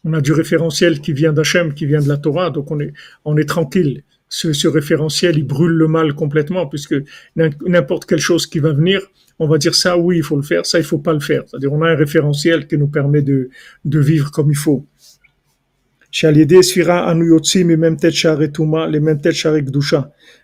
On 0.04 0.14
a 0.14 0.22
du 0.22 0.34
référentiel 0.34 1.02
qui 1.02 1.14
vient 1.14 1.34
d'Hachem, 1.34 1.74
qui 1.74 1.88
vient 1.88 2.00
de 2.00 2.08
la 2.08 2.18
Torah, 2.18 2.52
donc 2.52 2.70
on 2.70 2.80
est, 2.80 2.94
on 3.26 3.38
est 3.38 3.50
tranquille. 3.50 4.04
Ce, 4.30 4.54
ce 4.54 4.68
référentiel, 4.68 5.40
il 5.40 5.48
brûle 5.48 5.72
le 5.72 5.88
mal 5.88 6.14
complètement, 6.14 6.68
puisque 6.68 6.94
n'importe 7.36 8.06
quelle 8.06 8.20
chose 8.20 8.46
qui 8.46 8.60
va 8.60 8.72
venir, 8.72 9.02
on 9.40 9.48
va 9.48 9.58
dire 9.58 9.74
ça, 9.74 9.98
oui, 9.98 10.18
il 10.18 10.24
faut 10.24 10.36
le 10.36 10.44
faire, 10.44 10.64
ça, 10.64 10.78
il 10.78 10.84
faut 10.84 11.00
pas 11.00 11.14
le 11.14 11.22
faire. 11.22 11.42
C'est-à-dire, 11.48 11.74
on 11.74 11.82
a 11.82 11.90
un 11.90 11.96
référentiel 11.96 12.68
qui 12.68 12.78
nous 12.78 12.88
permet 12.88 13.24
de, 13.24 13.50
de 13.84 14.00
vivre 14.00 14.30
comme 14.30 14.52
il 14.52 14.58
faut. 14.58 14.86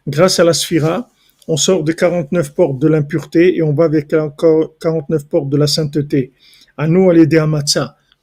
Grâce 0.08 0.40
à 0.40 0.44
la 0.44 0.54
sphira, 0.54 1.12
on 1.48 1.58
sort 1.58 1.84
de 1.84 1.94
49 1.94 2.54
portes 2.54 2.80
de 2.80 2.88
l'impureté 2.88 3.58
et 3.58 3.64
on 3.64 3.74
va 3.74 3.90
encore 4.20 4.78
49 4.80 5.28
portes 5.28 5.50
de 5.50 5.58
la 5.58 5.68
sainteté. 5.68 6.34
À 6.78 6.88
nous, 6.88 7.10
à 7.10 7.14
l'aider 7.14 7.38
à 7.38 7.48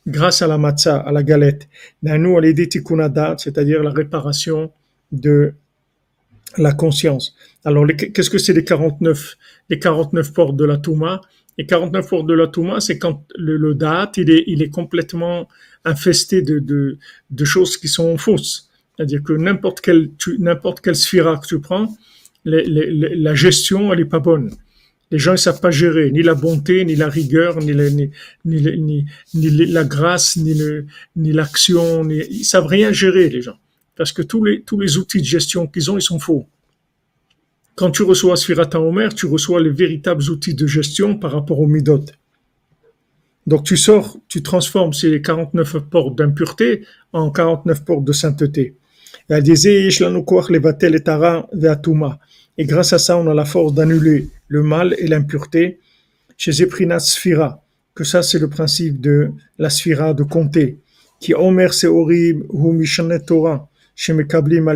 grâce 0.07 0.43
à 0.43 0.47
la 0.47 0.59
matzah, 0.59 0.99
à 0.99 1.11
la 1.11 1.23
galette. 1.23 1.69
À 2.07 2.19
nous, 2.19 2.37
à 2.37 2.41
l'aider 2.41 2.69
tikkunadat, 2.69 3.37
c'est-à-dire 3.39 3.83
la 3.83 3.91
réparation 3.91 4.71
de 5.11 5.55
la 6.59 6.73
conscience. 6.73 7.35
Alors, 7.65 7.87
qu'est-ce 7.87 8.31
que 8.31 8.39
c'est 8.39 8.53
les 8.53 8.65
49, 8.65 9.37
les 9.71 9.79
49 9.79 10.33
portes 10.33 10.57
de 10.57 10.65
la 10.65 10.77
Touma? 10.77 11.21
Les 11.57 11.67
49 11.67 12.09
portes 12.09 12.27
de 12.27 12.35
la 12.35 12.47
Touma, 12.49 12.81
c'est 12.81 12.99
quand 12.99 13.25
le, 13.37 13.57
le 13.57 13.75
Da'at, 13.75 14.13
il 14.17 14.31
est, 14.31 14.45
il 14.47 14.63
est 14.63 14.71
complètement 14.71 15.49
infesté 15.85 16.43
de, 16.43 16.59
de, 16.59 16.99
de 17.31 17.45
choses 17.45 17.77
qui 17.77 17.89
sont 17.89 18.17
fausses. 18.19 18.69
C'est-à-dire 18.97 19.23
que 19.23 19.33
n'importe 19.33 19.81
quelle, 19.81 20.11
n'importe 20.39 20.81
quelle 20.81 20.97
sphira 20.97 21.39
que 21.39 21.47
tu 21.47 21.61
prends, 21.61 21.89
la 22.45 23.35
gestion, 23.35 23.93
elle 23.93 24.01
est 24.01 24.05
pas 24.05 24.21
bonne. 24.21 24.53
Les 25.11 25.19
gens 25.19 25.33
ne 25.33 25.37
savent 25.37 25.61
pas 25.61 25.71
gérer 25.71 26.11
ni 26.11 26.23
la 26.23 26.35
bonté, 26.35 26.85
ni 26.85 26.97
la 26.97 27.09
rigueur, 27.09 27.59
ni, 27.61 27.73
la- 27.73 27.91
grâce, 29.85 30.37
ni, 30.37 31.33
l'action. 31.33 32.05
Ni, 32.05 32.19
ils 32.31 32.45
savent 32.45 32.67
rien 32.67 32.93
gérer, 32.93 33.29
les 33.29 33.43
gens. 33.43 33.59
Parce 33.97 34.13
que 34.13 34.23
tous 34.23 34.45
les, 34.45 34.97
outils 34.97 35.21
de 35.21 35.25
gestion 35.25 35.67
qu'ils 35.67 35.91
ont, 35.91 35.99
ils 35.99 36.03
sont 36.03 36.19
faux. 36.19 36.47
Quand 37.77 37.91
tu 37.91 38.03
reçois 38.03 38.37
Sphirata 38.37 38.81
Omer, 38.81 39.15
tu 39.15 39.27
reçois 39.27 39.63
les 39.63 39.71
véritables 39.71 40.23
outils 40.31 40.55
de 40.55 40.67
gestion 40.67 41.19
par 41.19 41.33
rapport 41.33 41.61
au 41.61 41.67
Midot. 41.67 42.05
Donc 43.47 43.65
tu 43.65 43.77
sors, 43.77 44.17
tu 44.29 44.43
transformes 44.43 44.95
ces 44.95 45.21
49 45.21 45.77
portes 45.91 46.17
d'impureté 46.17 46.87
en 47.13 47.31
49 47.31 47.85
portes 47.85 48.05
de 48.05 48.13
sainteté. 48.13 48.75
Et 49.29 49.35
elle 49.35 49.43
disait, 49.43 49.91
"Yesh 52.57 52.67
lanu 52.67 52.67
koach 52.67 52.67
levatel 52.67 52.67
et 52.67 52.73
hara 52.73 52.83
ve'atuma." 52.83 52.89
Et 52.89 52.89
grâce 52.89 52.93
à 52.93 52.99
ça, 52.99 53.17
on 53.19 53.27
a 53.29 53.35
la 53.35 53.45
force 53.45 53.73
d'annuler 53.75 54.29
le 54.49 54.63
mal 54.63 54.95
et 54.99 55.07
l'impureté 55.07 55.79
chez 56.37 56.53
Zeprinat 56.53 57.01
Sphira. 57.01 57.61
Que 57.95 58.05
ça, 58.05 58.23
c'est 58.23 58.41
le 58.41 58.49
principe 58.49 59.01
de 59.01 59.31
la 59.59 59.71
Sphira 59.71 60.15
de 60.15 60.25
compter. 60.25 60.79
Qui 61.21 61.33
Omer 61.35 61.71
hu 61.85 62.73
Mishanet 62.73 63.21
Torah, 63.21 63.69
chez 63.95 64.13
Mekablim. 64.13 64.67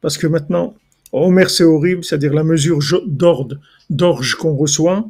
Parce 0.00 0.18
que 0.18 0.26
maintenant, 0.26 0.74
Omer 1.12 1.48
Seorim, 1.48 2.02
c'est-à-dire 2.02 2.34
la 2.34 2.44
mesure 2.44 2.78
d'orge 3.88 4.34
qu'on 4.34 4.54
reçoit, 4.54 5.06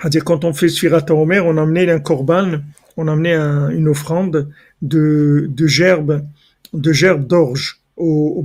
c'est-à-dire 0.00 0.24
quand 0.24 0.44
on 0.44 0.52
fait 0.52 0.68
Sfirat 0.68 1.06
Omer, 1.10 1.44
on 1.46 1.56
a 1.56 1.62
amené 1.62 1.88
un 1.90 2.00
korban, 2.00 2.60
on 2.96 3.06
a 3.08 3.12
amené 3.12 3.32
un- 3.34 3.70
une 3.70 3.88
offrande 3.88 4.48
de, 4.82 5.46
de 5.48 5.66
gerbes, 5.66 6.24
de 6.72 6.92
gerbes 6.92 7.26
d'orge 7.26 7.80
au, 7.96 8.34
au. 8.36 8.44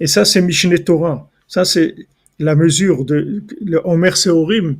Et 0.00 0.06
ça, 0.06 0.24
c'est 0.24 0.42
Mishneh 0.42 0.82
Torah. 0.84 1.30
Ça, 1.48 1.64
c'est 1.64 1.94
la 2.38 2.54
mesure 2.54 3.04
de 3.04 3.42
le 3.64 3.80
Homer 3.84 4.12
Seorim, 4.12 4.78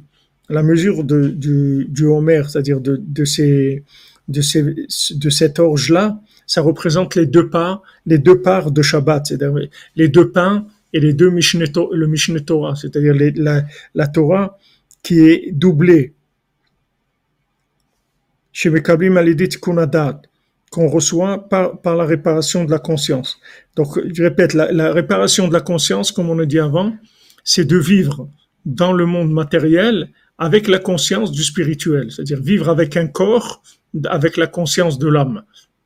la 0.48 0.62
mesure 0.62 1.04
de, 1.04 1.28
du, 1.28 1.86
du 1.88 2.04
Homer, 2.04 2.42
c'est-à-dire 2.48 2.80
de, 2.80 2.96
de, 2.96 3.24
ces, 3.24 3.84
de, 4.28 4.40
ces, 4.40 4.62
de 4.62 5.30
cette 5.30 5.58
orge-là, 5.58 6.20
ça 6.46 6.60
représente 6.60 7.14
les 7.14 7.26
deux 7.26 7.48
pas, 7.48 7.82
les 8.06 8.18
deux 8.18 8.40
parts 8.42 8.70
de 8.70 8.82
Shabbat, 8.82 9.26
c'est-à-dire 9.26 9.68
les 9.96 10.08
deux 10.08 10.30
pains 10.30 10.66
et 10.92 11.00
les 11.00 11.12
deux 11.12 11.30
Mishneh 11.30 11.64
le 11.92 12.06
Mishneh 12.06 12.44
Torah, 12.44 12.74
c'est-à-dire 12.76 13.14
la, 13.94 14.08
Torah 14.08 14.58
qui 15.02 15.20
est 15.20 15.52
doublée. 15.52 16.14
Chez 18.52 18.68
Mekablim 18.68 19.16
Alidit 19.16 19.56
Kunadat, 19.60 20.20
qu'on 20.72 20.88
reçoit 20.88 21.48
par, 21.50 21.80
par 21.82 21.96
la 21.96 22.04
réparation 22.04 22.64
de 22.64 22.70
la 22.70 22.78
conscience. 22.78 23.38
Donc, 23.76 23.88
je 24.12 24.22
répète, 24.22 24.54
la, 24.54 24.72
la 24.72 24.90
réparation 24.92 25.46
de 25.46 25.52
la 25.52 25.60
conscience, 25.60 26.10
comme 26.10 26.30
on 26.30 26.38
a 26.38 26.46
dit 26.46 26.58
avant, 26.58 26.94
c'est 27.44 27.66
de 27.66 27.76
vivre 27.76 28.28
dans 28.64 28.92
le 28.92 29.04
monde 29.04 29.30
matériel 29.30 30.08
avec 30.38 30.68
la 30.68 30.78
conscience 30.78 31.30
du 31.30 31.44
spirituel, 31.44 32.10
c'est-à-dire 32.10 32.40
vivre 32.40 32.70
avec 32.70 32.96
un 32.96 33.06
corps, 33.06 33.62
avec 34.06 34.36
la 34.38 34.46
conscience 34.46 34.98
de 34.98 35.08
l'âme. 35.08 35.42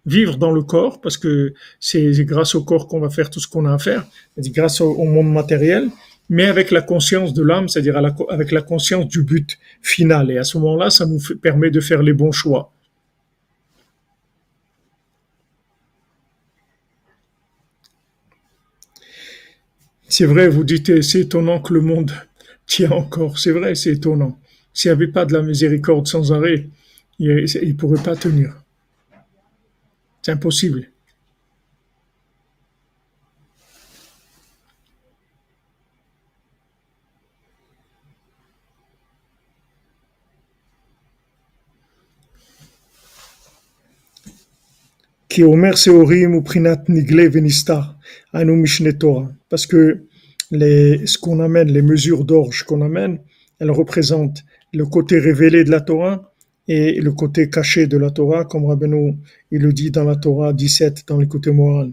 Vivre 0.07 0.37
dans 0.37 0.53
le 0.53 0.63
corps, 0.63 1.01
parce 1.01 1.17
que 1.17 1.53
c'est 1.81 2.13
grâce 2.25 2.55
au 2.55 2.63
corps 2.63 2.87
qu'on 2.87 3.01
va 3.01 3.11
faire 3.11 3.29
tout 3.29 3.41
ce 3.41 3.49
qu'on 3.49 3.67
a 3.67 3.75
à 3.75 3.79
faire, 3.79 4.07
grâce 4.39 4.81
au, 4.81 4.93
au 4.93 5.05
monde 5.05 5.33
matériel, 5.33 5.91
mais 6.29 6.47
avec 6.47 6.71
la 6.71 6.81
conscience 6.81 7.35
de 7.35 7.43
l'âme, 7.43 7.69
c'est-à-dire 7.69 8.01
avec 8.29 8.53
la 8.53 8.63
conscience 8.63 9.09
du 9.09 9.25
but 9.25 9.59
final. 9.83 10.31
Et 10.31 10.39
à 10.39 10.45
ce 10.45 10.59
moment-là, 10.59 10.91
ça 10.91 11.07
nous 11.07 11.19
permet 11.43 11.71
de 11.71 11.81
faire 11.81 12.03
les 12.03 12.13
bons 12.13 12.33
choix. 12.33 12.73
C'est 20.09 20.27
vrai, 20.27 20.49
vous 20.49 20.65
dites, 20.65 20.89
eh, 20.89 21.03
c'est 21.03 21.21
étonnant 21.23 21.61
que 21.61 21.75
le 21.75 21.81
monde 21.81 22.13
tient 22.67 22.91
encore. 22.91 23.39
C'est 23.39 23.53
vrai, 23.53 23.75
c'est 23.75 23.93
étonnant. 23.93 24.39
S'il 24.73 24.91
n'y 24.91 24.93
avait 24.93 25.09
pas 25.09 25.25
de 25.25 25.33
la 25.33 25.43
miséricorde 25.43 26.07
sans 26.07 26.33
arrêt, 26.33 26.69
il 27.19 27.29
ne 27.29 27.73
pourrait 27.73 28.03
pas 28.03 28.15
tenir. 28.15 28.63
C'est 30.23 30.33
impossible. 30.33 30.89
ou 45.39 46.43
Prinat 46.43 46.85
Nigle 46.89 47.96
Venistar, 48.37 48.41
Anu 48.41 48.57
Mishneh 48.57 48.99
Torah. 48.99 49.31
Parce 49.49 49.67
que 49.67 50.03
les, 50.51 51.07
ce 51.07 51.19
qu'on 51.19 51.41
amène, 51.41 51.69
les 51.69 51.83
mesures 51.83 52.25
d'orge 52.25 52.65
qu'on 52.65 52.83
amène, 52.83 53.19
elles 53.59 53.71
représentent 53.71 54.45
le 54.73 54.85
côté 54.87 55.19
révélé 55.19 55.65
de 55.65 55.71
la 55.71 55.81
Torah 55.81 56.33
et 56.69 57.01
le 57.01 57.13
côté 57.13 57.49
caché 57.49 57.87
de 57.87 57.97
la 57.97 58.11
Torah, 58.11 58.45
comme 58.45 58.67
Rabbeinu, 58.67 59.17
il 59.51 59.63
le 59.63 59.73
dit 59.73 59.91
dans 59.91 60.05
la 60.05 60.17
Torah 60.17 60.53
17, 60.53 61.05
dans 61.07 61.19
l'écoute 61.19 61.47
morale. 61.49 61.93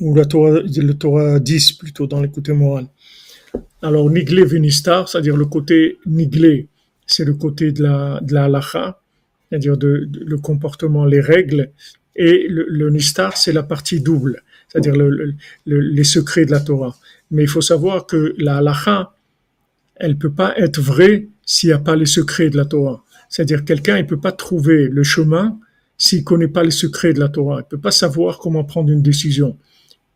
Ou 0.00 0.14
la 0.14 0.24
Torah, 0.24 0.60
le 0.60 0.92
Torah 0.92 1.38
10 1.40 1.72
plutôt, 1.72 2.06
dans 2.06 2.20
l'écoute 2.20 2.48
morale. 2.50 2.86
Alors, 3.82 4.10
Niglé 4.10 4.44
Venistar, 4.44 5.08
c'est-à-dire 5.08 5.36
le 5.36 5.46
côté 5.46 5.98
Niglé, 6.06 6.68
c'est 7.06 7.24
le 7.24 7.34
côté 7.34 7.72
de 7.72 7.84
la, 7.84 8.20
de 8.20 8.34
la 8.34 8.44
halacha, 8.44 9.00
c'est-à-dire 9.48 9.76
le 9.80 10.36
comportement, 10.38 11.04
les 11.04 11.20
règles, 11.20 11.70
et 12.18 12.46
le 12.48 12.90
Nistar, 12.90 13.36
c'est 13.36 13.52
la 13.52 13.62
partie 13.62 14.00
double, 14.00 14.42
c'est-à-dire 14.68 14.96
le- 14.96 15.10
le- 15.10 15.34
le- 15.66 15.80
les 15.80 16.04
secrets 16.04 16.44
de 16.44 16.50
la 16.50 16.60
Torah. 16.60 16.96
Mais 17.30 17.42
il 17.44 17.48
faut 17.48 17.60
savoir 17.60 18.06
que 18.06 18.34
la 18.38 18.58
halacha, 18.58 19.14
elle 19.96 20.16
peut 20.16 20.30
pas 20.32 20.56
être 20.58 20.80
vraie 20.80 21.26
s'il 21.44 21.68
n'y 21.70 21.74
a 21.74 21.78
pas 21.78 21.96
les 21.96 22.06
secrets 22.06 22.50
de 22.50 22.56
la 22.56 22.64
Torah. 22.64 23.04
C'est-à-dire 23.28 23.64
quelqu'un, 23.64 23.98
il 23.98 24.06
peut 24.06 24.20
pas 24.20 24.32
trouver 24.32 24.88
le 24.88 25.02
chemin 25.02 25.58
s'il 25.96 26.24
connaît 26.24 26.48
pas 26.48 26.62
les 26.62 26.70
secrets 26.70 27.12
de 27.12 27.20
la 27.20 27.28
Torah. 27.28 27.60
Il 27.60 27.64
peut 27.68 27.78
pas 27.78 27.90
savoir 27.90 28.38
comment 28.38 28.64
prendre 28.64 28.90
une 28.90 29.02
décision. 29.02 29.56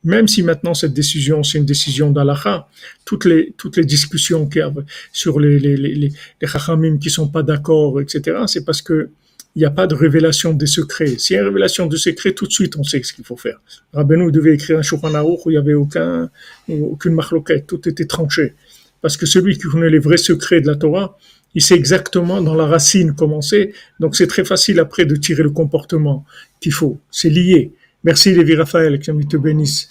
Même 0.04 0.26
si 0.26 0.42
maintenant 0.42 0.74
cette 0.74 0.94
décision, 0.94 1.42
c'est 1.44 1.58
une 1.58 1.64
décision 1.64 2.10
d'Alaha, 2.10 2.68
toutes 3.04 3.24
les, 3.24 3.54
toutes 3.56 3.76
les 3.76 3.84
discussions 3.84 4.48
qu'il 4.48 4.60
y 4.60 4.62
a 4.62 4.72
sur 5.12 5.38
les, 5.38 5.58
les, 5.60 5.76
les, 5.76 5.94
les, 5.94 6.98
qui 6.98 7.10
sont 7.10 7.28
pas 7.28 7.42
d'accord, 7.42 8.00
etc., 8.00 8.38
c'est 8.46 8.64
parce 8.64 8.82
que 8.82 9.10
il 9.54 9.58
n'y 9.58 9.66
a 9.66 9.70
pas 9.70 9.86
de 9.86 9.94
révélation 9.94 10.54
des 10.54 10.66
secrets. 10.66 11.18
S'il 11.18 11.34
y 11.34 11.38
a 11.38 11.42
une 11.42 11.48
révélation 11.48 11.86
de 11.86 11.96
secrets, 11.96 12.32
tout 12.32 12.46
de 12.46 12.52
suite, 12.52 12.76
on 12.76 12.84
sait 12.84 13.02
ce 13.02 13.12
qu'il 13.12 13.24
faut 13.24 13.36
faire. 13.36 13.60
Rabbeinu 13.92 14.32
devait 14.32 14.54
écrire 14.54 14.78
un 14.78 14.82
Shulchan 14.82 15.22
où 15.24 15.38
il 15.46 15.52
n'y 15.52 15.58
avait 15.58 15.74
aucun, 15.74 16.30
aucune 16.68 17.12
marloquette, 17.12 17.66
tout 17.66 17.86
était 17.88 18.06
tranché. 18.06 18.54
Parce 19.02 19.16
que 19.16 19.26
celui 19.26 19.58
qui 19.58 19.62
connaît 19.62 19.90
les 19.90 19.98
vrais 19.98 20.16
secrets 20.16 20.60
de 20.60 20.68
la 20.68 20.76
Torah, 20.76 21.18
il 21.54 21.60
sait 21.60 21.74
exactement 21.74 22.40
dans 22.40 22.54
la 22.54 22.66
racine 22.66 23.14
comment 23.14 23.42
c'est. 23.42 23.72
Donc 24.00 24.16
c'est 24.16 24.26
très 24.26 24.44
facile 24.44 24.80
après 24.80 25.04
de 25.04 25.16
tirer 25.16 25.42
le 25.42 25.50
comportement 25.50 26.24
qu'il 26.60 26.72
faut. 26.72 26.98
C'est 27.10 27.28
lié. 27.28 27.72
Merci 28.04 28.32
Lévi 28.34 28.54
Raphaël, 28.54 28.98
que 28.98 29.10
Dieu 29.12 29.24
te 29.28 29.36
bénisse. 29.36 29.88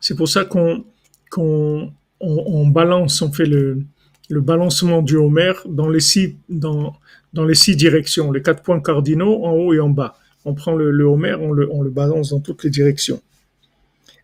C'est 0.00 0.16
pour 0.16 0.28
ça 0.28 0.44
qu'on 0.44 0.84
qu'on 1.30 1.92
on, 2.20 2.44
on 2.46 2.66
balance, 2.68 3.20
on 3.22 3.32
fait 3.32 3.46
le, 3.46 3.84
balancement 4.30 5.02
du 5.02 5.16
Homer 5.16 5.52
dans 5.68 5.88
les 5.88 5.98
six, 5.98 6.36
directions, 7.74 8.30
les 8.30 8.42
quatre 8.42 8.62
points 8.62 8.80
cardinaux 8.80 9.44
en 9.44 9.50
haut 9.50 9.74
et 9.74 9.80
en 9.80 9.88
bas. 9.88 10.14
On 10.44 10.54
prend 10.54 10.76
le, 10.76 10.92
le 10.92 11.04
Homer, 11.04 11.34
on 11.34 11.52
le, 11.52 11.68
on 11.72 11.82
le 11.82 11.90
balance 11.90 12.30
dans 12.30 12.38
toutes 12.38 12.62
les 12.62 12.70
directions. 12.70 13.20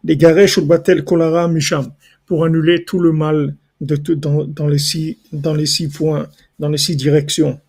Les 0.05 0.17
garesh 0.17 0.59
ou 0.59 0.67
batel 0.67 1.05
kolara 1.05 1.49
misham 1.49 1.93
pour 2.27 2.45
annuler 2.45 2.85
tout 2.85 3.01
le 3.01 3.13
mal 3.13 3.57
de 3.83 4.15
dans, 4.15 4.69
les 4.69 4.79
six 4.79 5.19
dans 5.33 5.55
les 5.55 5.67
six 5.67 5.89
points, 5.89 6.29
dans 6.59 6.69
les 6.69 6.79
six 6.79 6.97
directions. 6.97 7.61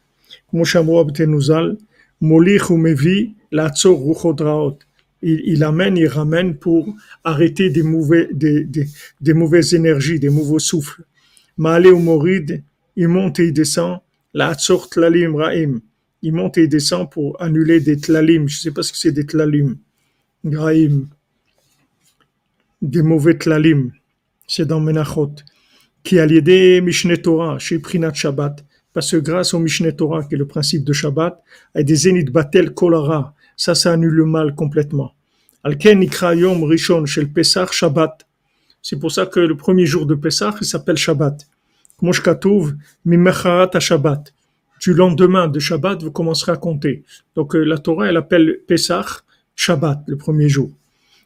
Il, 5.25 5.41
il 5.45 5.63
amène, 5.63 5.97
il 5.97 6.07
ramène 6.07 6.55
pour 6.55 6.93
arrêter 7.23 7.69
des 7.69 7.83
mauvais, 7.83 8.29
des, 8.31 9.33
mauvaises 9.33 9.73
énergies, 9.73 10.19
des 10.19 10.29
mauvais 10.29 10.59
souffles. 10.59 11.03
Ou 11.57 11.99
morid, 11.99 12.63
il 12.95 13.07
monte 13.07 13.39
et 13.39 13.47
il 13.47 13.53
descend. 13.53 13.99
Il 14.35 16.33
monte 16.33 16.57
et 16.57 16.63
il 16.63 16.69
descend 16.69 17.09
pour 17.09 17.41
annuler 17.41 17.79
des 17.79 17.97
tlalim. 17.97 18.47
Je 18.47 18.59
sais 18.59 18.71
pas 18.71 18.83
ce 18.83 18.91
que 18.91 18.97
c'est 18.97 19.11
des 19.11 19.25
tlalim. 19.25 19.77
Ra'im. 20.45 21.07
Des 22.81 23.01
mauvais 23.01 23.37
tlalim. 23.37 23.91
C'est 24.47 24.65
dans 24.65 24.79
Menachot. 24.79 25.35
Qui 26.03 26.19
a 26.19 26.25
l'idée 26.25 26.81
Mishneh 26.81 27.17
Torah, 27.17 27.57
chez 27.59 27.79
Prinat 27.79 28.13
Shabbat. 28.13 28.63
Parce 28.93 29.11
que 29.11 29.17
grâce 29.17 29.53
au 29.53 29.59
Mishneh 29.59 29.95
Torah, 29.95 30.23
qui 30.23 30.35
est 30.35 30.37
le 30.37 30.45
principe 30.45 30.83
de 30.83 30.93
Shabbat, 30.93 31.41
a 31.73 31.83
des 31.83 31.95
zénith 31.95 32.31
batel 32.31 32.73
kolara. 32.73 33.33
Ça, 33.57 33.73
ça 33.73 33.93
annule 33.93 34.13
le 34.13 34.25
mal 34.25 34.53
complètement. 34.55 35.13
Alken 35.63 36.05
rishon 36.69 37.05
shel 37.05 37.29
Pesach 37.29 37.71
Shabbat. 37.71 38.25
C'est 38.81 38.99
pour 38.99 39.11
ça 39.11 39.25
que 39.25 39.39
le 39.39 39.55
premier 39.55 39.85
jour 39.85 40.05
de 40.05 40.13
Pesach, 40.13 40.55
il 40.59 40.65
s'appelle 40.65 40.97
Shabbat. 40.97 41.47
Comme 41.97 42.11
Katuv, 42.11 42.75
Mimecharat 43.05 43.79
Shabbat. 43.79 44.33
Du 44.81 44.93
lendemain 44.93 45.47
de 45.47 45.59
Shabbat, 45.59 46.03
vous 46.03 46.11
commencerez 46.11 46.51
à 46.51 46.57
compter. 46.57 47.03
Donc 47.35 47.55
euh, 47.55 47.63
la 47.63 47.77
Torah, 47.77 48.07
elle 48.09 48.17
appelle 48.17 48.59
Pesach 48.67 49.23
Shabbat, 49.55 50.01
le 50.07 50.17
premier 50.17 50.49
jour. 50.49 50.69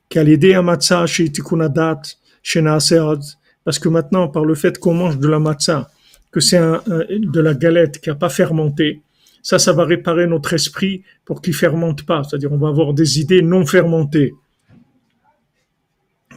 Kalidé 0.08 0.54
Amatzah 0.54 1.08
chez 1.08 1.30
Tikunadat, 1.30 2.02
chez 2.44 2.62
Naasead. 2.62 3.22
Parce 3.68 3.80
que 3.80 3.90
maintenant, 3.90 4.30
par 4.30 4.46
le 4.46 4.56
fait 4.56 4.80
qu'on 4.80 4.94
mange 4.94 5.20
de 5.20 5.28
la 5.28 5.40
matzah, 5.40 5.90
que 6.32 6.40
c'est 6.40 6.58
de 6.58 7.40
la 7.42 7.54
galette 7.54 8.00
qui 8.00 8.08
n'a 8.08 8.16
pas 8.16 8.30
fermenté, 8.30 9.02
ça, 9.44 9.60
ça 9.60 9.74
va 9.74 9.84
réparer 9.84 10.26
notre 10.26 10.54
esprit 10.54 11.04
pour 11.26 11.42
qu'il 11.42 11.54
fermente 11.54 12.06
pas. 12.06 12.24
C'est-à-dire, 12.24 12.54
on 12.54 12.58
va 12.58 12.70
avoir 12.70 12.94
des 12.94 13.20
idées 13.20 13.42
non 13.42 13.66
fermentées. 13.66 14.34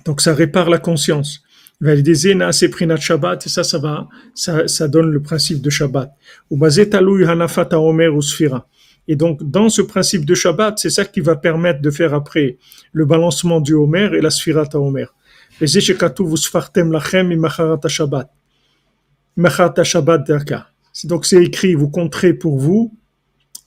Donc 0.04 0.20
ça 0.20 0.34
répare 0.34 0.70
la 0.70 0.78
conscience. 0.78 1.44
Shabbat, 1.80 3.46
et 3.46 3.48
ça, 3.48 3.62
ça 3.62 3.78
va, 3.78 4.08
ça, 4.34 4.66
ça 4.66 4.88
donne 4.88 5.12
le 5.12 5.22
principe 5.22 5.62
de 5.62 5.70
Shabbat. 5.70 6.12
Et 9.06 9.14
donc, 9.14 9.48
dans 9.48 9.68
ce 9.68 9.82
principe 9.82 10.24
de 10.24 10.34
Shabbat, 10.34 10.80
c'est 10.80 10.90
ça 10.90 11.04
qui 11.04 11.20
va 11.20 11.36
permettre 11.36 11.80
de 11.80 11.90
faire 11.92 12.12
après 12.12 12.58
le 12.90 13.04
balancement 13.04 13.60
du 13.60 13.74
Homer 13.74 14.10
et 14.14 14.20
la 14.20 14.30
Sphirat 14.30 14.68
Homer. 14.74 15.06
וזה 15.61 15.81
שכתוב 15.81 16.33
וספרתם 16.33 16.91
לכם 16.91 17.29
ממחרת 17.29 17.85
השבת. 17.85 18.25
מחרת 19.37 19.79
השבת 19.79 20.19
דרכה. 20.27 20.59
C'est 20.93 21.09
Donc 21.09 21.25
c'est 21.25 21.43
écrit, 21.43 21.73
vous 21.75 21.89
compterez 21.89 22.33
pour 22.33 22.57
vous 22.57 22.93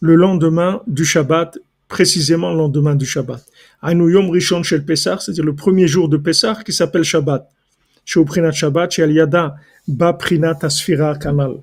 le 0.00 0.14
lendemain 0.14 0.80
du 0.86 1.04
Shabbat, 1.04 1.58
précisément 1.86 2.52
le 2.52 2.58
lendemain 2.58 2.94
du 2.94 3.04
Shabbat. 3.04 3.44
Ainu 3.82 4.12
Yom 4.12 4.30
Rishon 4.30 4.62
Shel 4.62 4.84
Pesach, 4.84 5.20
c'est-à-dire 5.20 5.44
le 5.44 5.54
premier 5.54 5.86
jour 5.86 6.08
de 6.08 6.16
Pesach 6.16 6.64
qui 6.64 6.72
s'appelle 6.72 7.04
Shabbat. 7.04 7.46
Chez 8.04 8.24
Prinat 8.24 8.52
Shabbat, 8.52 8.90
chez 8.90 9.02
Aliada, 9.02 9.56
Ba 9.86 10.14
Prinat 10.14 10.58
Asfira 10.62 11.16
Kanal. 11.16 11.56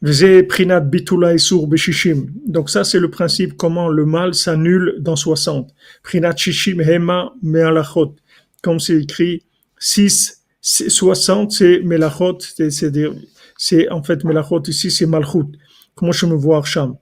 Veze 0.00 0.46
Prinat 0.48 0.80
Bitula 0.80 1.34
Isur 1.34 1.66
Beshishim. 1.66 2.28
Donc 2.46 2.70
ça, 2.70 2.84
c'est 2.84 3.00
le 3.00 3.10
principe 3.10 3.56
comment 3.56 3.88
le 3.88 4.04
mal 4.06 4.34
s'annule 4.34 4.96
dans 5.00 5.16
60. 5.16 5.74
Prinat 6.04 6.36
Shishim 6.36 6.80
Hema 6.80 7.32
Me'alachot. 7.42 8.14
Comme 8.63 8.79
c'est 8.79 8.99
écrit, 8.99 9.43
6, 9.77 10.41
60, 10.61 11.51
c'est 11.51 11.81
Melachot, 11.83 12.37
c'est- 12.39 12.71
c'est-à-dire, 12.71 13.13
c'est 13.57 13.89
en 13.89 14.01
fait 14.01 14.23
Melachot 14.23 14.63
ici, 14.67 14.89
c'est 14.89 15.05
Malchut. 15.05 15.49
Comment 15.95 16.11
je 16.13 16.25
me 16.25 16.33
vois 16.35 16.57
Arsham? 16.57 16.95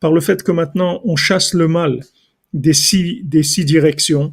Par 0.00 0.12
le 0.12 0.20
fait 0.20 0.42
que 0.42 0.52
maintenant, 0.52 1.00
on 1.04 1.16
chasse 1.16 1.52
le 1.54 1.66
mal 1.68 2.00
des 2.52 2.72
six, 2.74 3.20
des 3.24 3.42
six 3.42 3.64
directions, 3.64 4.32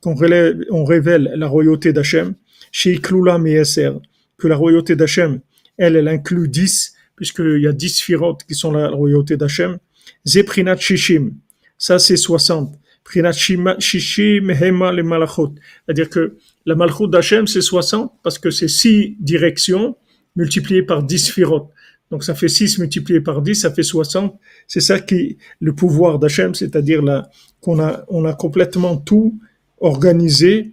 qu'on 0.00 0.14
révèle, 0.14 0.66
on 0.70 0.84
révèle 0.84 1.32
la 1.36 1.46
royauté 1.46 1.92
d'Hachem, 1.92 2.34
chez 2.72 2.98
que 2.98 4.48
la 4.48 4.56
royauté 4.56 4.96
d'Hachem, 4.96 5.40
elle, 5.76 5.96
elle 5.96 6.08
inclut 6.08 6.48
10, 6.48 6.94
puisqu'il 7.14 7.60
y 7.62 7.66
a 7.66 7.72
10 7.72 8.00
firotes 8.00 8.42
qui 8.48 8.54
sont 8.54 8.72
la 8.72 8.88
royauté 8.88 9.36
d'Hachem. 9.36 9.78
Zeprinat 10.26 10.76
Shishim, 10.76 11.32
ça 11.76 11.98
c'est 11.98 12.16
60. 12.16 12.74
Prinat 13.04 13.32
Shishim 13.32 14.50
Hema 14.50 14.92
le 14.92 15.02
Malachot. 15.02 15.54
C'est-à-dire 15.86 16.10
que 16.10 16.36
la 16.66 16.74
Malchut 16.74 17.08
d'Hachem 17.08 17.46
c'est 17.46 17.62
60 17.62 18.12
parce 18.22 18.38
que 18.38 18.50
c'est 18.50 18.68
6 18.68 19.16
directions 19.18 19.96
multipliées 20.36 20.82
par 20.82 21.02
10 21.02 21.30
firotes. 21.30 21.70
Donc 22.10 22.24
ça 22.24 22.34
fait 22.34 22.48
6 22.48 22.78
multiplié 22.78 23.20
par 23.20 23.42
10, 23.42 23.54
ça 23.54 23.70
fait 23.70 23.82
60. 23.82 24.38
C'est 24.66 24.80
ça 24.80 25.00
qui 25.00 25.38
le 25.60 25.74
pouvoir 25.74 26.18
d'Hachem, 26.18 26.54
c'est-à-dire 26.54 27.02
là 27.02 27.30
qu'on 27.60 27.80
a 27.80 28.04
on 28.08 28.24
a 28.24 28.34
complètement 28.34 28.96
tout 28.96 29.38
organisé 29.80 30.72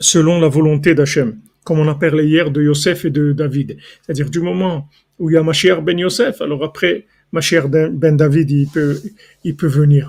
selon 0.00 0.40
la 0.40 0.48
volonté 0.48 0.94
d'Hachem, 0.94 1.38
comme 1.64 1.78
on 1.78 1.88
a 1.88 1.94
parlé 1.94 2.26
hier 2.26 2.50
de 2.50 2.62
Yosef 2.62 3.04
et 3.04 3.10
de 3.10 3.32
David. 3.32 3.76
C'est-à-dire 4.02 4.30
du 4.30 4.40
moment 4.40 4.88
où 5.18 5.30
il 5.30 5.34
y 5.34 5.36
a 5.36 5.42
Mashiach 5.42 5.80
ben 5.80 5.98
Yosef, 5.98 6.40
alors 6.40 6.64
après 6.64 7.06
Mashiach 7.34 7.66
ben 8.02 8.16
David, 8.16 8.50
il 8.50 8.68
peut 8.68 8.96
il 9.42 9.54
peut 9.56 9.72
venir. 9.80 10.04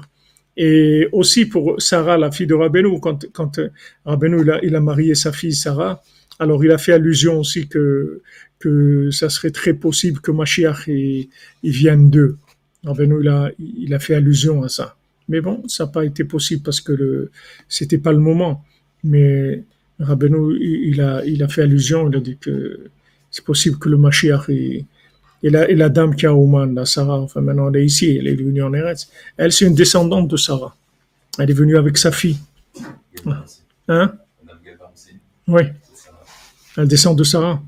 Et 0.57 1.07
aussi 1.11 1.45
pour 1.45 1.81
Sarah, 1.81 2.17
la 2.17 2.31
fille 2.31 2.47
de 2.47 2.53
Rabbeinu, 2.53 2.99
quand, 3.01 3.25
quand 3.33 3.59
euh, 3.59 3.69
il 4.63 4.75
a, 4.75 4.79
marié 4.79 5.13
sa 5.15 5.31
fille 5.33 5.53
Sarah, 5.53 6.01
alors 6.39 6.63
il 6.63 6.71
a 6.71 6.77
fait 6.77 6.93
allusion 6.93 7.39
aussi 7.39 7.67
que, 7.67 8.21
que 8.59 9.09
ça 9.11 9.27
serait 9.29 9.51
très 9.51 9.73
possible 9.73 10.21
que 10.21 10.31
Mashiach 10.31 10.87
il, 10.87 11.27
vienne 11.63 12.09
d'eux. 12.09 12.37
Rabbeinu 12.85 13.27
a, 13.27 13.51
il 13.59 13.93
a 13.93 13.99
fait 13.99 14.15
allusion 14.15 14.63
à 14.63 14.69
ça. 14.69 14.95
Mais 15.27 15.41
bon, 15.41 15.63
ça 15.67 15.85
n'a 15.85 15.91
pas 15.91 16.05
été 16.05 16.23
possible 16.23 16.61
parce 16.61 16.79
que 16.79 16.93
le, 16.93 17.31
c'était 17.67 17.97
pas 17.97 18.13
le 18.13 18.19
moment. 18.19 18.63
Mais 19.03 19.63
Rabbeinu 19.99 20.55
il, 20.59 20.91
il 20.91 21.01
a, 21.01 21.25
il 21.25 21.43
a 21.43 21.47
fait 21.49 21.63
allusion, 21.63 22.09
il 22.09 22.15
a 22.15 22.19
dit 22.21 22.37
que 22.37 22.79
c'est 23.31 23.43
possible 23.43 23.77
que 23.77 23.89
le 23.89 23.97
Mashiach 23.97 24.45
il, 24.47 24.85
et 25.45 25.49
la, 25.51 25.89
dame 25.89 26.15
qui 26.15 26.25
a 26.25 26.33
Ouman, 26.33 26.73
la 26.73 26.85
Sarah, 26.85 27.19
enfin 27.19 27.39
maintenant 27.39 27.69
elle 27.69 27.81
est 27.81 27.85
ici, 27.85 28.17
elle 28.17 28.27
est 28.27 28.33
venue 28.33 28.63
en 28.63 28.73
Eretz, 28.73 29.11
elle 29.37 29.51
c'est 29.51 29.65
une 29.65 29.75
descendante 29.75 30.27
de 30.27 30.37
Sarah. 30.37 30.75
Elle 31.37 31.51
est 31.51 31.53
venue 31.53 31.77
avec 31.77 31.99
sa 31.99 32.11
fille. 32.11 32.39
Hein? 33.87 34.15
Oui. 35.47 35.61
Elle 36.75 36.87
descend 36.87 37.15
de 37.15 37.23
Sarah. 37.23 37.61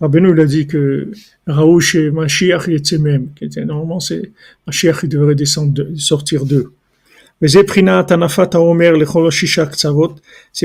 Rabbeinu, 0.00 0.32
il 0.32 0.40
a 0.40 0.44
dit 0.44 0.68
que 0.68 1.10
Raouch 1.48 1.96
et 1.96 2.12
Mashiach 2.12 2.68
étaient 2.68 2.98
même. 2.98 3.30
Qui 3.34 3.46
était, 3.46 3.64
normalement, 3.64 3.98
c'est 3.98 4.30
Mashiach, 4.68 5.02
il 5.02 5.08
devrait 5.08 5.34
descendre 5.34 5.72
de, 5.72 5.96
sortir 5.96 6.46
d'eux. 6.46 6.72
Mais 7.40 7.48
C'est 7.48 7.64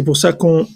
pour 0.03 0.17
ça 0.17 0.33
qu'on 0.33 0.67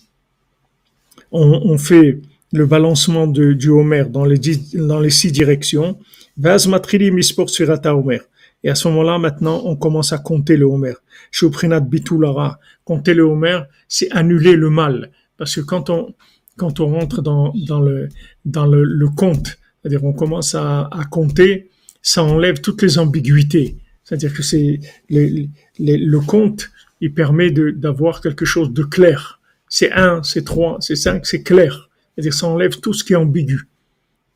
on 1.31 1.77
fait 1.77 2.19
le 2.51 2.65
balancement 2.65 3.27
de, 3.27 3.53
du 3.53 3.69
Homer 3.69 4.05
dans 4.09 4.25
les, 4.25 4.37
dix- 4.37 4.75
dans 4.75 4.99
les 4.99 5.09
six 5.09 5.31
directions. 5.31 5.99
Vaz 6.37 6.67
matrili 6.67 7.11
mispor 7.11 7.49
sfirata 7.49 7.95
Homer. 7.95 8.19
Et 8.63 8.69
à 8.69 8.75
ce 8.75 8.87
moment-là, 8.89 9.17
maintenant, 9.17 9.61
on 9.65 9.75
commence 9.75 10.13
à 10.13 10.17
compter 10.19 10.55
le 10.57 10.65
Homer. 10.65 10.93
Shuprinat 11.31 11.79
bitulara. 11.79 12.59
Compter 12.83 13.13
le 13.13 13.23
Homer, 13.23 13.61
c'est 13.87 14.11
annuler 14.11 14.55
le 14.55 14.69
mal. 14.69 15.11
Parce 15.37 15.55
que 15.55 15.61
quand 15.61 15.89
on, 15.89 16.13
quand 16.57 16.79
on 16.79 16.87
rentre 16.87 17.21
dans, 17.21 17.53
dans 17.67 17.79
le, 17.79 18.09
dans 18.45 18.67
le, 18.67 18.83
le 18.83 19.07
compte, 19.09 19.57
c'est-à-dire 19.81 20.03
on 20.03 20.13
commence 20.13 20.53
à, 20.53 20.89
à 20.91 21.05
compter, 21.05 21.69
ça 22.03 22.23
enlève 22.23 22.61
toutes 22.61 22.81
les 22.81 22.99
ambiguïtés. 22.99 23.77
C'est-à-dire 24.03 24.33
que 24.33 24.43
c'est 24.43 24.79
le, 25.09 25.47
le, 25.79 26.19
compte, 26.19 26.69
il 26.99 27.13
permet 27.13 27.49
d'avoir 27.51 28.21
quelque 28.21 28.45
chose 28.45 28.71
de 28.73 28.83
clair. 28.83 29.39
C'est 29.69 29.91
un, 29.93 30.21
c'est 30.21 30.43
trois, 30.43 30.77
c'est 30.81 30.95
cinq, 30.95 31.25
c'est 31.25 31.43
clair. 31.43 31.89
C'est-à-dire 32.21 32.39
ça 32.39 32.47
enlève 32.47 32.79
tout 32.79 32.93
ce 32.93 33.03
qui 33.03 33.13
est 33.13 33.15
ambigu. 33.15 33.67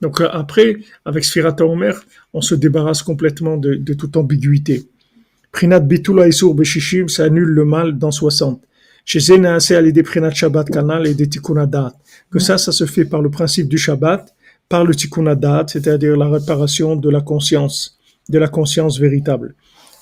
Donc 0.01 0.19
euh, 0.19 0.27
après, 0.31 0.77
avec 1.05 1.23
Sphirata 1.23 1.65
Omer, 1.65 2.03
on 2.33 2.41
se 2.41 2.55
débarrasse 2.55 3.03
complètement 3.03 3.57
de, 3.57 3.93
toute 3.93 4.17
ambiguïté. 4.17 4.87
Prinat 5.51 5.81
Bitula 5.81 6.27
Isur 6.27 6.55
Beshishim, 6.55 7.07
ça 7.07 7.25
annule 7.25 7.49
le 7.49 7.63
mal 7.63 7.99
dans 7.99 8.09
60. 8.09 8.59
Chez 9.05 9.19
des 9.37 10.03
Prinat 10.03 10.31
Shabbat 10.31 10.67
Kanal 10.67 11.05
et 11.05 11.13
des 11.13 11.29
Tikkun 11.29 11.57
Hadat. 11.57 11.93
Que 12.31 12.39
ça, 12.39 12.57
ça 12.57 12.71
se 12.71 12.85
fait 12.85 13.05
par 13.05 13.21
le 13.21 13.29
principe 13.29 13.69
du 13.69 13.77
Shabbat, 13.77 14.33
par 14.67 14.83
le 14.83 14.95
Tikkun 14.95 15.27
Hadat, 15.27 15.65
c'est-à-dire 15.67 16.17
la 16.17 16.27
réparation 16.27 16.95
de 16.95 17.09
la 17.11 17.21
conscience, 17.21 17.99
de 18.29 18.39
la 18.39 18.47
conscience 18.47 18.99
véritable. 18.99 19.53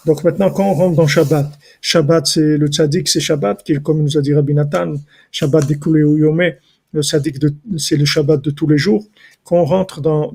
Donc 0.05 0.23
maintenant, 0.23 0.51
quand 0.51 0.69
on 0.69 0.73
rentre 0.73 0.95
dans 0.95 1.07
Shabbat, 1.07 1.51
Shabbat, 1.81 2.27
c'est 2.27 2.57
le 2.57 2.67
tzaddik, 2.67 3.09
c'est 3.09 3.19
Shabbat, 3.19 3.61
qui 3.61 3.75
comme 3.81 4.03
nous 4.03 4.17
a 4.17 4.21
dit 4.21 4.33
Rabbi 4.33 4.53
Nathan, 4.53 4.93
Shabbat 5.31 5.67
de 5.67 5.73
Kuleu 5.75 6.17
Yomé, 6.17 6.55
le 6.93 7.39
de- 7.39 7.77
c'est 7.77 7.97
le 7.97 8.05
Shabbat 8.05 8.41
de 8.41 8.51
tous 8.51 8.67
les 8.67 8.77
jours. 8.77 9.05
Quand 9.43 9.57
on 9.57 9.65
rentre 9.65 9.99
dans, 10.01 10.31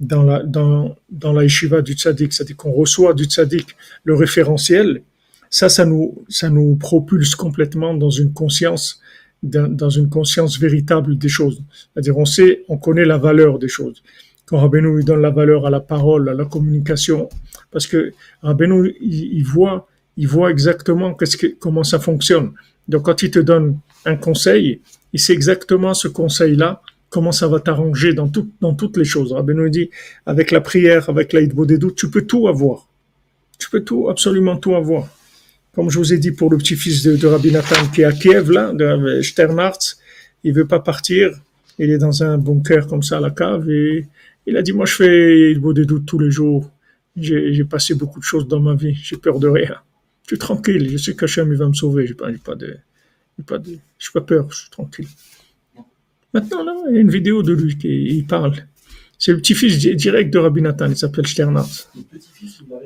la, 0.00 0.42
dans, 0.42 1.40
yeshiva 1.40 1.82
du 1.82 1.92
tzaddik, 1.92 2.32
c'est-à-dire 2.32 2.56
qu'on 2.56 2.72
reçoit 2.72 3.14
du 3.14 3.24
tzaddik 3.24 3.76
le 4.04 4.14
référentiel, 4.14 5.02
ça, 5.50 5.68
ça 5.68 5.84
nous, 5.84 6.76
propulse 6.76 7.34
complètement 7.34 7.94
dans 7.94 8.10
une 8.10 8.32
conscience, 8.32 9.00
une 9.42 10.08
conscience 10.10 10.58
véritable 10.58 11.16
des 11.18 11.28
choses. 11.28 11.62
C'est-à-dire, 11.92 12.16
on 12.18 12.24
sait, 12.24 12.64
on 12.68 12.78
connaît 12.78 13.04
la 13.04 13.18
valeur 13.18 13.58
des 13.58 13.68
choses. 13.68 14.02
Quand 14.46 14.58
Rabbeinu 14.58 14.96
lui 14.96 15.04
donne 15.04 15.20
la 15.20 15.30
valeur 15.30 15.66
à 15.66 15.70
la 15.70 15.80
parole, 15.80 16.28
à 16.28 16.34
la 16.34 16.44
communication, 16.44 17.28
parce 17.70 17.86
que 17.86 18.12
Rabbeinu, 18.42 18.94
il, 19.00 19.38
il 19.38 19.44
voit, 19.44 19.88
il 20.16 20.28
voit 20.28 20.50
exactement 20.50 21.14
qu'est-ce 21.14 21.36
que, 21.36 21.48
comment 21.58 21.84
ça 21.84 21.98
fonctionne. 21.98 22.52
Donc, 22.88 23.02
quand 23.04 23.22
il 23.22 23.30
te 23.30 23.40
donne 23.40 23.78
un 24.04 24.16
conseil, 24.16 24.80
il 25.16 25.18
sait 25.18 25.32
exactement 25.32 25.94
ce 25.94 26.08
conseil-là, 26.08 26.82
comment 27.08 27.32
ça 27.32 27.48
va 27.48 27.58
t'arranger 27.58 28.12
dans, 28.12 28.28
tout, 28.28 28.50
dans 28.60 28.74
toutes 28.74 28.98
les 28.98 29.06
choses. 29.06 29.32
Rabbeinu 29.32 29.70
dit, 29.70 29.88
avec 30.26 30.50
la 30.50 30.60
prière, 30.60 31.08
avec 31.08 31.32
l'aïd 31.32 31.54
bodedou, 31.54 31.90
tu 31.90 32.10
peux 32.10 32.26
tout 32.26 32.48
avoir. 32.48 32.86
Tu 33.58 33.70
peux 33.70 33.80
tout, 33.80 34.10
absolument 34.10 34.58
tout 34.58 34.74
avoir. 34.74 35.08
Comme 35.74 35.88
je 35.88 35.98
vous 35.98 36.12
ai 36.12 36.18
dit 36.18 36.32
pour 36.32 36.50
le 36.50 36.58
petit-fils 36.58 37.02
de, 37.02 37.16
de 37.16 37.26
Rabbi 37.26 37.50
Nathan 37.50 37.88
qui 37.94 38.02
est 38.02 38.04
à 38.04 38.12
Kiev, 38.12 38.50
là, 38.50 38.74
de 38.74 39.22
Sternhartz, 39.22 39.98
il 40.44 40.52
veut 40.52 40.66
pas 40.66 40.80
partir. 40.80 41.30
Il 41.78 41.90
est 41.90 41.98
dans 41.98 42.22
un 42.22 42.36
bunker 42.36 42.86
comme 42.86 43.02
ça 43.02 43.16
à 43.16 43.20
la 43.20 43.30
cave 43.30 43.70
et 43.70 44.04
il 44.46 44.54
a 44.58 44.60
dit, 44.60 44.74
moi 44.74 44.84
je 44.84 44.96
fais 44.96 45.50
il 45.50 45.62
des 45.72 45.86
doutes 45.86 46.04
tous 46.04 46.18
les 46.18 46.30
jours. 46.30 46.70
J'ai 47.16 47.64
passé 47.64 47.94
beaucoup 47.94 48.18
de 48.18 48.24
choses 48.24 48.46
dans 48.46 48.60
ma 48.60 48.74
vie. 48.74 48.94
J'ai 49.02 49.16
peur 49.16 49.38
de 49.38 49.48
rien. 49.48 49.76
Je 50.24 50.34
suis 50.34 50.38
tranquille. 50.38 50.90
Je 50.90 50.98
sais 50.98 51.16
qu'Hachem 51.16 51.50
il 51.50 51.56
va 51.56 51.68
me 51.68 51.72
sauver. 51.72 52.06
J'ai 52.06 52.12
pas, 52.12 52.28
pas 52.44 52.54
de, 52.54 52.76
pas 53.44 53.58
de, 53.58 53.78
pas 54.12 54.20
peur. 54.20 54.46
Je 54.50 54.56
suis 54.62 54.70
tranquille. 54.70 55.08
Maintenant, 56.32 56.64
là, 56.64 56.74
il 56.90 56.94
y 56.94 56.98
a 56.98 57.00
une 57.00 57.10
vidéo 57.10 57.42
de 57.42 57.52
lui 57.52 57.76
qui 57.78 57.88
il 57.88 58.26
parle. 58.26 58.54
C'est 59.18 59.32
le 59.32 59.38
petit-fils 59.38 59.78
di- 59.78 59.96
direct 59.96 60.32
de 60.32 60.38
Rabbi 60.38 60.60
Nathan. 60.60 60.88
Il 60.88 60.96
s'appelle 60.96 61.26
avait- 61.26 61.88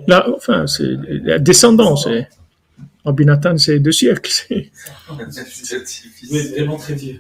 Là, 0.07 0.29
enfin, 0.37 0.67
c'est 0.67 0.95
la 1.25 1.39
descendance. 1.39 2.05
c'est- 2.05 2.29
Rabbi 3.05 3.25
Nathan, 3.25 3.57
c'est 3.59 3.81
deux 3.81 3.91
siècles. 3.93 4.31
c'est- 4.31 4.71
vraiment 6.53 6.77
très 6.77 6.95
vieux. 6.95 7.19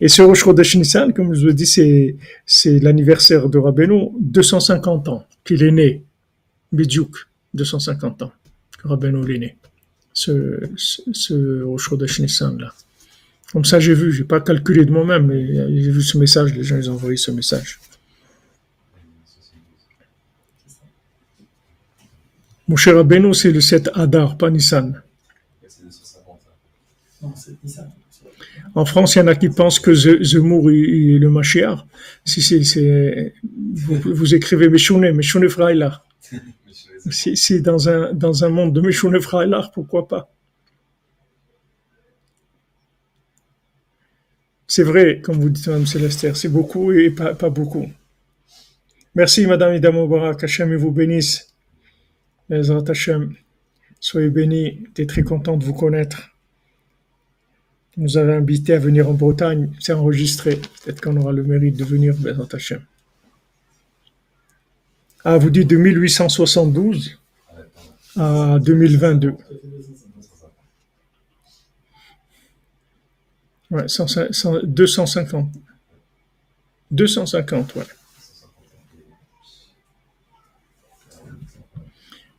Et 0.00 0.08
ce 0.08 0.22
Rosh 0.22 0.40
Chodesh 0.42 0.74
Nissan, 0.74 1.12
comme 1.12 1.32
je 1.34 1.42
vous 1.42 1.48
ai 1.50 1.54
dit, 1.54 1.66
c'est, 1.66 2.16
c'est 2.44 2.80
l'anniversaire 2.80 3.48
de 3.48 3.58
Rabbeinu, 3.58 4.10
250 4.20 5.08
ans 5.08 5.24
qu'il 5.44 5.62
est 5.62 5.70
né. 5.70 6.02
Bidjouk, 6.72 7.14
250 7.54 8.22
ans 8.22 8.32
que 8.76 8.88
Rabbeinu 8.88 9.32
est 9.32 9.38
né. 9.38 9.56
Ce, 10.16 10.60
ce, 10.76 11.02
ce 11.12 11.34
là. 12.58 12.72
Comme 13.52 13.64
ça, 13.64 13.78
j'ai 13.80 13.94
vu, 13.94 14.12
j'ai 14.12 14.24
pas 14.24 14.40
calculé 14.40 14.84
de 14.84 14.90
moi-même, 14.92 15.26
mais 15.26 15.44
j'ai 15.82 15.90
vu 15.90 16.02
ce 16.02 16.16
message, 16.18 16.54
les 16.54 16.62
gens, 16.64 16.76
ils 16.76 16.88
ont 16.90 16.94
envoyé 16.94 17.16
ce 17.16 17.30
message. 17.32 17.80
Mon 22.68 22.76
cher 22.76 22.94
Rabbeinu, 22.96 23.34
c'est 23.34 23.50
le 23.52 23.60
7 23.60 23.90
Adar, 23.94 24.38
pas 24.38 24.50
Nissan. 24.50 25.02
C'est 25.68 25.82
250. 25.84 26.40
là. 26.46 27.28
Non, 27.28 27.34
c'est 27.36 27.56
Nissan. 27.62 27.90
En 28.74 28.84
France, 28.86 29.14
il 29.14 29.18
y 29.18 29.22
en 29.22 29.26
a 29.28 29.34
qui 29.36 29.50
pensent 29.50 29.78
que 29.78 29.92
Ze- 29.94 30.22
Zemmour 30.22 30.70
est 30.70 31.18
le 31.18 31.28
Mashiach. 31.30 31.78
Si 32.24 32.40
c'est, 32.42 33.34
vous, 33.52 34.00
vous 34.14 34.34
écrivez 34.34 34.68
Meshouné, 34.68 35.12
Meshouné 35.12 35.48
Freilar. 35.48 36.04
Si 37.10 37.60
dans 37.60 37.88
un, 37.88 38.14
dans 38.14 38.44
un 38.44 38.48
monde 38.48 38.72
de 38.72 38.80
Meshouné 38.80 39.20
Freilar, 39.20 39.72
pourquoi 39.72 40.08
pas? 40.08 40.34
C'est 44.66 44.82
vrai, 44.82 45.20
comme 45.20 45.38
vous 45.38 45.50
dites, 45.50 45.66
Mme 45.68 45.86
Célestère, 45.86 46.36
c'est 46.36 46.48
beaucoup 46.48 46.90
et 46.92 47.10
pas, 47.10 47.34
beaucoup. 47.50 47.86
Merci, 49.14 49.46
Madame 49.46 49.74
Ida 49.74 49.92
Moubarak. 49.92 50.42
Hachem 50.42 50.74
vous 50.74 50.90
bénisse. 50.90 51.54
Bezrat 52.48 52.82
Hachem. 52.88 53.34
Soyez 54.00 54.30
bénis. 54.30 54.80
J'étais 54.86 55.06
très 55.06 55.22
content 55.22 55.56
de 55.56 55.64
vous 55.64 55.74
connaître. 55.74 56.30
Vous 57.96 58.02
nous 58.02 58.16
avez 58.16 58.32
invité 58.32 58.72
à 58.72 58.78
venir 58.78 59.08
en 59.08 59.14
Bretagne. 59.14 59.70
C'est 59.78 59.92
enregistré. 59.92 60.56
Peut-être 60.56 61.00
qu'on 61.00 61.16
aura 61.18 61.32
le 61.32 61.44
mérite 61.44 61.76
de 61.76 61.84
venir, 61.84 62.16
Bezrat 62.16 62.48
Hachem. 62.52 62.80
Ah, 65.24 65.38
vous 65.38 65.50
dites 65.50 65.68
de 65.68 65.76
1872 65.76 67.18
à 68.16 68.58
2022. 68.60 69.32
Ouais, 73.70 73.88
100 73.88 74.06
100 74.30 74.62
250. 74.64 75.48
250, 76.90 77.74
ouais. 77.76 77.82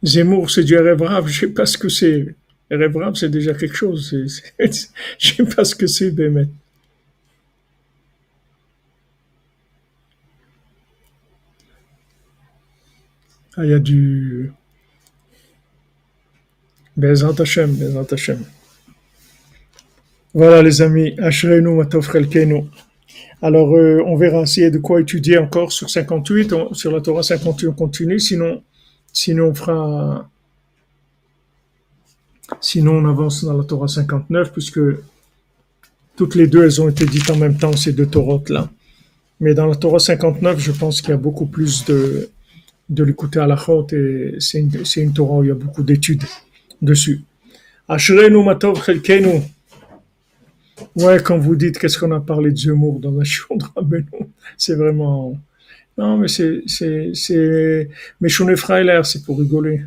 Zemmour, 0.04 0.52
c'est 0.52 0.64
du 0.64 0.78
rêve 0.78 1.02
rave. 1.02 1.28
Je 1.28 1.40
sais 1.42 1.48
pas 1.48 1.66
ce 1.66 1.78
que 1.78 1.90
c'est. 1.90 2.36
Rêve 2.70 2.96
c'est 3.16 3.30
déjà 3.30 3.54
quelque 3.54 3.76
chose. 3.76 4.10
C'est- 4.10 4.28
c'est- 4.72 4.90
Je 5.20 5.34
sais 5.34 5.46
pas 5.46 5.66
ce 5.66 5.76
que 5.76 5.88
c'est, 5.88 6.12
Bémet. 6.12 6.48
Il 13.64 13.70
y 13.70 13.74
a 13.74 13.80
du. 13.80 14.52
Bezrat 16.98 17.40
Hashem, 17.40 17.76
Bezrat 17.76 18.08
Hashem. 18.12 18.44
Voilà, 20.34 20.62
les 20.62 20.82
amis. 20.82 21.14
Ashrenu 21.20 21.70
matov 21.76 22.10
chelkenu. 22.12 22.66
Alors, 23.42 23.76
euh, 23.76 24.02
on 24.06 24.16
verra 24.16 24.46
s'il 24.46 24.64
y 24.64 24.66
a 24.66 24.70
de 24.70 24.78
quoi 24.80 25.02
étudier 25.02 25.38
encore 25.38 25.72
sur 25.72 25.90
58. 25.90 26.54
on- 26.54 26.74
sur 26.74 26.92
la 26.92 27.02
Torah 27.02 27.24
58, 27.24 27.68
on 27.68 27.74
continue. 27.74 28.20
Sinon, 28.20 28.62
sinon 29.14 29.48
on 29.48 29.54
fera. 29.54 30.30
Sinon, 32.62 32.94
on 32.98 33.06
avance 33.10 33.44
dans 33.44 33.58
la 33.58 33.64
Torah 33.64 33.88
59, 33.88 34.52
puisque 34.52 34.80
toutes 36.16 36.36
les 36.36 36.48
deux, 36.48 36.64
elles 36.64 36.82
ont 36.82 36.88
été 36.90 37.06
dites 37.06 37.30
en 37.30 37.38
même 37.38 37.58
temps, 37.58 37.76
ces 37.76 37.92
deux 37.92 38.06
Torotes-là. 38.06 38.70
Mais 39.40 39.54
dans 39.54 39.66
la 39.68 39.76
Torah 39.76 40.00
59, 40.00 40.60
je 40.60 40.72
pense 40.72 41.02
qu'il 41.02 41.10
y 41.10 41.14
a 41.14 41.18
beaucoup 41.18 41.46
plus 41.48 41.84
de, 41.86 42.30
de 42.90 43.04
l'écouter 43.04 43.40
à 43.40 43.48
la 43.48 43.58
chôte 43.58 43.94
et 43.94 44.36
c'est 44.40 44.60
une, 44.60 44.72
une 44.98 45.14
Torah 45.14 45.44
il 45.44 45.48
y 45.48 45.52
a 45.52 45.56
beaucoup 45.56 45.84
d'études 45.84 46.24
dessus. 46.82 47.22
Ashrenu 47.88 48.44
matov 48.44 48.84
chelkenu. 48.84 49.42
Ouais, 50.96 51.20
quand 51.24 51.38
vous 51.38 51.56
dites 51.56 51.78
qu'est-ce 51.80 51.98
qu'on 51.98 52.12
a 52.12 52.20
parlé 52.20 52.52
de 52.52 52.58
Zemmour 52.58 53.00
dans 53.00 53.18
un 53.20 53.24
show 53.24 53.56
de 53.56 53.64
Rabbeinu, 53.76 54.28
c'est 54.58 54.76
vraiment. 54.76 55.40
Non, 55.98 56.18
mais 56.18 56.28
c'est. 56.28 56.64
Mais 58.20 58.30
Freiler, 58.30 59.02
c'est 59.04 59.24
pour 59.24 59.40
rigoler. 59.40 59.84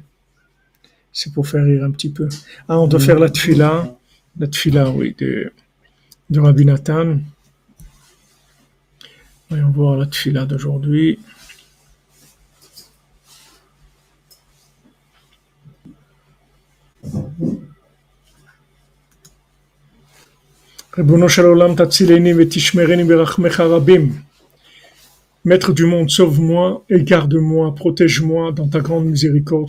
C'est 1.12 1.32
pour 1.32 1.46
faire 1.46 1.64
rire 1.64 1.84
un 1.84 1.90
petit 1.90 2.10
peu. 2.10 2.28
Ah, 2.68 2.78
on 2.78 2.86
doit 2.86 3.00
faire 3.00 3.18
la 3.18 3.28
tfila. 3.28 3.96
La 4.38 4.46
tfila, 4.46 4.90
oui, 4.90 5.14
de, 5.18 5.52
de 6.30 6.40
Rabbi 6.40 6.64
Nathan. 6.64 7.18
Voyons 9.50 9.70
voir 9.70 9.96
la 9.96 10.06
tfila 10.06 10.46
d'aujourd'hui. 10.46 11.18
Maître 25.44 25.72
du 25.72 25.86
monde, 25.86 26.10
sauve-moi 26.10 26.84
et 26.90 27.04
garde-moi, 27.04 27.72
protège-moi 27.74 28.50
dans 28.52 28.68
ta 28.68 28.80
grande 28.80 29.06
miséricorde. 29.06 29.68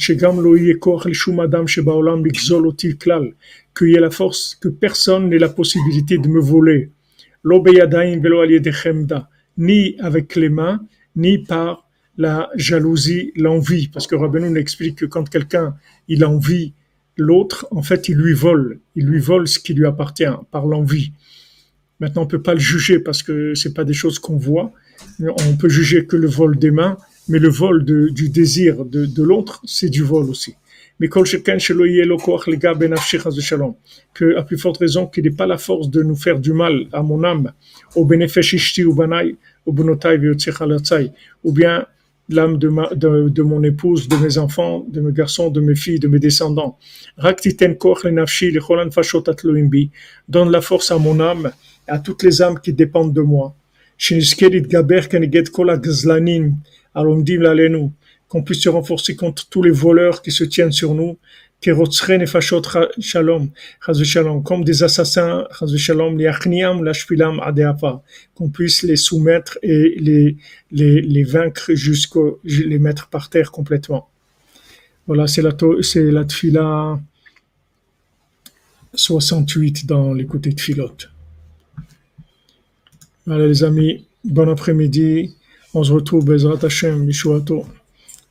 Qu'il 3.77 3.89
y 3.89 3.95
ait 3.95 3.99
la 3.99 4.09
force, 4.09 4.57
que 4.59 4.67
personne 4.67 5.29
n'ait 5.29 5.37
la 5.37 5.49
possibilité 5.49 6.17
de 6.17 6.27
me 6.27 6.41
voler. 6.41 6.89
Ni 9.57 9.95
avec 9.99 10.35
les 10.35 10.49
mains, 10.49 10.81
ni 11.15 11.37
par 11.37 11.87
la 12.17 12.49
jalousie, 12.55 13.31
l'envie. 13.35 13.87
Parce 13.87 14.07
que 14.07 14.15
Rabbeinu 14.15 14.59
explique 14.59 14.97
que 14.97 15.05
quand 15.05 15.29
quelqu'un, 15.29 15.75
il 16.07 16.25
envie 16.25 16.73
l'autre, 17.23 17.67
en 17.71 17.81
fait, 17.81 18.09
il 18.09 18.17
lui 18.17 18.33
vole. 18.33 18.79
Il 18.95 19.05
lui 19.05 19.19
vole 19.19 19.47
ce 19.47 19.59
qui 19.59 19.73
lui 19.73 19.85
appartient 19.85 20.25
par 20.51 20.65
l'envie. 20.65 21.11
Maintenant, 21.99 22.23
on 22.23 22.27
peut 22.27 22.41
pas 22.41 22.53
le 22.53 22.59
juger 22.59 22.99
parce 22.99 23.23
que 23.23 23.53
c'est 23.55 23.73
pas 23.73 23.83
des 23.83 23.93
choses 23.93 24.19
qu'on 24.19 24.37
voit. 24.37 24.71
On 25.19 25.55
peut 25.57 25.69
juger 25.69 26.05
que 26.05 26.15
le 26.15 26.27
vol 26.27 26.57
des 26.57 26.71
mains, 26.71 26.97
mais 27.27 27.39
le 27.39 27.49
vol 27.49 27.85
de- 27.85 28.09
du 28.09 28.29
désir 28.29 28.85
de, 28.85 29.05
de 29.05 29.23
l'autre, 29.23 29.61
c'est 29.65 29.89
du 29.89 30.03
vol 30.03 30.29
aussi. 30.29 30.55
Mais 30.99 31.07
que 31.07 31.19
à 34.35 34.43
plus 34.43 34.57
forte 34.57 34.77
raison 34.77 35.07
qu'il 35.07 35.23
n'ait 35.23 35.29
pas 35.31 35.47
la 35.47 35.57
force 35.57 35.89
de 35.89 36.03
nous 36.03 36.15
faire 36.15 36.39
du 36.39 36.51
mal 36.51 36.87
à 36.91 37.01
mon 37.03 37.23
âme, 37.23 37.53
au 37.95 38.05
bénéfice 38.05 38.77
ou 38.85 38.93
ou 39.65 39.73
ou 41.43 41.51
bien 41.53 41.85
l'âme 42.29 42.57
de, 42.57 42.69
de, 42.95 43.29
de, 43.29 43.41
mon 43.41 43.63
épouse, 43.63 44.07
de 44.07 44.15
mes 44.15 44.37
enfants, 44.37 44.85
de 44.87 45.01
mes 45.01 45.11
garçons, 45.11 45.49
de 45.49 45.59
mes 45.59 45.75
filles, 45.75 45.99
de 45.99 46.07
mes 46.07 46.19
descendants. 46.19 46.77
Donne 50.27 50.51
la 50.51 50.61
force 50.61 50.91
à 50.91 50.97
mon 50.97 51.19
âme, 51.19 51.51
et 51.87 51.91
à 51.91 51.99
toutes 51.99 52.23
les 52.23 52.41
âmes 52.41 52.59
qui 52.59 52.71
dépendent 52.71 53.13
de 53.13 53.21
moi. 53.21 53.55
Qu'on 58.27 58.43
puisse 58.43 58.61
se 58.61 58.69
renforcer 58.69 59.15
contre 59.15 59.49
tous 59.49 59.63
les 59.63 59.71
voleurs 59.71 60.21
qui 60.21 60.31
se 60.31 60.43
tiennent 60.43 60.71
sur 60.71 60.93
nous 60.93 61.17
comme 64.43 64.63
des 64.63 64.83
assassins, 64.83 65.47
qu'on 68.35 68.49
puisse 68.49 68.83
les 68.83 68.95
soumettre 68.95 69.57
et 69.61 69.95
les, 69.99 70.37
les, 70.71 71.01
les 71.01 71.23
vaincre 71.23 71.73
jusqu'au, 71.73 72.39
les 72.43 72.79
mettre 72.79 73.09
par 73.09 73.29
terre 73.29 73.51
complètement. 73.51 74.09
Voilà, 75.07 75.27
c'est 75.27 75.41
la, 75.41 75.51
c'est 75.81 76.11
la 76.11 76.23
tfila 76.23 76.99
68 78.93 79.85
dans 79.85 80.13
les 80.13 80.25
côtés 80.25 80.51
de 80.51 80.59
Philote. 80.59 81.09
Voilà 83.25 83.47
les 83.47 83.63
amis, 83.63 84.05
bon 84.23 84.49
après-midi. 84.49 85.35
On 85.73 85.83
se 85.83 85.91
retrouve, 85.91 86.25
Bezrat 86.25 86.63
Hashem, 86.63 87.03
Mishuato. 87.03 87.65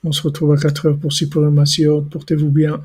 On 0.03 0.12
se 0.12 0.22
retrouve 0.22 0.53
à 0.53 0.57
4 0.57 0.87
heures 0.87 0.99
pour 0.99 1.12
Sipurim 1.12 1.55
Masiyot. 1.55 2.03
Portez-vous 2.03 2.51
bien. 2.51 2.85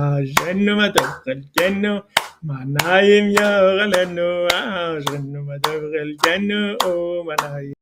شنو 0.25 0.75
ما 0.75 0.87
تبغى 0.87 1.31
الكنو 1.37 2.01
ما 2.43 2.57
نايم 2.65 3.25
يا 3.39 3.49
غلنو 3.77 4.47
شنو 5.05 5.39
ما 5.47 5.57
تبغى 5.63 6.01
الكنو 6.01 7.23
ما 7.27 7.35
نايم 7.43 7.73